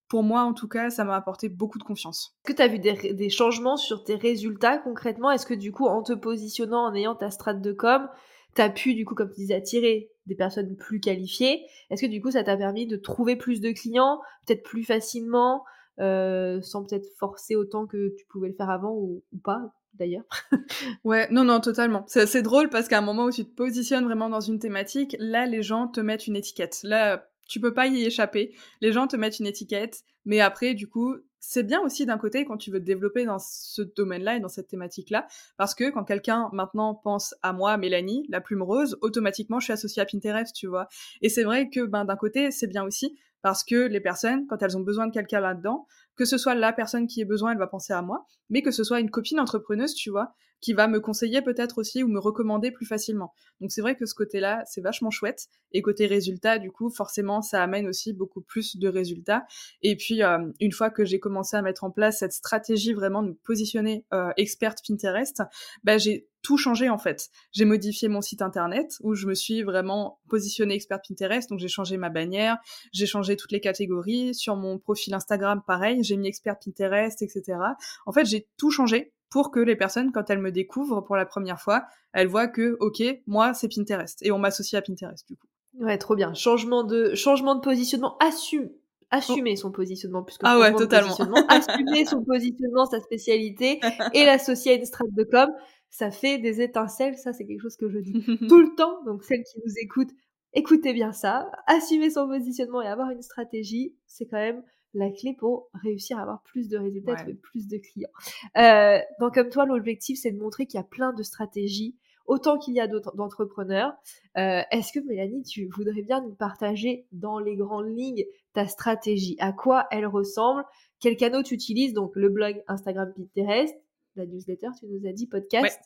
Pour 0.09 0.23
moi, 0.23 0.43
en 0.43 0.52
tout 0.52 0.69
cas, 0.69 0.88
ça 0.88 1.02
m'a 1.02 1.16
apporté 1.16 1.49
beaucoup 1.49 1.78
de 1.78 1.83
confiance. 1.83 2.37
Est-ce 2.45 2.52
que 2.52 2.57
tu 2.57 2.62
as 2.62 2.69
vu 2.69 2.78
des, 2.78 3.12
des 3.12 3.28
changements 3.28 3.76
sur 3.76 4.05
tes 4.05 4.14
résultats 4.14 4.78
concrètement? 4.78 5.33
Est-ce 5.33 5.47
que 5.47 5.55
du 5.55 5.73
coup, 5.73 5.87
en 5.87 6.05
te 6.05 6.12
positionnant, 6.12 6.85
en 6.85 6.95
ayant 6.95 7.16
ta 7.16 7.33
strate 7.33 7.61
de 7.61 7.73
com, 7.73 8.09
tu 8.56 8.62
as 8.62 8.70
pu, 8.70 8.94
du 8.94 9.04
coup, 9.04 9.14
comme 9.14 9.30
tu 9.30 9.36
disais, 9.36 9.54
attirer 9.54 10.10
des 10.26 10.34
personnes 10.34 10.76
plus 10.76 11.00
qualifiées. 11.00 11.64
Est-ce 11.90 12.02
que 12.02 12.10
du 12.10 12.20
coup, 12.20 12.30
ça 12.30 12.42
t'a 12.42 12.56
permis 12.56 12.86
de 12.86 12.96
trouver 12.96 13.36
plus 13.36 13.60
de 13.60 13.70
clients, 13.70 14.20
peut-être 14.46 14.62
plus 14.62 14.82
facilement, 14.82 15.64
euh, 16.00 16.60
sans 16.62 16.84
peut-être 16.84 17.06
forcer 17.18 17.54
autant 17.54 17.86
que 17.86 18.14
tu 18.16 18.26
pouvais 18.26 18.48
le 18.48 18.54
faire 18.54 18.70
avant 18.70 18.92
ou, 18.94 19.22
pas 19.44 19.60
d'ailleurs? 19.94 20.25
Ouais, 21.04 21.28
non, 21.30 21.44
non, 21.44 21.60
totalement. 21.60 22.04
C'est 22.08 22.22
assez 22.22 22.42
drôle 22.42 22.68
parce 22.68 22.88
qu'à 22.88 22.98
un 22.98 23.02
moment 23.02 23.26
où 23.26 23.31
tu 23.31 23.44
te 23.44 23.54
positionnes 23.54 24.04
vraiment 24.04 24.28
dans 24.28 24.40
une 24.40 24.59
thématique, 24.59 25.16
là, 25.18 25.46
les 25.46 25.62
gens 25.62 25.87
te 25.87 26.00
mettent 26.00 26.26
une 26.26 26.37
étiquette. 26.37 26.81
Là, 26.83 27.28
tu 27.48 27.61
peux 27.61 27.74
pas 27.74 27.87
y 27.87 28.04
échapper. 28.04 28.54
Les 28.80 28.92
gens 28.92 29.06
te 29.06 29.16
mettent 29.16 29.38
une 29.38 29.46
étiquette, 29.46 30.02
mais 30.24 30.40
après, 30.40 30.74
du 30.74 30.88
coup, 30.88 31.16
c'est 31.38 31.62
bien 31.62 31.80
aussi 31.80 32.06
d'un 32.06 32.18
côté 32.18 32.44
quand 32.44 32.56
tu 32.56 32.72
veux 32.72 32.80
te 32.80 32.85
développer 32.85 33.24
dans 33.24 33.38
ce 33.38 33.82
domaine-là 33.82 34.37
et 34.37 34.40
dans 34.40 34.48
cette 34.48 34.66
thématique-là, 34.66 35.26
parce 35.56 35.74
que 35.74 35.90
quand 35.90 36.04
quelqu'un 36.04 36.48
maintenant 36.52 36.94
pense 36.94 37.35
à 37.42 37.52
moi, 37.52 37.76
Mélanie, 37.76 38.26
la 38.28 38.40
plume 38.40 38.62
rose, 38.62 38.98
automatiquement 39.00 39.61
je 39.61 39.66
suis 39.66 39.72
associée 39.72 40.02
à 40.02 40.06
Pinterest, 40.06 40.54
tu 40.54 40.66
vois. 40.66 40.88
Et 41.22 41.28
c'est 41.28 41.44
vrai 41.44 41.68
que 41.70 41.87
ben 41.87 42.04
d'un 42.04 42.16
côté 42.16 42.50
c'est 42.50 42.66
bien 42.66 42.85
aussi 42.85 43.16
parce 43.42 43.62
que 43.62 43.87
les 43.87 44.00
personnes, 44.00 44.48
quand 44.48 44.61
elles 44.61 44.76
ont 44.76 44.80
besoin 44.80 45.06
de 45.06 45.12
quelqu'un 45.12 45.38
là-dedans, 45.38 45.87
que 46.16 46.24
ce 46.24 46.38
soit 46.38 46.55
la 46.55 46.72
personne 46.72 47.07
qui 47.07 47.20
ait 47.20 47.24
besoin, 47.26 47.52
elle 47.52 47.59
va 47.59 47.66
penser 47.66 47.92
à 47.92 48.02
moi, 48.02 48.26
mais 48.50 48.62
que 48.62 48.70
ce 48.70 48.85
soit 48.85 49.00
une 49.00 49.11
copine 49.11 49.40
entrepreneuse, 49.40 49.94
tu 49.94 50.11
vois, 50.11 50.35
qui 50.61 50.72
va 50.72 50.88
me 50.88 51.00
conseiller 51.00 51.42
peut-être 51.42 51.79
aussi 51.79 52.02
ou 52.02 52.09
me 52.09 52.18
recommander 52.18 52.70
plus 52.70 52.87
facilement. 52.87 53.33
Donc 53.61 53.70
c'est 53.70 53.81
vrai 53.81 53.94
que 53.94 54.07
ce 54.07 54.14
côté-là, 54.14 54.62
c'est 54.66 54.81
vachement 54.81 55.11
chouette. 55.11 55.46
Et 55.72 55.83
côté 55.83 56.07
résultat, 56.07 56.59
du 56.59 56.70
coup, 56.70 56.90
forcément, 56.90 57.42
ça 57.42 57.62
amène 57.62 57.87
aussi 57.87 58.12
beaucoup 58.12 58.40
plus 58.40 58.76
de 58.76 58.88
résultats. 58.88 59.46
Et 59.83 59.96
puis, 59.96 60.22
euh, 60.22 60.50
une 60.61 60.72
fois 60.72 60.90
que 60.90 61.05
j'ai 61.05 61.20
commencé 61.20 61.57
à 61.57 61.62
mettre 61.62 61.85
en 61.85 61.90
place 61.90 62.18
cette 62.20 62.33
stratégie 62.33 62.94
vraiment 62.94 63.22
de 63.22 63.29
me 63.29 63.35
positionner 63.35 64.05
euh, 64.12 64.31
experte 64.37 64.81
Pinterest, 64.87 65.42
bah, 65.85 65.98
j'ai 65.98 66.29
tout 66.46 66.56
changé 66.56 66.88
en 66.88 66.96
fait. 66.96 67.28
J'ai 67.50 67.64
modifié 67.64 68.06
mon 68.06 68.20
site 68.20 68.40
internet 68.40 68.98
où 69.00 69.14
je 69.16 69.26
me 69.26 69.35
suis 69.35 69.64
vraiment 69.64 70.20
positionnée 70.28 70.76
experte 70.76 71.04
Pinterest, 71.09 71.50
donc 71.50 71.59
j'ai 71.59 71.66
changé 71.66 71.96
ma 71.96 72.09
bannière, 72.09 72.59
j'ai 72.92 73.06
changé 73.06 73.35
toutes 73.37 73.50
les 73.50 73.59
catégories. 73.59 74.32
Sur 74.32 74.54
mon 74.54 74.78
profil 74.78 75.12
Instagram, 75.12 75.61
pareil, 75.66 76.04
j'ai 76.04 76.16
mis 76.16 76.28
experte 76.28 76.62
Pinterest, 76.64 77.20
etc. 77.20 77.59
En 78.06 78.12
fait, 78.12 78.26
j'ai 78.26 78.46
tout 78.59 78.70
changé 78.70 79.12
pour 79.28 79.50
que 79.50 79.59
les 79.59 79.74
personnes, 79.74 80.12
quand 80.12 80.30
elles 80.30 80.38
me 80.38 80.52
découvrent 80.52 81.00
pour 81.00 81.16
la 81.16 81.26
première 81.26 81.61
fois, 81.61 81.85
elles 82.12 82.28
voient 82.28 82.46
que, 82.46 82.76
ok, 82.78 83.02
moi, 83.26 83.52
c'est 83.52 83.68
Pinterest. 83.68 84.22
Et 84.22 84.30
on 84.30 84.38
m'associe 84.38 84.78
à 84.78 84.82
Pinterest, 84.82 85.26
du 85.26 85.35
coup. 85.37 85.48
Ouais, 85.80 85.98
trop 85.98 86.14
bien. 86.14 86.32
Changement 86.32 86.85
de, 86.85 87.16
changement 87.16 87.56
de 87.56 87.61
positionnement. 87.61 88.16
Assume, 88.20 88.70
assumer 89.11 89.54
oh. 89.54 89.62
son 89.62 89.72
positionnement 89.72 90.22
plus 90.22 90.37
ah 90.42 90.59
ouais, 90.61 90.72
totalement. 90.74 91.16
assumer 91.48 92.04
son 92.04 92.22
positionnement, 92.24 92.87
sa 92.87 93.00
spécialité 93.00 93.80
et 94.14 94.24
l'associer 94.24 94.72
à 94.72 94.74
une 94.76 94.85
strate 94.85 95.12
de 95.12 95.24
com, 95.24 95.50
ça 95.90 96.11
fait 96.11 96.38
des 96.38 96.61
étincelles. 96.61 97.16
Ça, 97.16 97.33
c'est 97.33 97.46
quelque 97.46 97.62
chose 97.62 97.77
que 97.77 97.88
je 97.88 97.99
dis 97.99 98.12
tout 98.49 98.61
le 98.61 98.75
temps. 98.77 99.03
Donc, 99.05 99.25
celles 99.25 99.42
qui 99.42 99.59
nous 99.64 99.72
écoutent, 99.81 100.12
écoutez 100.53 100.92
bien 100.92 101.12
ça. 101.12 101.51
Assumer 101.66 102.11
son 102.11 102.27
positionnement 102.27 102.83
et 102.83 102.88
avoir 102.88 103.11
une 103.11 103.22
stratégie, 103.22 103.94
c'est 104.07 104.27
quand 104.27 104.38
même 104.38 104.62
la 104.94 105.11
clé 105.11 105.35
pour 105.38 105.68
réussir 105.75 106.18
à 106.18 106.22
avoir 106.22 106.42
plus 106.42 106.68
de 106.68 106.79
résultats, 106.79 107.16
et 107.29 107.35
plus 107.35 107.68
de 107.68 107.77
clients. 107.77 108.09
Euh, 108.57 108.99
donc 109.20 109.35
comme 109.35 109.51
toi, 109.51 109.66
l'objectif, 109.66 110.18
c'est 110.20 110.33
de 110.33 110.38
montrer 110.38 110.66
qu'il 110.66 110.79
y 110.79 110.81
a 110.81 110.87
plein 110.87 111.12
de 111.12 111.22
stratégies, 111.22 111.96
autant 112.27 112.59
qu'il 112.59 112.75
y 112.75 112.81
a 112.81 112.87
d'entrepreneurs. 112.87 113.92
Euh, 114.37 114.62
est-ce 114.70 114.92
que 114.92 115.01
Mélanie, 115.07 115.42
tu 115.42 115.68
voudrais 115.77 116.03
bien 116.03 116.22
nous 116.22 116.35
partager 116.35 117.07
dans 117.12 117.38
les 117.38 117.57
grandes 117.57 117.94
lignes 117.94 118.25
ta 118.55 118.66
stratégie? 118.66 119.37
À 119.38 119.53
quoi 119.53 119.87
elle 119.90 120.07
ressemble? 120.07 120.64
Quels 121.01 121.16
canaux 121.16 121.42
tu 121.42 121.55
utilises? 121.55 121.92
Donc 121.92 122.12
le 122.16 122.31
blog, 122.31 122.62
Instagram, 122.66 123.12
Pinterest, 123.14 123.77
la 124.16 124.26
newsletter, 124.26 124.68
tu 124.79 124.87
nous 124.87 125.07
as 125.09 125.12
dit, 125.12 125.26
podcast. 125.26 125.81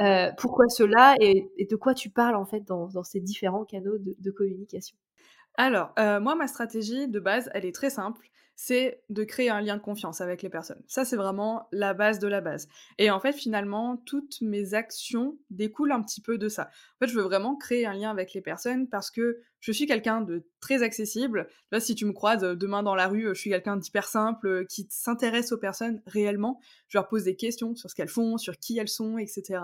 Euh, 0.00 0.30
pourquoi 0.38 0.68
cela 0.68 1.14
et, 1.20 1.50
de 1.68 1.76
quoi 1.76 1.94
tu 1.94 2.10
parles 2.10 2.36
en 2.36 2.46
fait 2.46 2.60
dans, 2.60 3.02
ces 3.02 3.20
différents 3.20 3.64
canaux 3.64 3.98
de, 3.98 4.30
communication? 4.30 4.96
Alors, 5.56 5.92
moi, 5.96 6.34
ma 6.34 6.46
stratégie 6.46 7.08
de 7.08 7.20
base, 7.20 7.50
elle 7.54 7.64
est 7.64 7.74
très 7.74 7.90
simple 7.90 8.28
c'est 8.56 9.02
de 9.10 9.22
créer 9.22 9.50
un 9.50 9.60
lien 9.60 9.76
de 9.76 9.82
confiance 9.82 10.22
avec 10.22 10.42
les 10.42 10.48
personnes. 10.48 10.82
Ça, 10.86 11.04
c'est 11.04 11.16
vraiment 11.16 11.68
la 11.72 11.92
base 11.92 12.18
de 12.18 12.26
la 12.26 12.40
base. 12.40 12.68
Et 12.96 13.10
en 13.10 13.20
fait, 13.20 13.34
finalement, 13.34 13.98
toutes 14.06 14.40
mes 14.40 14.72
actions 14.72 15.36
découlent 15.50 15.92
un 15.92 16.02
petit 16.02 16.22
peu 16.22 16.38
de 16.38 16.48
ça. 16.48 16.62
En 16.64 17.04
fait, 17.04 17.12
je 17.12 17.16
veux 17.16 17.22
vraiment 17.22 17.54
créer 17.54 17.84
un 17.84 17.92
lien 17.92 18.10
avec 18.10 18.32
les 18.32 18.40
personnes 18.40 18.88
parce 18.88 19.10
que 19.10 19.42
je 19.66 19.72
suis 19.72 19.86
quelqu'un 19.86 20.20
de 20.20 20.46
très 20.60 20.84
accessible. 20.84 21.48
Si 21.80 21.96
tu 21.96 22.04
me 22.04 22.12
croises 22.12 22.44
euh, 22.44 22.54
demain 22.54 22.84
dans 22.84 22.94
la 22.94 23.08
rue, 23.08 23.26
euh, 23.26 23.34
je 23.34 23.40
suis 23.40 23.50
quelqu'un 23.50 23.76
d'hyper 23.76 24.06
simple, 24.06 24.46
euh, 24.46 24.64
qui 24.64 24.86
s'intéresse 24.90 25.50
aux 25.50 25.58
personnes 25.58 26.00
réellement. 26.06 26.60
Je 26.86 26.96
leur 26.96 27.08
pose 27.08 27.24
des 27.24 27.34
questions 27.34 27.74
sur 27.74 27.90
ce 27.90 27.96
qu'elles 27.96 28.08
font, 28.08 28.38
sur 28.38 28.58
qui 28.58 28.78
elles 28.78 28.86
sont, 28.86 29.18
etc. 29.18 29.58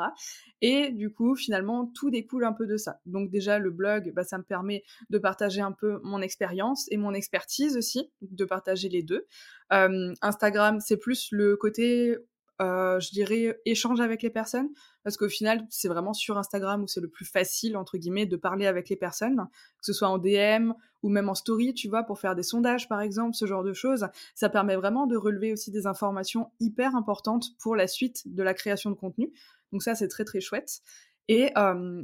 Et 0.61 0.91
du 0.91 1.13
coup, 1.13 1.37
finalement, 1.37 1.87
tout 1.87 2.11
découle 2.11 2.45
un 2.45 2.53
peu 2.53 2.67
de 2.67 2.77
ça. 2.77 3.01
Donc 3.07 3.31
déjà, 3.31 3.61
le 3.61 3.71
blog, 3.71 4.13
bah, 4.13 4.25
ça 4.25 4.39
me 4.39 4.43
permet 4.43 4.83
de 5.09 5.19
partager 5.19 5.61
un 5.61 5.73
peu 5.73 6.01
mon 6.03 6.21
expérience 6.21 6.89
et 6.91 6.97
mon 6.97 7.15
expertise 7.15 7.77
aussi, 7.77 8.11
de 8.23 8.45
partager 8.45 8.89
les 8.89 9.05
deux. 9.05 9.25
Instagram, 9.71 10.81
c'est 10.81 10.99
plus 10.99 11.29
le 11.31 11.57
côté 11.57 12.19
je 12.61 13.11
dirais, 13.11 13.61
échange 13.65 14.01
avec 14.01 14.23
les 14.23 14.31
personnes, 14.31 14.69
parce 15.05 15.17
qu'au 15.17 15.29
final, 15.29 15.67
c'est 15.71 15.89
vraiment 15.89 16.13
sur 16.13 16.39
Instagram 16.39 16.83
où 16.83 16.87
c'est 16.87 17.01
le 17.01 17.09
plus 17.09 17.25
facile, 17.25 17.77
entre 17.77 17.99
guillemets, 17.99 18.27
de 18.27 18.37
parler 18.37 18.67
avec 18.67 18.89
les 18.89 18.97
personnes, 18.97 19.47
que 19.79 19.85
ce 19.85 19.93
soit 19.93 20.09
en 20.09 20.19
DM 20.19 20.73
ou 21.03 21.09
même 21.09 21.29
en 21.29 21.35
story, 21.35 21.75
tu 21.75 21.89
vois, 21.89 22.05
pour 22.05 22.19
faire 22.21 22.35
des 22.35 22.43
sondages, 22.43 22.89
par 22.89 23.01
exemple, 23.01 23.35
ce 23.35 23.47
genre 23.47 23.65
de 23.65 23.73
choses. 23.73 24.07
Ça 24.35 24.49
permet 24.49 24.77
vraiment 24.77 25.07
de 25.07 25.17
relever 25.17 25.53
aussi 25.53 25.71
des 25.71 25.87
informations 25.87 26.51
hyper 26.61 26.95
importantes 26.95 27.47
pour 27.59 27.75
la 27.75 27.87
suite 27.89 28.23
de 28.27 28.43
la 28.43 28.55
création 28.55 28.91
de 28.91 28.97
contenu. 28.97 29.33
Donc 29.73 29.83
ça, 29.83 29.95
c'est 29.95 30.09
très 30.09 30.25
très 30.25 30.41
chouette. 30.41 30.81
Et 31.29 31.53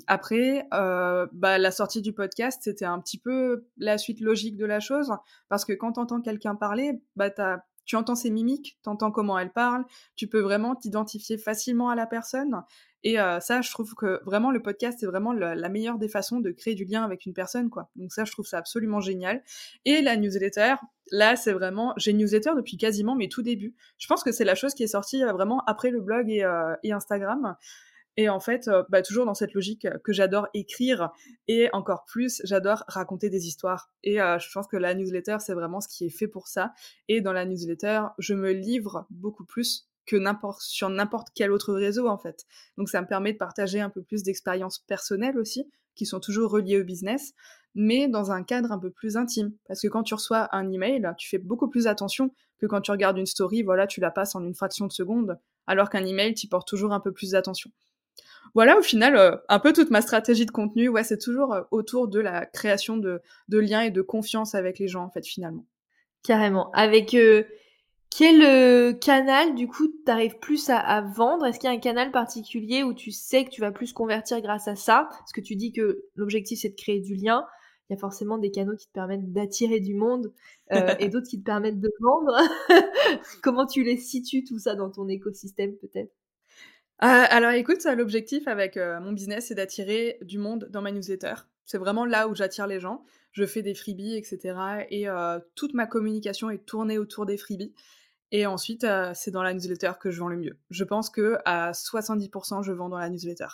après, 0.06 0.66
bah, 0.70 1.58
la 1.58 1.70
sortie 1.70 2.02
du 2.02 2.12
podcast, 2.12 2.60
c'était 2.62 2.84
un 2.84 2.98
petit 3.00 3.18
peu 3.18 3.66
la 3.76 3.98
suite 3.98 4.20
logique 4.20 4.56
de 4.56 4.64
la 4.64 4.80
chose, 4.80 5.12
parce 5.48 5.64
que 5.64 5.72
quand 5.72 5.92
tu 5.92 6.00
entends 6.00 6.20
quelqu'un 6.20 6.54
parler, 6.54 7.02
bah, 7.16 7.30
tu 7.84 7.96
entends 7.96 8.14
ses 8.14 8.30
mimiques, 8.30 8.78
tu 8.82 8.88
entends 8.88 9.10
comment 9.10 9.38
elle 9.38 9.52
parle, 9.52 9.84
tu 10.14 10.28
peux 10.28 10.40
vraiment 10.40 10.76
t'identifier 10.76 11.36
facilement 11.36 11.88
à 11.88 11.94
la 11.94 12.06
personne. 12.06 12.62
Et 13.04 13.16
ça, 13.40 13.60
je 13.60 13.70
trouve 13.70 13.94
que 13.94 14.20
vraiment 14.24 14.50
le 14.50 14.60
podcast, 14.60 14.98
c'est 15.00 15.06
vraiment 15.06 15.32
la, 15.32 15.68
meilleure 15.68 15.98
des 15.98 16.08
façons 16.08 16.40
de 16.40 16.50
créer 16.50 16.74
du 16.74 16.84
lien 16.84 17.04
avec 17.04 17.26
une 17.26 17.32
personne, 17.32 17.70
quoi. 17.70 17.90
Donc 17.96 18.12
ça, 18.12 18.24
je 18.24 18.32
trouve 18.32 18.46
ça 18.46 18.58
absolument 18.58 19.00
génial. 19.00 19.42
Et 19.84 20.02
la 20.02 20.16
newsletter, 20.16 20.74
là, 21.12 21.36
c'est 21.36 21.52
vraiment... 21.52 21.94
J'ai 21.96 22.12
newsletter 22.12 22.50
depuis 22.56 22.76
quasiment 22.76 23.14
mes 23.14 23.28
tout 23.28 23.42
débuts. 23.42 23.76
Je 23.98 24.06
pense 24.08 24.24
que 24.24 24.32
c'est 24.32 24.44
la 24.44 24.56
chose 24.56 24.74
qui 24.74 24.82
est 24.82 24.88
sortie 24.88 25.22
vraiment 25.22 25.62
après 25.66 25.90
le 25.90 26.00
blog 26.00 26.28
et, 26.28 26.44
et 26.82 26.92
Instagram. 26.92 27.56
Et 28.18 28.28
en 28.28 28.40
fait, 28.40 28.66
euh, 28.66 28.82
bah, 28.88 29.00
toujours 29.00 29.26
dans 29.26 29.34
cette 29.34 29.54
logique 29.54 29.86
que 30.02 30.12
j'adore 30.12 30.48
écrire 30.52 31.10
et 31.46 31.68
encore 31.72 32.04
plus, 32.04 32.42
j'adore 32.42 32.82
raconter 32.88 33.30
des 33.30 33.46
histoires. 33.46 33.92
Et 34.02 34.20
euh, 34.20 34.40
je 34.40 34.50
pense 34.52 34.66
que 34.66 34.76
la 34.76 34.92
newsletter, 34.92 35.36
c'est 35.38 35.54
vraiment 35.54 35.80
ce 35.80 35.86
qui 35.86 36.06
est 36.06 36.10
fait 36.10 36.26
pour 36.26 36.48
ça. 36.48 36.72
Et 37.06 37.20
dans 37.20 37.32
la 37.32 37.44
newsletter, 37.44 38.02
je 38.18 38.34
me 38.34 38.50
livre 38.50 39.06
beaucoup 39.08 39.44
plus 39.44 39.87
que 40.08 40.16
sur 40.60 40.88
n'importe 40.88 41.28
quel 41.34 41.52
autre 41.52 41.74
réseau 41.74 42.08
en 42.08 42.18
fait. 42.18 42.46
Donc 42.76 42.88
ça 42.88 43.00
me 43.00 43.06
permet 43.06 43.32
de 43.32 43.38
partager 43.38 43.80
un 43.80 43.90
peu 43.90 44.02
plus 44.02 44.22
d'expériences 44.22 44.78
personnelles 44.80 45.38
aussi, 45.38 45.70
qui 45.94 46.06
sont 46.06 46.20
toujours 46.20 46.50
reliées 46.50 46.80
au 46.80 46.84
business, 46.84 47.34
mais 47.74 48.08
dans 48.08 48.32
un 48.32 48.42
cadre 48.42 48.72
un 48.72 48.78
peu 48.78 48.90
plus 48.90 49.16
intime. 49.16 49.52
Parce 49.66 49.80
que 49.82 49.88
quand 49.88 50.02
tu 50.02 50.14
reçois 50.14 50.48
un 50.52 50.70
email, 50.72 51.12
tu 51.18 51.28
fais 51.28 51.38
beaucoup 51.38 51.68
plus 51.68 51.86
attention 51.86 52.32
que 52.58 52.66
quand 52.66 52.80
tu 52.80 52.90
regardes 52.90 53.18
une 53.18 53.26
story, 53.26 53.62
voilà, 53.62 53.86
tu 53.86 54.00
la 54.00 54.10
passes 54.10 54.34
en 54.34 54.44
une 54.44 54.54
fraction 54.54 54.86
de 54.86 54.92
seconde, 54.92 55.38
alors 55.66 55.90
qu'un 55.90 56.04
email, 56.04 56.34
tu 56.34 56.48
portes 56.48 56.66
toujours 56.66 56.92
un 56.92 57.00
peu 57.00 57.12
plus 57.12 57.32
d'attention 57.32 57.70
voilà, 58.54 58.78
au 58.78 58.82
final, 58.82 59.16
euh, 59.16 59.36
un 59.48 59.58
peu 59.58 59.72
toute 59.72 59.90
ma 59.90 60.00
stratégie 60.00 60.46
de 60.46 60.50
contenu, 60.50 60.88
ouais, 60.88 61.04
c'est 61.04 61.18
toujours 61.18 61.52
euh, 61.52 61.62
autour 61.70 62.08
de 62.08 62.20
la 62.20 62.46
création 62.46 62.96
de, 62.96 63.20
liens 63.48 63.82
et 63.82 63.90
de 63.90 64.02
confiance 64.02 64.54
avec 64.54 64.78
les 64.78 64.88
gens, 64.88 65.04
en 65.04 65.10
fait, 65.10 65.26
finalement. 65.26 65.66
Carrément. 66.24 66.70
Avec 66.72 67.14
euh, 67.14 67.44
quel 68.10 68.98
canal, 68.98 69.54
du 69.54 69.68
coup, 69.68 69.88
tu 69.88 70.10
arrives 70.10 70.38
plus 70.38 70.70
à, 70.70 71.00
vendre? 71.02 71.46
Est-ce 71.46 71.58
qu'il 71.58 71.68
y 71.68 71.72
a 71.72 71.76
un 71.76 71.80
canal 71.80 72.10
particulier 72.10 72.82
où 72.82 72.94
tu 72.94 73.10
sais 73.10 73.44
que 73.44 73.50
tu 73.50 73.60
vas 73.60 73.70
plus 73.70 73.92
convertir 73.92 74.40
grâce 74.40 74.68
à 74.68 74.76
ça? 74.76 75.08
Parce 75.10 75.32
que 75.32 75.40
tu 75.40 75.56
dis 75.56 75.72
que 75.72 76.04
l'objectif, 76.16 76.60
c'est 76.60 76.70
de 76.70 76.74
créer 76.74 77.00
du 77.00 77.14
lien. 77.14 77.44
Il 77.88 77.94
y 77.94 77.96
a 77.96 77.98
forcément 77.98 78.38
des 78.38 78.50
canaux 78.50 78.76
qui 78.76 78.86
te 78.86 78.92
permettent 78.92 79.32
d'attirer 79.32 79.80
du 79.80 79.94
monde 79.94 80.32
et 80.70 81.08
d'autres 81.08 81.28
qui 81.28 81.38
te 81.38 81.44
permettent 81.44 81.80
de 81.80 81.90
vendre. 82.00 82.36
Comment 83.42 83.66
tu 83.66 83.84
les 83.84 83.96
situes, 83.96 84.44
tout 84.44 84.58
ça, 84.58 84.74
dans 84.74 84.90
ton 84.90 85.08
écosystème, 85.08 85.74
peut-être? 85.76 86.12
Euh, 87.00 87.24
alors 87.30 87.52
écoute, 87.52 87.84
l'objectif 87.84 88.48
avec 88.48 88.76
euh, 88.76 88.98
mon 89.00 89.12
business, 89.12 89.46
c'est 89.46 89.54
d'attirer 89.54 90.18
du 90.22 90.38
monde 90.38 90.68
dans 90.70 90.82
ma 90.82 90.90
newsletter. 90.90 91.34
C'est 91.64 91.78
vraiment 91.78 92.04
là 92.04 92.26
où 92.28 92.34
j'attire 92.34 92.66
les 92.66 92.80
gens. 92.80 93.04
Je 93.30 93.44
fais 93.44 93.62
des 93.62 93.74
freebies, 93.74 94.16
etc. 94.16 94.86
Et 94.90 95.08
euh, 95.08 95.38
toute 95.54 95.74
ma 95.74 95.86
communication 95.86 96.50
est 96.50 96.64
tournée 96.64 96.98
autour 96.98 97.24
des 97.24 97.36
freebies. 97.36 97.72
Et 98.30 98.46
ensuite, 98.46 98.86
c'est 99.14 99.30
dans 99.30 99.42
la 99.42 99.54
newsletter 99.54 99.92
que 99.98 100.10
je 100.10 100.20
vends 100.20 100.28
le 100.28 100.36
mieux. 100.36 100.58
Je 100.70 100.84
pense 100.84 101.08
que 101.08 101.38
à 101.46 101.72
70%, 101.72 102.62
je 102.62 102.72
vends 102.72 102.90
dans 102.90 102.98
la 102.98 103.08
newsletter. 103.08 103.46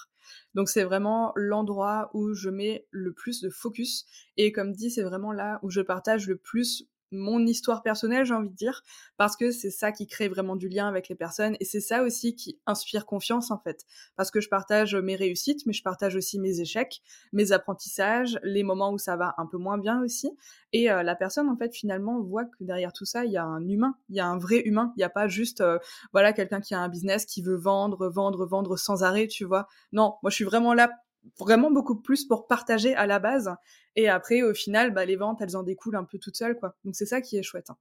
Donc 0.55 0.69
c'est 0.69 0.83
vraiment 0.83 1.33
l'endroit 1.37 2.11
où 2.13 2.35
je 2.35 2.51
mets 2.51 2.87
le 2.91 3.13
plus 3.13 3.41
de 3.41 3.51
focus. 3.51 4.05
Et 4.37 4.51
comme 4.51 4.73
dit, 4.73 4.91
c'est 4.91 5.05
vraiment 5.05 5.31
là 5.31 5.61
où 5.63 5.71
je 5.71 5.81
partage 5.81 6.27
le 6.27 6.37
plus 6.37 6.89
mon 7.15 7.47
histoire 7.47 7.83
personnelle, 7.83 8.25
j'ai 8.25 8.35
envie 8.35 8.51
de 8.51 8.55
dire, 8.55 8.83
parce 9.17 9.37
que 9.37 9.51
c'est 9.51 9.71
ça 9.71 9.93
qui 9.93 10.07
crée 10.07 10.29
vraiment 10.29 10.57
du 10.57 10.69
lien 10.69 10.89
avec 10.89 11.09
les 11.09 11.15
personnes 11.15 11.57
et 11.61 11.65
c'est 11.65 11.81
ça 11.81 12.03
aussi 12.03 12.35
qui 12.35 12.59
inspire 12.67 13.07
confiance 13.07 13.51
en 13.51 13.59
fait. 13.59 13.85
Parce 14.17 14.31
que 14.31 14.41
je 14.41 14.49
partage 14.49 14.95
mes 14.95 15.17
réussites, 15.17 15.67
mais 15.67 15.73
je 15.73 15.83
partage 15.83 16.17
aussi 16.17 16.39
mes 16.39 16.61
échecs, 16.61 17.03
mes 17.33 17.53
apprentissages, 17.53 18.39
les 18.43 18.63
moments 18.63 18.93
où 18.93 18.99
ça 18.99 19.17
va 19.17 19.35
un 19.39 19.47
peu 19.47 19.59
moins 19.59 19.79
bien 19.79 20.03
aussi. 20.03 20.31
Et 20.73 20.91
euh, 20.91 21.03
la 21.03 21.15
personne 21.15 21.49
en 21.49 21.57
fait 21.57 21.75
finalement 21.75 22.21
voit 22.21 22.45
que 22.45 22.57
derrière 22.61 22.93
tout 22.93 23.05
ça, 23.05 23.25
il 23.25 23.33
y 23.33 23.37
a 23.37 23.45
un 23.45 23.67
humain, 23.69 23.97
il 24.09 24.17
y 24.17 24.21
a 24.21 24.27
un 24.27 24.39
vrai 24.39 24.61
humain. 24.65 24.93
Il 24.97 25.01
n'y 25.01 25.05
a 25.05 25.11
pas 25.11 25.29
juste 25.29 25.61
euh, 25.61 25.79
voilà 26.13 26.33
quelqu'un 26.33 26.61
qui 26.61 26.75
a 26.75 26.81
un 26.81 26.89
business 26.89 27.27
qui 27.27 27.43
veut 27.43 27.57
vendre, 27.57 28.09
vendre, 28.09 28.47
vendre 28.47 28.77
sans 28.77 29.03
arrêt, 29.03 29.29
tu 29.29 29.45
vois. 29.45 29.67
Non, 29.93 30.15
moi 30.23 30.31
je 30.31 30.37
suis 30.37 30.45
vraiment 30.45 30.75
là 30.75 30.91
vraiment 31.39 31.71
beaucoup 31.71 31.97
plus 32.01 32.25
pour 32.25 32.47
partager 32.47 32.95
à 32.95 33.07
la 33.07 33.19
base. 33.19 33.51
Et 33.97 34.09
après, 34.09 34.43
au 34.43 34.55
final, 34.55 34.93
bah, 34.93 35.05
les 35.05 35.17
ventes, 35.17 35.41
elles 35.41 35.57
en 35.57 35.63
découlent 35.63 35.97
un 35.97 36.05
peu 36.05 36.19
toutes 36.19 36.37
seules, 36.37 36.59
quoi. 36.59 36.77
Donc 36.85 36.95
c'est 36.97 37.07
ça 37.07 37.21
qui 37.21 37.37
est 37.37 37.43
chouette. 37.43 37.71
Hein. 37.71 37.77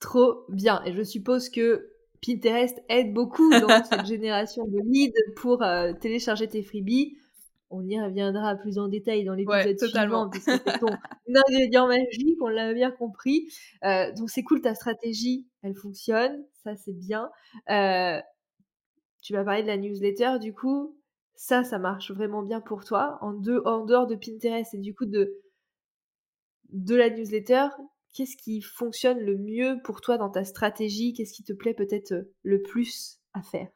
Trop 0.00 0.44
bien. 0.48 0.82
Et 0.84 0.92
je 0.92 1.02
suppose 1.02 1.48
que 1.48 1.90
Pinterest 2.24 2.82
aide 2.88 3.12
beaucoup 3.12 3.50
dans 3.50 3.84
cette 3.84 4.06
génération 4.06 4.66
de 4.66 4.78
leads 4.84 5.14
pour 5.36 5.62
euh, 5.62 5.92
télécharger 5.92 6.48
tes 6.48 6.62
freebies. 6.62 7.16
On 7.70 7.86
y 7.88 8.00
reviendra 8.00 8.54
plus 8.56 8.78
en 8.78 8.88
détail 8.88 9.24
dans 9.24 9.34
l'épisode 9.34 9.76
ouais, 9.80 9.88
suivant, 9.88 10.30
puisque 10.30 10.50
c'est 10.50 10.78
ton 10.78 10.86
ingrédient 11.48 11.88
magique, 11.88 12.38
on 12.40 12.48
l'a 12.48 12.72
bien 12.72 12.92
compris. 12.92 13.48
Euh, 13.84 14.12
donc 14.12 14.30
c'est 14.30 14.42
cool, 14.44 14.60
ta 14.60 14.74
stratégie, 14.74 15.48
elle 15.62 15.74
fonctionne, 15.74 16.44
ça 16.62 16.76
c'est 16.76 16.96
bien. 16.96 17.30
Euh, 17.70 18.20
tu 19.22 19.32
vas 19.32 19.42
parler 19.42 19.62
de 19.62 19.66
la 19.66 19.76
newsletter, 19.76 20.38
du 20.40 20.52
coup, 20.52 20.96
ça, 21.36 21.64
ça 21.64 21.78
marche 21.78 22.10
vraiment 22.10 22.42
bien 22.42 22.60
pour 22.60 22.84
toi. 22.84 23.18
En, 23.20 23.34
en 23.64 23.84
dehors 23.84 24.06
de 24.06 24.14
Pinterest 24.14 24.74
et 24.74 24.78
du 24.78 24.94
coup 24.94 25.06
de, 25.06 25.40
de 26.70 26.94
la 26.94 27.10
newsletter, 27.10 27.68
qu'est-ce 28.12 28.36
qui 28.36 28.60
fonctionne 28.60 29.18
le 29.18 29.36
mieux 29.36 29.78
pour 29.84 30.00
toi 30.00 30.18
dans 30.18 30.30
ta 30.30 30.44
stratégie? 30.44 31.12
Qu'est-ce 31.12 31.32
qui 31.32 31.44
te 31.44 31.52
plaît 31.52 31.74
peut-être 31.74 32.12
euh, 32.12 32.32
le 32.42 32.62
plus 32.62 33.20
à 33.32 33.42
faire? 33.42 33.68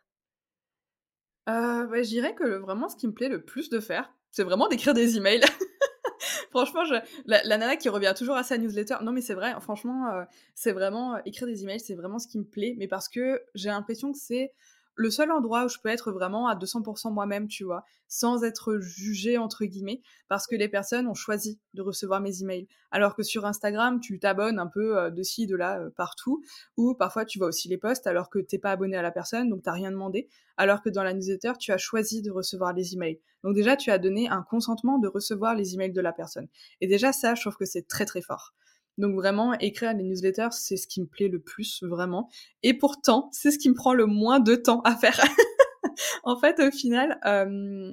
Euh, 1.48 1.86
bah, 1.86 2.02
Je 2.02 2.08
dirais 2.08 2.34
que 2.34 2.58
vraiment 2.58 2.88
ce 2.88 2.96
qui 2.96 3.06
me 3.06 3.12
plaît 3.12 3.28
le 3.28 3.44
plus 3.44 3.70
de 3.70 3.80
faire, 3.80 4.12
c'est 4.30 4.44
vraiment 4.44 4.68
d'écrire 4.68 4.94
des 4.94 5.16
emails. 5.16 5.40
franchement, 6.50 6.82
la, 7.26 7.42
nana 7.44 7.76
qui 7.76 7.88
revient 7.88 8.14
toujours 8.16 8.36
à 8.36 8.42
sa 8.42 8.58
newsletter. 8.58 8.96
Non, 9.02 9.12
mais 9.12 9.20
c'est 9.20 9.34
vrai, 9.34 9.54
franchement, 9.60 10.08
euh, 10.10 10.24
c'est 10.54 10.72
vraiment 10.72 11.22
écrire 11.24 11.46
des 11.46 11.62
emails, 11.62 11.80
c'est 11.80 11.94
vraiment 11.94 12.18
ce 12.18 12.28
qui 12.28 12.38
me 12.38 12.44
plaît. 12.44 12.74
Mais 12.78 12.88
parce 12.88 13.08
que 13.08 13.42
j'ai 13.54 13.68
l'impression 13.68 14.12
que 14.12 14.18
c'est 14.18 14.52
le 14.98 15.10
seul 15.10 15.30
endroit 15.30 15.64
où 15.64 15.68
je 15.68 15.78
peux 15.80 15.88
être 15.88 16.10
vraiment 16.10 16.48
à 16.48 16.56
200% 16.56 17.12
moi-même, 17.12 17.46
tu 17.46 17.62
vois, 17.62 17.84
sans 18.08 18.42
être 18.42 18.78
jugée 18.80 19.38
entre 19.38 19.64
guillemets, 19.64 20.02
parce 20.26 20.48
que 20.48 20.56
les 20.56 20.68
personnes 20.68 21.06
ont 21.06 21.14
choisi 21.14 21.60
de 21.74 21.82
recevoir 21.82 22.20
mes 22.20 22.42
emails. 22.42 22.66
Alors 22.90 23.14
que 23.14 23.22
sur 23.22 23.46
Instagram, 23.46 24.00
tu 24.00 24.18
t'abonnes 24.18 24.58
un 24.58 24.66
peu 24.66 24.98
euh, 24.98 25.10
de 25.10 25.22
ci, 25.22 25.46
de 25.46 25.54
là, 25.54 25.78
euh, 25.78 25.90
partout, 25.90 26.42
ou 26.76 26.94
parfois 26.94 27.24
tu 27.24 27.38
vois 27.38 27.46
aussi 27.46 27.68
les 27.68 27.78
posts 27.78 28.08
alors 28.08 28.28
que 28.28 28.40
t'es 28.40 28.58
pas 28.58 28.72
abonné 28.72 28.96
à 28.96 29.02
la 29.02 29.12
personne, 29.12 29.48
donc 29.48 29.62
t'as 29.62 29.72
rien 29.72 29.92
demandé, 29.92 30.28
alors 30.56 30.82
que 30.82 30.88
dans 30.88 31.04
la 31.04 31.14
newsletter, 31.14 31.52
tu 31.60 31.70
as 31.70 31.78
choisi 31.78 32.20
de 32.20 32.32
recevoir 32.32 32.72
les 32.72 32.94
emails. 32.94 33.20
Donc 33.44 33.54
déjà, 33.54 33.76
tu 33.76 33.92
as 33.92 33.98
donné 33.98 34.28
un 34.28 34.42
consentement 34.42 34.98
de 34.98 35.06
recevoir 35.06 35.54
les 35.54 35.74
emails 35.74 35.92
de 35.92 36.00
la 36.00 36.12
personne. 36.12 36.48
Et 36.80 36.88
déjà, 36.88 37.12
ça, 37.12 37.36
je 37.36 37.42
trouve 37.42 37.56
que 37.56 37.66
c'est 37.66 37.86
très 37.86 38.04
très 38.04 38.20
fort. 38.20 38.52
Donc 38.98 39.14
vraiment, 39.14 39.54
écrire 39.60 39.94
des 39.94 40.02
newsletters, 40.02 40.48
c'est 40.50 40.76
ce 40.76 40.88
qui 40.88 41.00
me 41.00 41.06
plaît 41.06 41.28
le 41.28 41.38
plus, 41.38 41.82
vraiment. 41.84 42.28
Et 42.64 42.74
pourtant, 42.74 43.30
c'est 43.32 43.52
ce 43.52 43.58
qui 43.58 43.70
me 43.70 43.74
prend 43.74 43.94
le 43.94 44.06
moins 44.06 44.40
de 44.40 44.56
temps 44.56 44.80
à 44.82 44.96
faire. 44.96 45.18
en 46.24 46.36
fait, 46.36 46.60
au 46.60 46.70
final, 46.72 47.18
euh, 47.24 47.90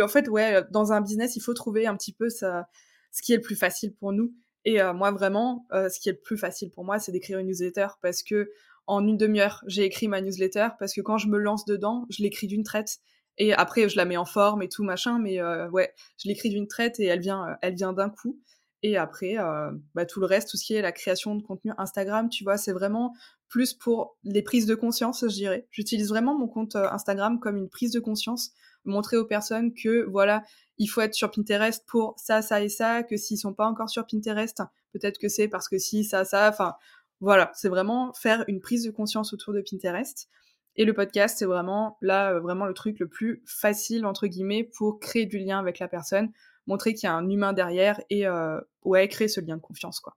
en 0.00 0.08
fait, 0.08 0.28
ouais, 0.28 0.62
dans 0.72 0.92
un 0.92 1.00
business, 1.00 1.36
il 1.36 1.40
faut 1.40 1.54
trouver 1.54 1.86
un 1.86 1.96
petit 1.96 2.12
peu 2.12 2.28
ça, 2.28 2.68
ce 3.12 3.22
qui 3.22 3.32
est 3.32 3.36
le 3.36 3.42
plus 3.42 3.56
facile 3.56 3.94
pour 3.94 4.12
nous. 4.12 4.34
Et 4.64 4.82
euh, 4.82 4.92
moi, 4.92 5.12
vraiment, 5.12 5.64
euh, 5.72 5.88
ce 5.88 6.00
qui 6.00 6.08
est 6.08 6.12
le 6.12 6.20
plus 6.20 6.36
facile 6.36 6.70
pour 6.70 6.84
moi, 6.84 6.98
c'est 6.98 7.12
d'écrire 7.12 7.38
une 7.38 7.46
newsletter 7.46 7.86
parce 8.02 8.24
que 8.24 8.50
en 8.88 9.06
une 9.06 9.16
demi-heure, 9.16 9.62
j'ai 9.66 9.84
écrit 9.84 10.08
ma 10.08 10.20
newsletter 10.20 10.68
parce 10.80 10.92
que 10.92 11.00
quand 11.00 11.18
je 11.18 11.28
me 11.28 11.38
lance 11.38 11.66
dedans, 11.66 12.04
je 12.10 12.22
l'écris 12.22 12.48
d'une 12.48 12.64
traite. 12.64 12.98
Et 13.36 13.52
après, 13.52 13.88
je 13.88 13.96
la 13.96 14.04
mets 14.04 14.16
en 14.16 14.24
forme 14.24 14.62
et 14.62 14.68
tout 14.68 14.82
machin, 14.82 15.20
mais 15.20 15.40
ouais, 15.70 15.92
je 16.20 16.26
l'écris 16.26 16.48
d'une 16.48 16.66
traite 16.66 16.98
et 16.98 17.04
elle 17.04 17.20
vient, 17.20 17.56
elle 17.62 17.74
vient 17.74 17.92
d'un 17.92 18.10
coup. 18.10 18.40
Et 18.82 18.96
après, 18.96 19.38
euh, 19.38 19.72
bah, 19.94 20.06
tout 20.06 20.20
le 20.20 20.26
reste, 20.26 20.50
tout 20.50 20.56
ce 20.56 20.64
qui 20.64 20.74
est 20.74 20.82
la 20.82 20.92
création 20.92 21.34
de 21.34 21.42
contenu 21.42 21.72
Instagram, 21.78 22.28
tu 22.28 22.44
vois, 22.44 22.56
c'est 22.56 22.72
vraiment 22.72 23.14
plus 23.48 23.74
pour 23.74 24.16
les 24.22 24.42
prises 24.42 24.66
de 24.66 24.74
conscience, 24.74 25.22
je 25.22 25.34
dirais. 25.34 25.66
J'utilise 25.70 26.08
vraiment 26.08 26.38
mon 26.38 26.46
compte 26.46 26.76
euh, 26.76 26.88
Instagram 26.90 27.40
comme 27.40 27.56
une 27.56 27.68
prise 27.68 27.92
de 27.92 28.00
conscience, 28.00 28.52
montrer 28.84 29.16
aux 29.16 29.24
personnes 29.24 29.74
que, 29.74 30.04
voilà, 30.04 30.44
il 30.78 30.86
faut 30.86 31.00
être 31.00 31.14
sur 31.14 31.30
Pinterest 31.30 31.84
pour 31.86 32.14
ça, 32.18 32.40
ça 32.40 32.62
et 32.62 32.68
ça, 32.68 33.02
que 33.02 33.16
s'ils 33.16 33.38
sont 33.38 33.52
pas 33.52 33.66
encore 33.66 33.90
sur 33.90 34.06
Pinterest, 34.06 34.62
peut-être 34.92 35.18
que 35.18 35.28
c'est 35.28 35.48
parce 35.48 35.68
que 35.68 35.78
si, 35.78 36.04
ça, 36.04 36.24
ça, 36.24 36.48
enfin, 36.48 36.74
voilà, 37.20 37.50
c'est 37.54 37.68
vraiment 37.68 38.12
faire 38.12 38.44
une 38.46 38.60
prise 38.60 38.84
de 38.84 38.90
conscience 38.90 39.32
autour 39.32 39.52
de 39.54 39.62
Pinterest. 39.68 40.28
Et 40.76 40.84
le 40.84 40.94
podcast, 40.94 41.36
c'est 41.36 41.44
vraiment 41.44 41.98
là, 42.00 42.34
euh, 42.34 42.40
vraiment 42.40 42.64
le 42.64 42.74
truc 42.74 43.00
le 43.00 43.08
plus 43.08 43.42
facile, 43.44 44.06
entre 44.06 44.28
guillemets, 44.28 44.62
pour 44.62 45.00
créer 45.00 45.26
du 45.26 45.38
lien 45.38 45.58
avec 45.58 45.80
la 45.80 45.88
personne, 45.88 46.30
montrer 46.68 46.94
qu'il 46.94 47.08
y 47.08 47.10
a 47.10 47.14
un 47.14 47.28
humain 47.28 47.52
derrière 47.52 48.00
et 48.10 48.26
euh, 48.26 48.60
ouais, 48.84 49.08
créer 49.08 49.26
ce 49.26 49.40
lien 49.40 49.56
de 49.56 49.62
confiance. 49.62 49.98
quoi. 49.98 50.14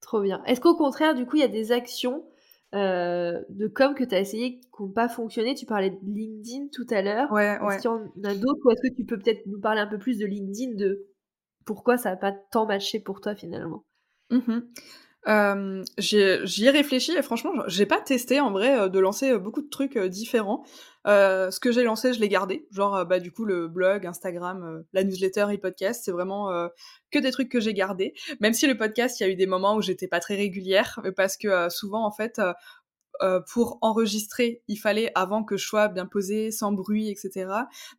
Trop 0.00 0.22
bien. 0.22 0.42
Est-ce 0.44 0.60
qu'au 0.60 0.76
contraire, 0.76 1.14
du 1.14 1.26
coup, 1.26 1.36
il 1.36 1.40
y 1.40 1.44
a 1.44 1.48
des 1.48 1.72
actions 1.72 2.24
euh, 2.74 3.42
de 3.50 3.66
com 3.68 3.94
que 3.94 4.04
tu 4.04 4.14
as 4.14 4.20
essayé 4.20 4.60
qui 4.60 4.68
n'ont 4.82 4.88
pas 4.88 5.08
fonctionné? 5.08 5.54
Tu 5.54 5.66
parlais 5.66 5.90
de 5.90 5.98
LinkedIn 6.02 6.68
tout 6.72 6.86
à 6.90 7.02
l'heure. 7.02 7.30
Ouais, 7.32 7.58
est-ce 7.68 7.82
qu'il 7.82 7.90
y 7.90 7.94
en 7.94 8.30
a 8.30 8.34
d'autres 8.34 8.60
ou 8.64 8.70
est-ce 8.70 8.88
que 8.88 8.94
tu 8.94 9.04
peux 9.04 9.18
peut-être 9.18 9.46
nous 9.46 9.60
parler 9.60 9.80
un 9.80 9.86
peu 9.86 9.98
plus 9.98 10.18
de 10.18 10.26
LinkedIn, 10.26 10.74
de 10.76 11.06
pourquoi 11.64 11.96
ça 11.98 12.10
n'a 12.10 12.16
pas 12.16 12.32
tant 12.32 12.66
matché 12.66 13.00
pour 13.00 13.20
toi 13.20 13.34
finalement? 13.34 13.84
Mmh 14.30 14.60
j'y 15.96 16.66
ai 16.66 16.70
réfléchi 16.70 17.12
et 17.12 17.22
franchement, 17.22 17.52
j'ai 17.66 17.86
pas 17.86 17.98
testé 17.98 18.40
en 18.40 18.50
vrai 18.50 18.90
de 18.90 18.98
lancer 18.98 19.38
beaucoup 19.38 19.62
de 19.62 19.70
trucs 19.70 19.96
différents. 19.98 20.66
Ce 21.06 21.60
que 21.60 21.72
j'ai 21.72 21.82
lancé, 21.82 22.12
je 22.12 22.20
l'ai 22.20 22.28
gardé. 22.28 22.66
Genre, 22.70 23.04
bah, 23.06 23.20
du 23.20 23.32
coup, 23.32 23.44
le 23.44 23.68
blog, 23.68 24.06
Instagram, 24.06 24.84
la 24.92 25.04
newsletter 25.04 25.46
et 25.52 25.58
podcast, 25.58 26.02
c'est 26.04 26.12
vraiment 26.12 26.50
que 27.10 27.18
des 27.18 27.30
trucs 27.30 27.50
que 27.50 27.60
j'ai 27.60 27.74
gardés. 27.74 28.14
Même 28.40 28.54
si 28.54 28.66
le 28.66 28.76
podcast, 28.76 29.20
il 29.20 29.22
y 29.24 29.26
a 29.26 29.28
eu 29.30 29.36
des 29.36 29.46
moments 29.46 29.76
où 29.76 29.82
j'étais 29.82 30.08
pas 30.08 30.20
très 30.20 30.36
régulière, 30.36 31.00
parce 31.16 31.36
que 31.36 31.68
souvent, 31.68 32.04
en 32.04 32.10
fait, 32.10 32.40
euh, 33.22 33.40
pour 33.52 33.78
enregistrer, 33.80 34.62
il 34.66 34.76
fallait 34.76 35.12
avant 35.14 35.44
que 35.44 35.56
je 35.56 35.66
sois 35.66 35.88
bien 35.88 36.06
posée, 36.06 36.50
sans 36.50 36.72
bruit, 36.72 37.08
etc. 37.08 37.46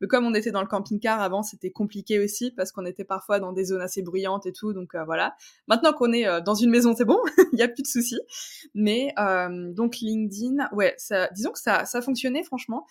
Mais 0.01 0.07
comme 0.07 0.25
on 0.25 0.33
était 0.33 0.51
dans 0.51 0.61
le 0.61 0.67
camping-car 0.67 1.21
avant, 1.21 1.41
c'était 1.41 1.71
compliqué 1.71 2.19
aussi 2.19 2.51
parce 2.51 2.71
qu'on 2.71 2.85
était 2.85 3.05
parfois 3.05 3.39
dans 3.39 3.53
des 3.53 3.65
zones 3.65 3.81
assez 3.81 4.01
bruyantes 4.01 4.45
et 4.45 4.51
tout. 4.51 4.73
Donc 4.73 4.93
euh, 4.95 5.05
voilà. 5.05 5.35
Maintenant 5.67 5.93
qu'on 5.93 6.11
est 6.11 6.27
euh, 6.27 6.41
dans 6.41 6.55
une 6.55 6.69
maison, 6.69 6.93
c'est 6.95 7.05
bon, 7.05 7.19
il 7.53 7.59
y 7.59 7.61
a 7.61 7.67
plus 7.67 7.83
de 7.83 7.87
soucis. 7.87 8.19
Mais 8.73 9.13
donc 9.73 9.97
LinkedIn, 9.97 10.69
ouais, 10.73 10.95
disons 11.33 11.51
que 11.51 11.59
ça, 11.59 11.85
ça 11.85 12.01
fonctionnait 12.01 12.43
franchement. 12.43 12.85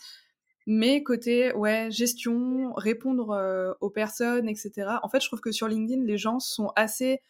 Mais 0.66 1.02
côté 1.02 1.52
ouais 1.52 1.90
gestion, 1.90 2.72
répondre 2.74 3.76
aux 3.80 3.90
personnes, 3.90 4.48
etc. 4.48 4.72
En 5.02 5.08
fait, 5.08 5.20
je 5.20 5.28
trouve 5.28 5.40
que 5.40 5.52
sur 5.52 5.68
LinkedIn, 5.68 6.02
les 6.04 6.16
gens 6.16 6.40
sont 6.40 6.72
assez 6.74 7.20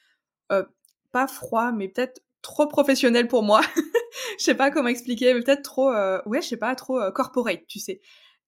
pas 1.14 1.26
froids, 1.26 1.72
mais 1.72 1.88
peut-être 1.88 2.22
trop 2.44 2.68
professionnels 2.68 3.26
pour 3.26 3.42
moi. 3.42 3.62
je 4.38 4.44
sais 4.44 4.54
pas 4.54 4.70
comment 4.70 4.88
expliquer, 4.88 5.34
mais 5.34 5.40
peut-être 5.40 5.62
trop, 5.62 5.90
euh, 5.90 6.20
ouais, 6.26 6.42
je 6.42 6.48
sais 6.48 6.56
pas, 6.56 6.74
trop 6.76 7.00
euh, 7.00 7.10
corporate, 7.10 7.66
tu 7.66 7.80
sais. 7.80 8.00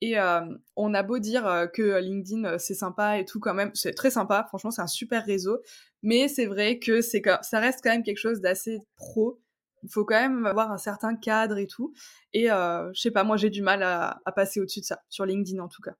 Et 0.03 0.21
euh, 0.21 0.43
on 0.77 0.93
a 0.93 1.03
beau 1.03 1.19
dire 1.19 1.69
que 1.73 1.99
LinkedIn 1.99 2.59
c'est 2.59 2.75
sympa 2.75 3.19
et 3.19 3.25
tout 3.25 3.41
quand 3.41 3.55
même, 3.55 3.71
c'est 3.73 3.95
très 3.95 4.11
sympa, 4.11 4.45
franchement 4.47 4.71
c'est 4.71 4.83
un 4.83 4.87
super 4.87 5.25
réseau, 5.25 5.59
mais 6.03 6.29
c'est 6.29 6.45
vrai 6.45 6.79
que 6.79 7.01
c'est 7.01 7.23
ça 7.41 7.61
reste 7.61 7.81
quand 7.83 7.91
même 7.91 8.03
quelque 8.03 8.19
chose 8.19 8.43
d'assez 8.43 8.79
pro. 8.97 9.41
Il 9.83 9.91
faut 9.91 10.05
quand 10.05 10.21
même 10.21 10.45
avoir 10.45 10.71
un 10.71 10.77
certain 10.77 11.17
cadre 11.17 11.57
et 11.57 11.67
tout. 11.67 11.95
Et 12.35 12.49
je 12.49 13.01
sais 13.01 13.11
pas, 13.11 13.25
moi 13.25 13.39
j'ai 13.39 13.49
du 13.49 13.63
mal 13.63 13.83
à 13.83 14.33
passer 14.35 14.61
au-dessus 14.61 14.81
de 14.81 14.85
ça, 14.85 15.01
sur 15.09 15.25
LinkedIn 15.25 15.63
en 15.63 15.69
tout 15.69 15.81
cas. 15.81 15.95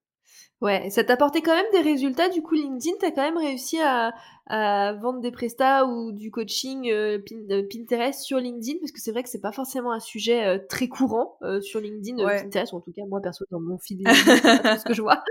Ouais, 0.63 0.89
ça 0.89 1.05
t'a 1.05 1.15
apporté 1.15 1.43
quand 1.43 1.55
même 1.55 1.67
des 1.73 1.83
résultats. 1.83 2.31
Du 2.31 2.41
coup, 2.41 2.55
LinkedIn, 2.55 2.97
t'as 2.99 3.11
quand 3.11 3.23
même 3.23 3.37
réussi 3.37 3.79
à, 3.79 4.15
à, 4.47 4.95
vendre 4.95 5.21
des 5.21 5.31
prestats 5.31 5.85
ou 5.85 6.13
du 6.13 6.31
coaching 6.31 6.91
euh, 6.91 7.19
euh, 7.51 7.63
Pinterest 7.71 8.23
sur 8.23 8.39
LinkedIn, 8.39 8.79
parce 8.81 8.91
que 8.91 9.01
c'est 9.01 9.13
vrai 9.13 9.23
que 9.23 9.29
c'est 9.29 9.43
pas 9.43 9.53
forcément 9.53 9.93
un 9.93 10.01
sujet 10.01 10.47
euh, 10.47 10.59
très 10.67 10.89
courant 10.89 11.39
sur 11.61 11.81
LinkedIn, 11.81 12.17
Pinterest, 12.25 12.73
ou 12.73 12.77
en 12.77 12.81
tout 12.81 12.93
cas 12.93 13.03
moi 13.07 13.21
perso 13.21 13.45
dans 13.51 13.61
mon 13.61 13.77
feed, 13.77 14.01
ce 14.09 14.85
que 14.85 14.95
je 14.95 15.03
vois. 15.03 15.23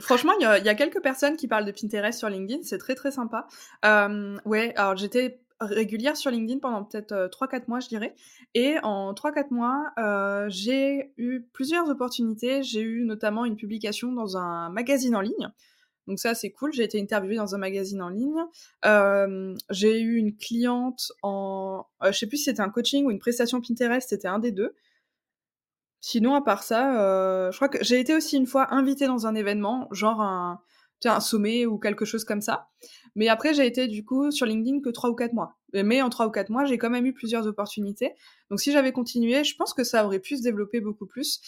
Franchement, 0.00 0.32
il 0.40 0.62
y, 0.62 0.64
y, 0.64 0.68
a 0.68 0.74
quelques 0.74 1.02
personnes 1.02 1.36
qui 1.36 1.46
parlent 1.46 1.66
de 1.66 1.72
Pinterest 1.72 2.18
sur 2.18 2.30
LinkedIn, 2.30 2.62
c'est 2.62 2.78
très 2.78 2.94
très 2.94 3.10
sympa. 3.10 3.46
ouais, 4.46 4.72
alors 4.76 4.96
j'étais 4.96 5.38
régulière 5.60 6.16
sur 6.16 6.30
LinkedIn 6.30 6.58
pendant 6.58 6.84
peut-être 6.84 7.28
3-4 7.28 7.64
mois, 7.68 7.80
je 7.80 7.88
dirais. 7.88 8.14
Et 8.54 8.76
en 8.82 9.12
3-4 9.12 9.48
mois, 9.50 9.92
euh, 9.98 10.46
j'ai 10.48 11.12
eu 11.18 11.42
plusieurs 11.52 11.88
opportunités. 11.88 12.62
J'ai 12.62 12.80
eu 12.80 13.04
notamment 13.04 13.44
une 13.44 13.56
publication 13.56 14.12
dans 14.12 14.36
un 14.36 14.70
magazine 14.70 15.14
en 15.14 15.20
ligne. 15.20 15.50
Donc 16.06 16.18
ça, 16.18 16.34
c'est 16.34 16.50
cool. 16.50 16.72
J'ai 16.72 16.84
été 16.84 17.00
interviewée 17.00 17.36
dans 17.36 17.54
un 17.54 17.58
magazine 17.58 18.02
en 18.02 18.08
ligne. 18.08 18.42
Euh, 18.84 19.54
j'ai 19.68 20.00
eu 20.00 20.16
une 20.16 20.36
cliente 20.36 21.12
en... 21.22 21.84
Euh, 22.02 22.10
je 22.10 22.18
sais 22.18 22.26
plus 22.26 22.38
si 22.38 22.44
c'était 22.44 22.62
un 22.62 22.70
coaching 22.70 23.04
ou 23.04 23.10
une 23.10 23.18
prestation 23.18 23.60
Pinterest, 23.60 24.08
c'était 24.08 24.28
un 24.28 24.38
des 24.38 24.52
deux. 24.52 24.74
Sinon, 26.00 26.34
à 26.34 26.40
part 26.40 26.62
ça, 26.62 27.50
je 27.50 27.56
crois 27.56 27.68
que 27.68 27.84
j'ai 27.84 28.00
été 28.00 28.14
aussi 28.14 28.38
une 28.38 28.46
fois 28.46 28.72
invitée 28.72 29.06
dans 29.06 29.26
un 29.26 29.34
événement, 29.34 29.86
genre 29.92 30.22
un, 30.22 30.62
un 31.08 31.20
sommet 31.20 31.66
ou 31.66 31.78
quelque 31.78 32.04
chose 32.04 32.24
comme 32.24 32.40
ça. 32.40 32.68
Mais 33.14 33.28
après, 33.28 33.54
j'ai 33.54 33.66
été 33.66 33.88
du 33.88 34.04
coup 34.04 34.30
sur 34.30 34.46
LinkedIn 34.46 34.80
que 34.80 34.90
3 34.90 35.10
ou 35.10 35.14
4 35.14 35.32
mois. 35.32 35.56
Mais 35.72 36.02
en 36.02 36.10
3 36.10 36.26
ou 36.26 36.30
4 36.30 36.50
mois, 36.50 36.64
j'ai 36.64 36.78
quand 36.78 36.90
même 36.90 37.06
eu 37.06 37.12
plusieurs 37.12 37.46
opportunités. 37.46 38.12
Donc 38.50 38.60
si 38.60 38.72
j'avais 38.72 38.92
continué, 38.92 39.44
je 39.44 39.56
pense 39.56 39.74
que 39.74 39.84
ça 39.84 40.04
aurait 40.04 40.18
pu 40.18 40.36
se 40.36 40.42
développer 40.42 40.80
beaucoup 40.80 41.06
plus. 41.06 41.40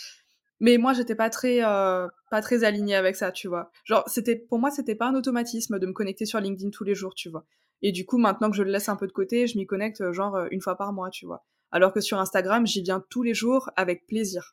Mais 0.61 0.79
moi, 0.79 0.93
j'étais 0.93 1.17
pas 1.17 1.29
très, 1.29 1.65
euh, 1.65 2.07
pas 2.31 2.41
très 2.41 2.63
alignée 2.63 2.95
avec 2.95 3.17
ça, 3.17 3.33
tu 3.33 3.49
vois. 3.49 3.73
Genre, 3.85 4.05
c'était, 4.07 4.37
pour 4.37 4.61
moi, 4.61 4.71
c'était 4.71 4.95
pas 4.95 5.09
un 5.09 5.15
automatisme 5.17 5.81
de 5.81 5.87
me 5.87 5.93
connecter 5.93 6.25
sur 6.25 6.39
LinkedIn 6.39 6.71
tous 6.71 6.85
les 6.85 6.95
jours, 6.95 7.15
tu 7.17 7.29
vois. 7.29 7.45
Et 7.83 7.91
du 7.91 8.07
coup, 8.07 8.17
maintenant 8.17 8.49
que 8.49 8.57
je 8.57 8.63
le 8.63 8.71
laisse 8.71 8.89
un 8.89 8.95
peu 8.95 9.09
de 9.09 9.13
côté, 9.13 9.49
je 9.49 9.59
m'y 9.59 9.67
connecte 9.67 10.01
euh, 10.03 10.13
genre 10.13 10.37
euh, 10.37 10.47
une 10.53 10.61
fois 10.61 10.77
par 10.77 10.93
mois, 10.93 11.11
tu 11.11 11.27
vois. 11.27 11.45
Alors 11.73 11.93
que 11.93 12.01
sur 12.01 12.21
Instagram, 12.21 12.65
j'y 12.65 12.83
viens 12.83 13.05
tous 13.11 13.25
les 13.25 13.35
jours 13.35 13.71
avec 13.75 14.07
plaisir. 14.07 14.53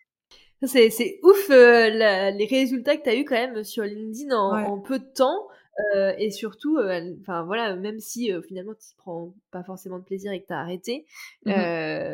C'est 0.65 1.19
ouf 1.24 1.50
les 1.50 2.48
résultats 2.50 2.98
que 2.98 3.04
tu 3.04 3.10
as 3.10 3.15
eu 3.15 3.26
quand 3.26 3.36
même 3.36 3.63
sur 3.63 3.84
LinkedIn 3.84 4.36
en 4.36 4.80
peu 4.80 5.00
de 5.00 5.06
temps. 5.06 5.48
Euh, 5.95 6.13
et 6.17 6.30
surtout, 6.32 6.78
euh, 6.78 7.15
enfin 7.22 7.43
voilà, 7.43 7.76
même 7.76 8.00
si 8.00 8.34
euh, 8.34 8.41
finalement 8.41 8.74
tu 8.74 8.95
prends 8.98 9.34
pas 9.52 9.63
forcément 9.63 10.00
de 10.00 10.04
plaisir 10.04 10.32
et 10.32 10.41
que 10.41 10.48
tu 10.48 10.54
as 10.54 10.60
arrêté, 10.60 11.06
mmh 11.45 11.52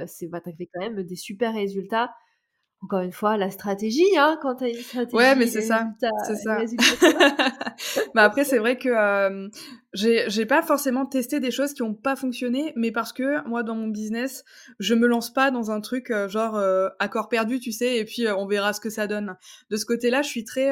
c'est 0.08 0.28
bah, 0.28 0.42
tu 0.42 0.50
as 0.50 0.54
fait 0.54 0.70
quand 0.72 0.82
même 0.82 1.02
des 1.04 1.16
super 1.16 1.54
résultats. 1.54 2.14
Encore 2.86 3.02
une 3.02 3.12
fois, 3.12 3.36
la 3.36 3.50
stratégie, 3.50 4.18
hein, 4.18 4.38
quand 4.42 4.56
tu 4.56 4.64
as 4.64 4.70
une 4.70 4.76
stratégie. 4.76 5.16
Ouais, 5.16 5.36
mais 5.36 5.48
c'est 5.48 5.62
ça. 5.62 5.88
C'est 6.28 6.36
ça. 6.36 6.60
mais 8.16 8.22
après, 8.22 8.44
c'est 8.44 8.60
vrai 8.60 8.78
que 8.78 9.50
j'ai 9.94 10.46
pas 10.46 10.62
forcément 10.62 11.06
testé 11.06 11.40
des 11.40 11.52
choses 11.52 11.74
qui 11.74 11.82
ont 11.82 11.94
pas 11.94 12.16
fonctionné, 12.16 12.74
mais 12.76 12.92
parce 12.92 13.12
que 13.12 13.46
moi, 13.48 13.64
dans 13.64 13.76
mon 13.76 13.88
business, 13.88 14.44
je 14.80 14.94
me 14.94 15.08
lance 15.08 15.34
pas 15.34 15.52
dans 15.52 15.72
un 15.72 15.82
truc 15.82 16.14
genre 16.28 16.62
accord 17.00 17.28
perdu, 17.28 17.60
tu 17.60 17.72
sais, 17.72 17.98
et 17.98 18.06
puis 18.06 18.28
on 18.30 18.46
verra 18.46 18.72
ce 18.74 18.80
que 18.80 18.90
ça 18.90 19.08
donne. 19.08 19.36
De 19.70 19.78
ce 19.78 19.86
côté-là, 19.86 20.22
je 20.22 20.30
suis 20.30 20.44
très 20.44 20.72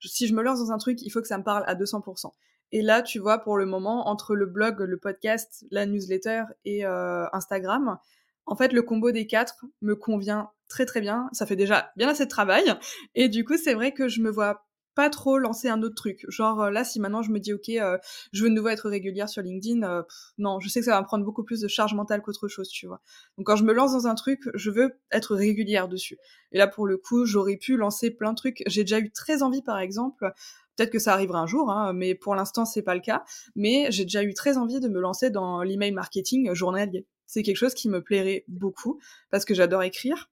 si 0.00 0.26
je 0.26 0.34
me 0.34 0.42
lance 0.42 0.58
dans 0.58 0.72
un 0.72 0.78
truc, 0.78 1.00
il 1.02 1.10
faut 1.10 1.20
que 1.20 1.28
ça 1.28 1.38
me 1.38 1.44
parle 1.44 1.64
à 1.66 1.74
200%. 1.74 2.30
Et 2.72 2.82
là, 2.82 3.02
tu 3.02 3.18
vois, 3.18 3.38
pour 3.38 3.56
le 3.56 3.66
moment, 3.66 4.08
entre 4.08 4.34
le 4.34 4.46
blog, 4.46 4.80
le 4.80 4.98
podcast, 4.98 5.64
la 5.70 5.86
newsletter 5.86 6.44
et 6.64 6.84
euh, 6.84 7.26
Instagram, 7.32 7.98
en 8.46 8.56
fait, 8.56 8.72
le 8.72 8.82
combo 8.82 9.10
des 9.10 9.26
quatre 9.26 9.64
me 9.82 9.94
convient 9.94 10.50
très 10.68 10.86
très 10.86 11.00
bien. 11.00 11.28
Ça 11.32 11.46
fait 11.46 11.56
déjà 11.56 11.90
bien 11.96 12.08
assez 12.08 12.24
de 12.24 12.30
travail. 12.30 12.74
Et 13.14 13.28
du 13.28 13.44
coup, 13.44 13.56
c'est 13.56 13.74
vrai 13.74 13.92
que 13.92 14.08
je 14.08 14.20
me 14.20 14.30
vois 14.30 14.66
pas 14.96 15.10
trop 15.10 15.38
lancer 15.38 15.68
un 15.68 15.82
autre 15.82 15.94
truc. 15.94 16.24
Genre 16.28 16.62
euh, 16.62 16.70
là, 16.70 16.82
si 16.82 16.98
maintenant 16.98 17.22
je 17.22 17.30
me 17.30 17.38
dis 17.38 17.52
ok, 17.52 17.68
euh, 17.68 17.98
je 18.32 18.42
veux 18.42 18.48
de 18.48 18.54
nouveau 18.54 18.68
être 18.68 18.88
régulière 18.88 19.28
sur 19.28 19.42
LinkedIn, 19.42 20.04
non, 20.38 20.58
je 20.58 20.68
sais 20.70 20.80
que 20.80 20.86
ça 20.86 20.92
va 20.92 21.02
me 21.02 21.06
prendre 21.06 21.24
beaucoup 21.24 21.44
plus 21.44 21.60
de 21.60 21.68
charge 21.68 21.94
mentale 21.94 22.22
qu'autre 22.22 22.48
chose, 22.48 22.68
tu 22.70 22.86
vois. 22.86 23.02
Donc 23.36 23.46
quand 23.46 23.56
je 23.56 23.64
me 23.64 23.74
lance 23.74 23.92
dans 23.92 24.06
un 24.06 24.14
truc, 24.14 24.40
je 24.54 24.70
veux 24.70 24.98
être 25.12 25.36
régulière 25.36 25.88
dessus. 25.88 26.16
Et 26.50 26.58
là, 26.58 26.66
pour 26.66 26.86
le 26.86 26.96
coup, 26.96 27.26
j'aurais 27.26 27.58
pu 27.58 27.76
lancer 27.76 28.10
plein 28.10 28.30
de 28.30 28.36
trucs. 28.36 28.62
J'ai 28.66 28.84
déjà 28.84 28.98
eu 28.98 29.12
très 29.12 29.42
envie, 29.42 29.62
par 29.62 29.78
exemple. 29.78 30.32
Peut-être 30.76 30.90
que 30.90 30.98
ça 30.98 31.12
arrivera 31.12 31.40
un 31.40 31.46
jour, 31.46 31.70
hein, 31.70 31.92
mais 31.92 32.14
pour 32.14 32.34
l'instant 32.34 32.64
c'est 32.64 32.82
pas 32.82 32.94
le 32.94 33.00
cas. 33.00 33.24
Mais 33.54 33.86
j'ai 33.90 34.04
déjà 34.04 34.22
eu 34.22 34.34
très 34.34 34.56
envie 34.56 34.80
de 34.80 34.88
me 34.88 35.00
lancer 35.00 35.30
dans 35.30 35.62
l'email 35.62 35.92
marketing 35.92 36.54
journalier. 36.54 37.06
C'est 37.26 37.42
quelque 37.42 37.56
chose 37.56 37.74
qui 37.74 37.88
me 37.88 38.02
plairait 38.02 38.44
beaucoup 38.48 39.00
parce 39.30 39.44
que 39.44 39.54
j'adore 39.54 39.82
écrire. 39.82 40.30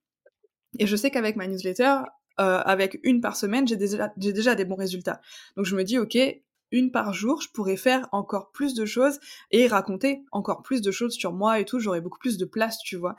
Et 0.78 0.86
je 0.86 0.96
sais 0.96 1.10
qu'avec 1.10 1.36
ma 1.36 1.46
newsletter, 1.46 1.98
euh, 2.40 2.60
avec 2.64 2.98
une 3.04 3.20
par 3.20 3.36
semaine, 3.36 3.66
j'ai 3.68 3.76
déjà, 3.76 4.54
des 4.54 4.64
bons 4.64 4.74
résultats. 4.76 5.20
Donc 5.56 5.66
je 5.66 5.76
me 5.76 5.84
dis, 5.84 5.98
ok, 5.98 6.18
une 6.72 6.90
par 6.90 7.12
jour, 7.12 7.40
je 7.40 7.48
pourrais 7.50 7.76
faire 7.76 8.08
encore 8.10 8.50
plus 8.50 8.74
de 8.74 8.84
choses 8.84 9.20
et 9.52 9.66
raconter 9.66 10.24
encore 10.32 10.62
plus 10.62 10.82
de 10.82 10.90
choses 10.90 11.14
sur 11.14 11.32
moi 11.32 11.60
et 11.60 11.64
tout. 11.64 11.78
J'aurais 11.78 12.00
beaucoup 12.00 12.18
plus 12.18 12.36
de 12.36 12.44
place, 12.44 12.78
tu 12.78 12.96
vois. 12.96 13.14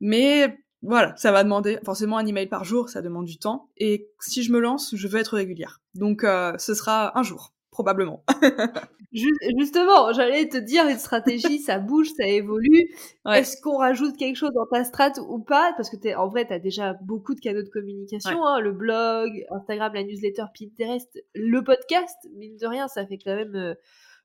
Mais 0.00 0.58
voilà, 0.82 1.14
ça 1.16 1.32
va 1.32 1.44
demander 1.44 1.78
forcément 1.84 2.18
un 2.18 2.26
email 2.26 2.46
par 2.46 2.64
jour, 2.64 2.88
ça 2.88 3.02
demande 3.02 3.26
du 3.26 3.38
temps. 3.38 3.70
Et 3.76 4.08
si 4.20 4.42
je 4.42 4.52
me 4.52 4.58
lance, 4.58 4.94
je 4.94 5.08
veux 5.08 5.18
être 5.18 5.36
régulière. 5.36 5.82
Donc 5.94 6.24
euh, 6.24 6.56
ce 6.58 6.74
sera 6.74 7.18
un 7.18 7.22
jour 7.22 7.53
probablement. 7.74 8.24
Justement, 9.12 10.12
j'allais 10.12 10.48
te 10.48 10.56
dire 10.56 10.86
une 10.86 10.98
stratégie, 10.98 11.58
ça 11.58 11.78
bouge, 11.78 12.08
ça 12.16 12.26
évolue. 12.26 12.88
Est-ce 13.28 13.60
qu'on 13.60 13.78
rajoute 13.78 14.16
quelque 14.16 14.36
chose 14.36 14.52
dans 14.54 14.66
ta 14.66 14.84
strat 14.84 15.12
ou 15.28 15.40
pas? 15.40 15.72
Parce 15.76 15.90
que 15.90 15.96
es, 16.06 16.14
en 16.14 16.28
vrai, 16.28 16.46
tu 16.46 16.52
as 16.52 16.60
déjà 16.60 16.94
beaucoup 17.02 17.34
de 17.34 17.40
canaux 17.40 17.62
de 17.62 17.68
communication, 17.68 18.44
hein, 18.44 18.60
le 18.60 18.72
blog, 18.72 19.44
Instagram, 19.50 19.92
la 19.92 20.04
newsletter, 20.04 20.44
Pinterest, 20.56 21.20
le 21.34 21.62
podcast. 21.62 22.16
Mine 22.36 22.56
de 22.56 22.66
rien, 22.66 22.86
ça 22.86 23.04
fait 23.06 23.18
quand 23.18 23.34
même 23.34 23.56
euh, 23.56 23.74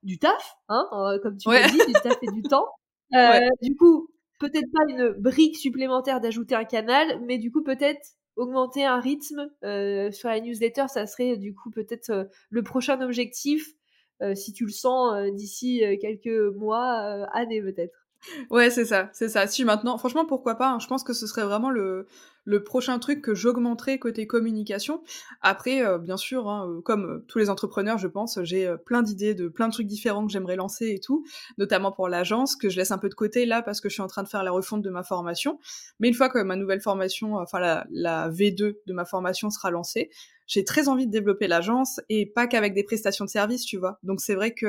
du 0.03 0.19
taf, 0.19 0.57
hein, 0.69 0.87
euh, 0.93 1.19
comme 1.21 1.37
tu 1.37 1.49
l'as 1.49 1.67
dit, 1.67 1.79
du 1.87 1.93
taf 1.93 2.17
et 2.21 2.31
du 2.31 2.43
temps. 2.43 2.67
Euh, 3.15 3.47
du 3.63 3.75
coup, 3.75 4.09
peut-être 4.39 4.71
pas 4.71 4.83
une 4.87 5.09
brique 5.17 5.57
supplémentaire 5.57 6.21
d'ajouter 6.21 6.53
un 6.53 6.65
canal, 6.65 7.19
mais 7.25 7.39
du 7.39 7.51
coup 7.51 7.63
peut-être 7.63 8.01
augmenter 8.39 8.85
un 8.85 8.99
rythme 8.99 9.51
euh, 9.63 10.11
sur 10.11 10.29
la 10.29 10.39
newsletter, 10.39 10.85
ça 10.87 11.05
serait 11.05 11.37
du 11.37 11.53
coup 11.53 11.69
peut-être 11.69 12.09
euh, 12.09 12.23
le 12.49 12.63
prochain 12.63 13.01
objectif, 13.01 13.73
euh, 14.21 14.33
si 14.33 14.53
tu 14.53 14.65
le 14.65 14.71
sens 14.71 15.31
d'ici 15.33 15.83
quelques 16.01 16.55
mois, 16.55 17.27
années 17.33 17.61
peut-être. 17.61 18.08
Ouais, 18.49 18.69
c'est 18.69 18.85
ça, 18.85 19.09
c'est 19.13 19.29
ça. 19.29 19.47
Si 19.47 19.63
maintenant, 19.63 19.97
franchement, 19.97 20.25
pourquoi 20.25 20.55
pas 20.55 20.71
hein. 20.71 20.79
Je 20.79 20.87
pense 20.87 21.03
que 21.03 21.13
ce 21.13 21.25
serait 21.25 21.43
vraiment 21.45 21.69
le, 21.69 22.05
le 22.43 22.63
prochain 22.63 22.99
truc 22.99 23.21
que 23.21 23.33
j'augmenterais 23.33 23.97
côté 23.97 24.27
communication. 24.27 25.01
Après, 25.41 25.85
euh, 25.85 25.97
bien 25.97 26.17
sûr, 26.17 26.49
hein, 26.49 26.67
euh, 26.69 26.81
comme 26.81 27.05
euh, 27.05 27.25
tous 27.27 27.39
les 27.39 27.49
entrepreneurs, 27.49 27.97
je 27.97 28.07
pense, 28.07 28.39
j'ai 28.43 28.73
plein 28.85 29.01
d'idées 29.03 29.33
de 29.35 29.47
plein 29.47 29.67
de 29.67 29.73
trucs 29.73 29.87
différents 29.87 30.25
que 30.25 30.31
j'aimerais 30.33 30.57
lancer 30.57 30.89
et 30.89 30.99
tout, 30.99 31.25
notamment 31.57 31.91
pour 31.91 32.09
l'agence, 32.09 32.55
que 32.55 32.69
je 32.69 32.77
laisse 32.77 32.91
un 32.91 32.97
peu 32.97 33.09
de 33.09 33.15
côté 33.15 33.45
là 33.45 33.61
parce 33.61 33.79
que 33.81 33.87
je 33.89 33.93
suis 33.93 34.01
en 34.03 34.07
train 34.07 34.23
de 34.23 34.27
faire 34.27 34.43
la 34.43 34.51
refonte 34.51 34.81
de 34.81 34.89
ma 34.89 35.03
formation. 35.03 35.59
Mais 35.99 36.09
une 36.09 36.13
fois 36.13 36.29
que 36.29 36.39
ma 36.39 36.55
nouvelle 36.55 36.81
formation, 36.81 37.35
enfin 37.37 37.59
la, 37.59 37.85
la 37.91 38.29
V2 38.29 38.77
de 38.85 38.93
ma 38.93 39.05
formation 39.05 39.49
sera 39.49 39.71
lancée, 39.71 40.09
j'ai 40.45 40.63
très 40.65 40.87
envie 40.89 41.05
de 41.07 41.11
développer 41.11 41.47
l'agence 41.47 42.01
et 42.09 42.25
pas 42.25 42.47
qu'avec 42.47 42.73
des 42.73 42.83
prestations 42.83 43.23
de 43.25 43.29
services, 43.29 43.63
tu 43.65 43.77
vois. 43.77 43.99
Donc 44.03 44.19
c'est 44.19 44.35
vrai 44.35 44.53
que 44.53 44.65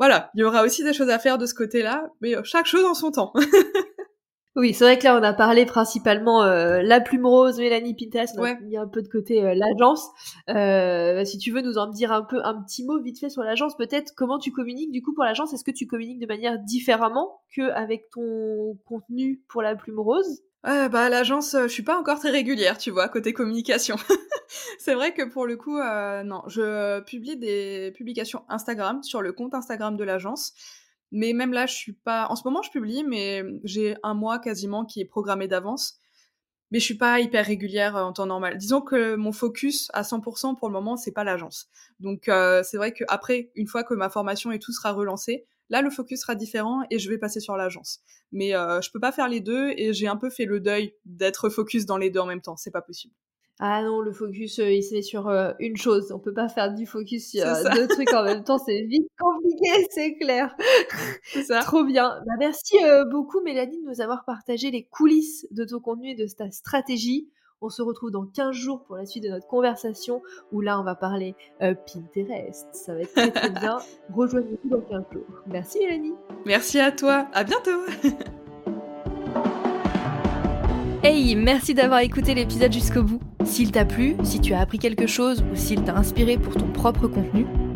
voilà, 0.00 0.30
il 0.34 0.40
y 0.40 0.44
aura 0.44 0.64
aussi 0.64 0.82
des 0.82 0.92
choses 0.92 1.10
à 1.10 1.20
faire 1.20 1.38
de 1.38 1.46
ce 1.46 1.54
côté-là, 1.54 2.10
mais 2.20 2.34
chaque 2.42 2.66
chose 2.66 2.84
en 2.84 2.94
son 2.94 3.12
temps. 3.12 3.32
Oui, 4.56 4.74
c'est 4.74 4.82
vrai 4.82 4.98
que 4.98 5.04
là, 5.04 5.16
on 5.16 5.22
a 5.22 5.32
parlé 5.32 5.64
principalement 5.64 6.42
euh, 6.42 6.82
la 6.82 7.00
plume 7.00 7.24
rose, 7.24 7.58
Mélanie 7.58 7.94
Pinterest, 7.94 8.34
on 8.36 8.42
a 8.42 8.54
mis 8.56 8.76
un 8.76 8.88
peu 8.88 9.00
de 9.00 9.06
côté 9.06 9.44
euh, 9.44 9.54
l'agence. 9.54 10.08
Euh, 10.48 11.24
si 11.24 11.38
tu 11.38 11.52
veux 11.52 11.62
nous 11.62 11.78
en 11.78 11.86
dire 11.86 12.10
un 12.10 12.22
peu, 12.22 12.44
un 12.44 12.60
petit 12.60 12.84
mot 12.84 13.00
vite 13.00 13.20
fait 13.20 13.30
sur 13.30 13.42
l'agence, 13.42 13.76
peut-être 13.76 14.12
comment 14.16 14.38
tu 14.40 14.50
communiques 14.50 14.90
du 14.90 15.02
coup 15.02 15.14
pour 15.14 15.22
l'agence 15.22 15.52
Est-ce 15.52 15.62
que 15.62 15.70
tu 15.70 15.86
communiques 15.86 16.18
de 16.18 16.26
manière 16.26 16.58
différemment 16.58 17.40
qu'avec 17.54 18.10
ton 18.10 18.76
contenu 18.86 19.40
pour 19.48 19.62
la 19.62 19.76
plume 19.76 20.00
rose? 20.00 20.42
Bah 20.64 21.08
l'agence, 21.08 21.56
je 21.58 21.68
suis 21.68 21.82
pas 21.82 21.98
encore 21.98 22.18
très 22.18 22.30
régulière, 22.30 22.78
tu 22.78 22.90
vois, 22.90 23.08
côté 23.08 23.32
communication. 23.32 23.96
c'est 24.78 24.94
vrai 24.94 25.14
que 25.14 25.22
pour 25.22 25.46
le 25.46 25.56
coup, 25.56 25.78
non, 25.78 26.42
je 26.46 27.00
publie 27.00 27.36
des 27.36 27.92
publications 27.96 28.44
Instagram 28.48 29.02
sur 29.02 29.22
le 29.22 29.32
compte 29.32 29.54
Instagram 29.54 29.96
de 29.96 30.04
l'agence. 30.04 30.52
Mais 31.12 31.32
même 31.32 31.52
là, 31.52 31.66
je 31.66 31.74
suis 31.74 31.92
pas. 31.92 32.26
En 32.28 32.36
ce 32.36 32.42
moment, 32.44 32.62
je 32.62 32.70
publie, 32.70 33.04
mais 33.04 33.42
j'ai 33.64 33.96
un 34.02 34.14
mois 34.14 34.38
quasiment 34.38 34.84
qui 34.84 35.00
est 35.00 35.04
programmé 35.04 35.48
d'avance. 35.48 35.98
Mais 36.70 36.78
je 36.78 36.84
suis 36.84 36.96
pas 36.96 37.18
hyper 37.18 37.44
régulière 37.44 37.96
euh, 37.96 38.04
en 38.04 38.12
temps 38.12 38.26
normal. 38.26 38.56
Disons 38.56 38.80
que 38.80 39.16
mon 39.16 39.32
focus 39.32 39.90
à 39.92 40.02
100% 40.02 40.56
pour 40.56 40.68
le 40.68 40.72
moment, 40.72 40.96
c'est 40.96 41.12
pas 41.12 41.24
l'agence. 41.24 41.68
Donc 41.98 42.28
euh, 42.28 42.62
c'est 42.62 42.76
vrai 42.76 42.92
qu'après, 42.92 43.50
une 43.56 43.66
fois 43.66 43.82
que 43.82 43.94
ma 43.94 44.08
formation 44.08 44.52
et 44.52 44.60
tout 44.60 44.72
sera 44.72 44.92
relancé, 44.92 45.46
là 45.70 45.82
le 45.82 45.90
focus 45.90 46.20
sera 46.20 46.34
différent 46.34 46.82
et 46.90 46.98
je 46.98 47.08
vais 47.08 47.18
passer 47.18 47.40
sur 47.40 47.56
l'agence. 47.56 48.00
Mais 48.32 48.54
euh, 48.54 48.80
je 48.80 48.90
peux 48.90 49.00
pas 49.00 49.12
faire 49.12 49.28
les 49.28 49.40
deux 49.40 49.70
et 49.76 49.92
j'ai 49.92 50.08
un 50.08 50.16
peu 50.16 50.30
fait 50.30 50.44
le 50.44 50.60
deuil 50.60 50.94
d'être 51.04 51.48
focus 51.48 51.86
dans 51.86 51.96
les 51.96 52.10
deux 52.10 52.20
en 52.20 52.26
même 52.26 52.42
temps. 52.42 52.56
C'est 52.56 52.70
pas 52.70 52.82
possible 52.82 53.14
ah 53.62 53.82
non, 53.82 54.00
le 54.00 54.10
focus, 54.10 54.58
euh, 54.58 54.72
il 54.72 54.82
se 54.82 54.94
met 54.94 55.02
sur 55.02 55.28
euh, 55.28 55.52
une 55.60 55.76
chose. 55.76 56.12
On 56.12 56.18
peut 56.18 56.32
pas 56.32 56.48
faire 56.48 56.72
du 56.72 56.86
focus 56.86 57.32
sur 57.32 57.46
euh, 57.46 57.62
deux 57.74 57.88
trucs 57.88 58.10
en 58.14 58.24
même 58.24 58.42
temps. 58.42 58.56
C'est 58.56 58.80
vite 58.84 59.06
compliqué, 59.18 59.86
c'est 59.90 60.14
clair. 60.14 60.56
Ça. 61.46 61.60
Trop 61.60 61.84
bien. 61.84 62.22
Bah, 62.26 62.32
merci 62.38 62.78
beaucoup, 63.10 63.42
Mélanie, 63.42 63.78
de 63.82 63.86
nous 63.86 64.00
avoir 64.00 64.24
partagé 64.24 64.70
les 64.70 64.84
coulisses 64.84 65.46
de 65.50 65.64
ton 65.64 65.78
contenu 65.78 66.12
et 66.12 66.14
de 66.14 66.26
ta 66.26 66.50
stratégie. 66.50 67.28
On 67.62 67.68
se 67.68 67.82
retrouve 67.82 68.10
dans 68.10 68.24
15 68.24 68.52
jours 68.52 68.84
pour 68.84 68.96
la 68.96 69.04
suite 69.04 69.24
de 69.24 69.28
notre 69.28 69.46
conversation 69.46 70.22
où 70.50 70.62
là, 70.62 70.80
on 70.80 70.82
va 70.82 70.94
parler 70.94 71.34
Pinterest. 71.58 72.66
Ça 72.72 72.94
va 72.94 73.02
être 73.02 73.12
très 73.12 73.30
très 73.30 73.50
bien. 73.50 73.78
Rejoignez-nous 74.14 74.70
dans 74.70 74.80
15 74.80 75.02
jours. 75.12 75.26
Merci, 75.46 75.78
Mélanie. 75.80 76.14
Merci 76.46 76.80
à 76.80 76.90
toi. 76.90 77.26
À 77.32 77.44
bientôt. 77.44 77.80
Hey, 81.02 81.34
merci 81.34 81.72
d'avoir 81.72 82.00
écouté 82.00 82.34
l'épisode 82.34 82.74
jusqu'au 82.74 83.02
bout. 83.02 83.20
S'il 83.44 83.72
t'a 83.72 83.86
plu, 83.86 84.16
si 84.22 84.38
tu 84.38 84.52
as 84.52 84.60
appris 84.60 84.78
quelque 84.78 85.06
chose 85.06 85.42
ou 85.50 85.56
s'il 85.56 85.82
t'a 85.82 85.96
inspiré 85.96 86.36
pour 86.36 86.54
ton 86.54 86.70
propre 86.70 87.08
contenu, 87.08 87.46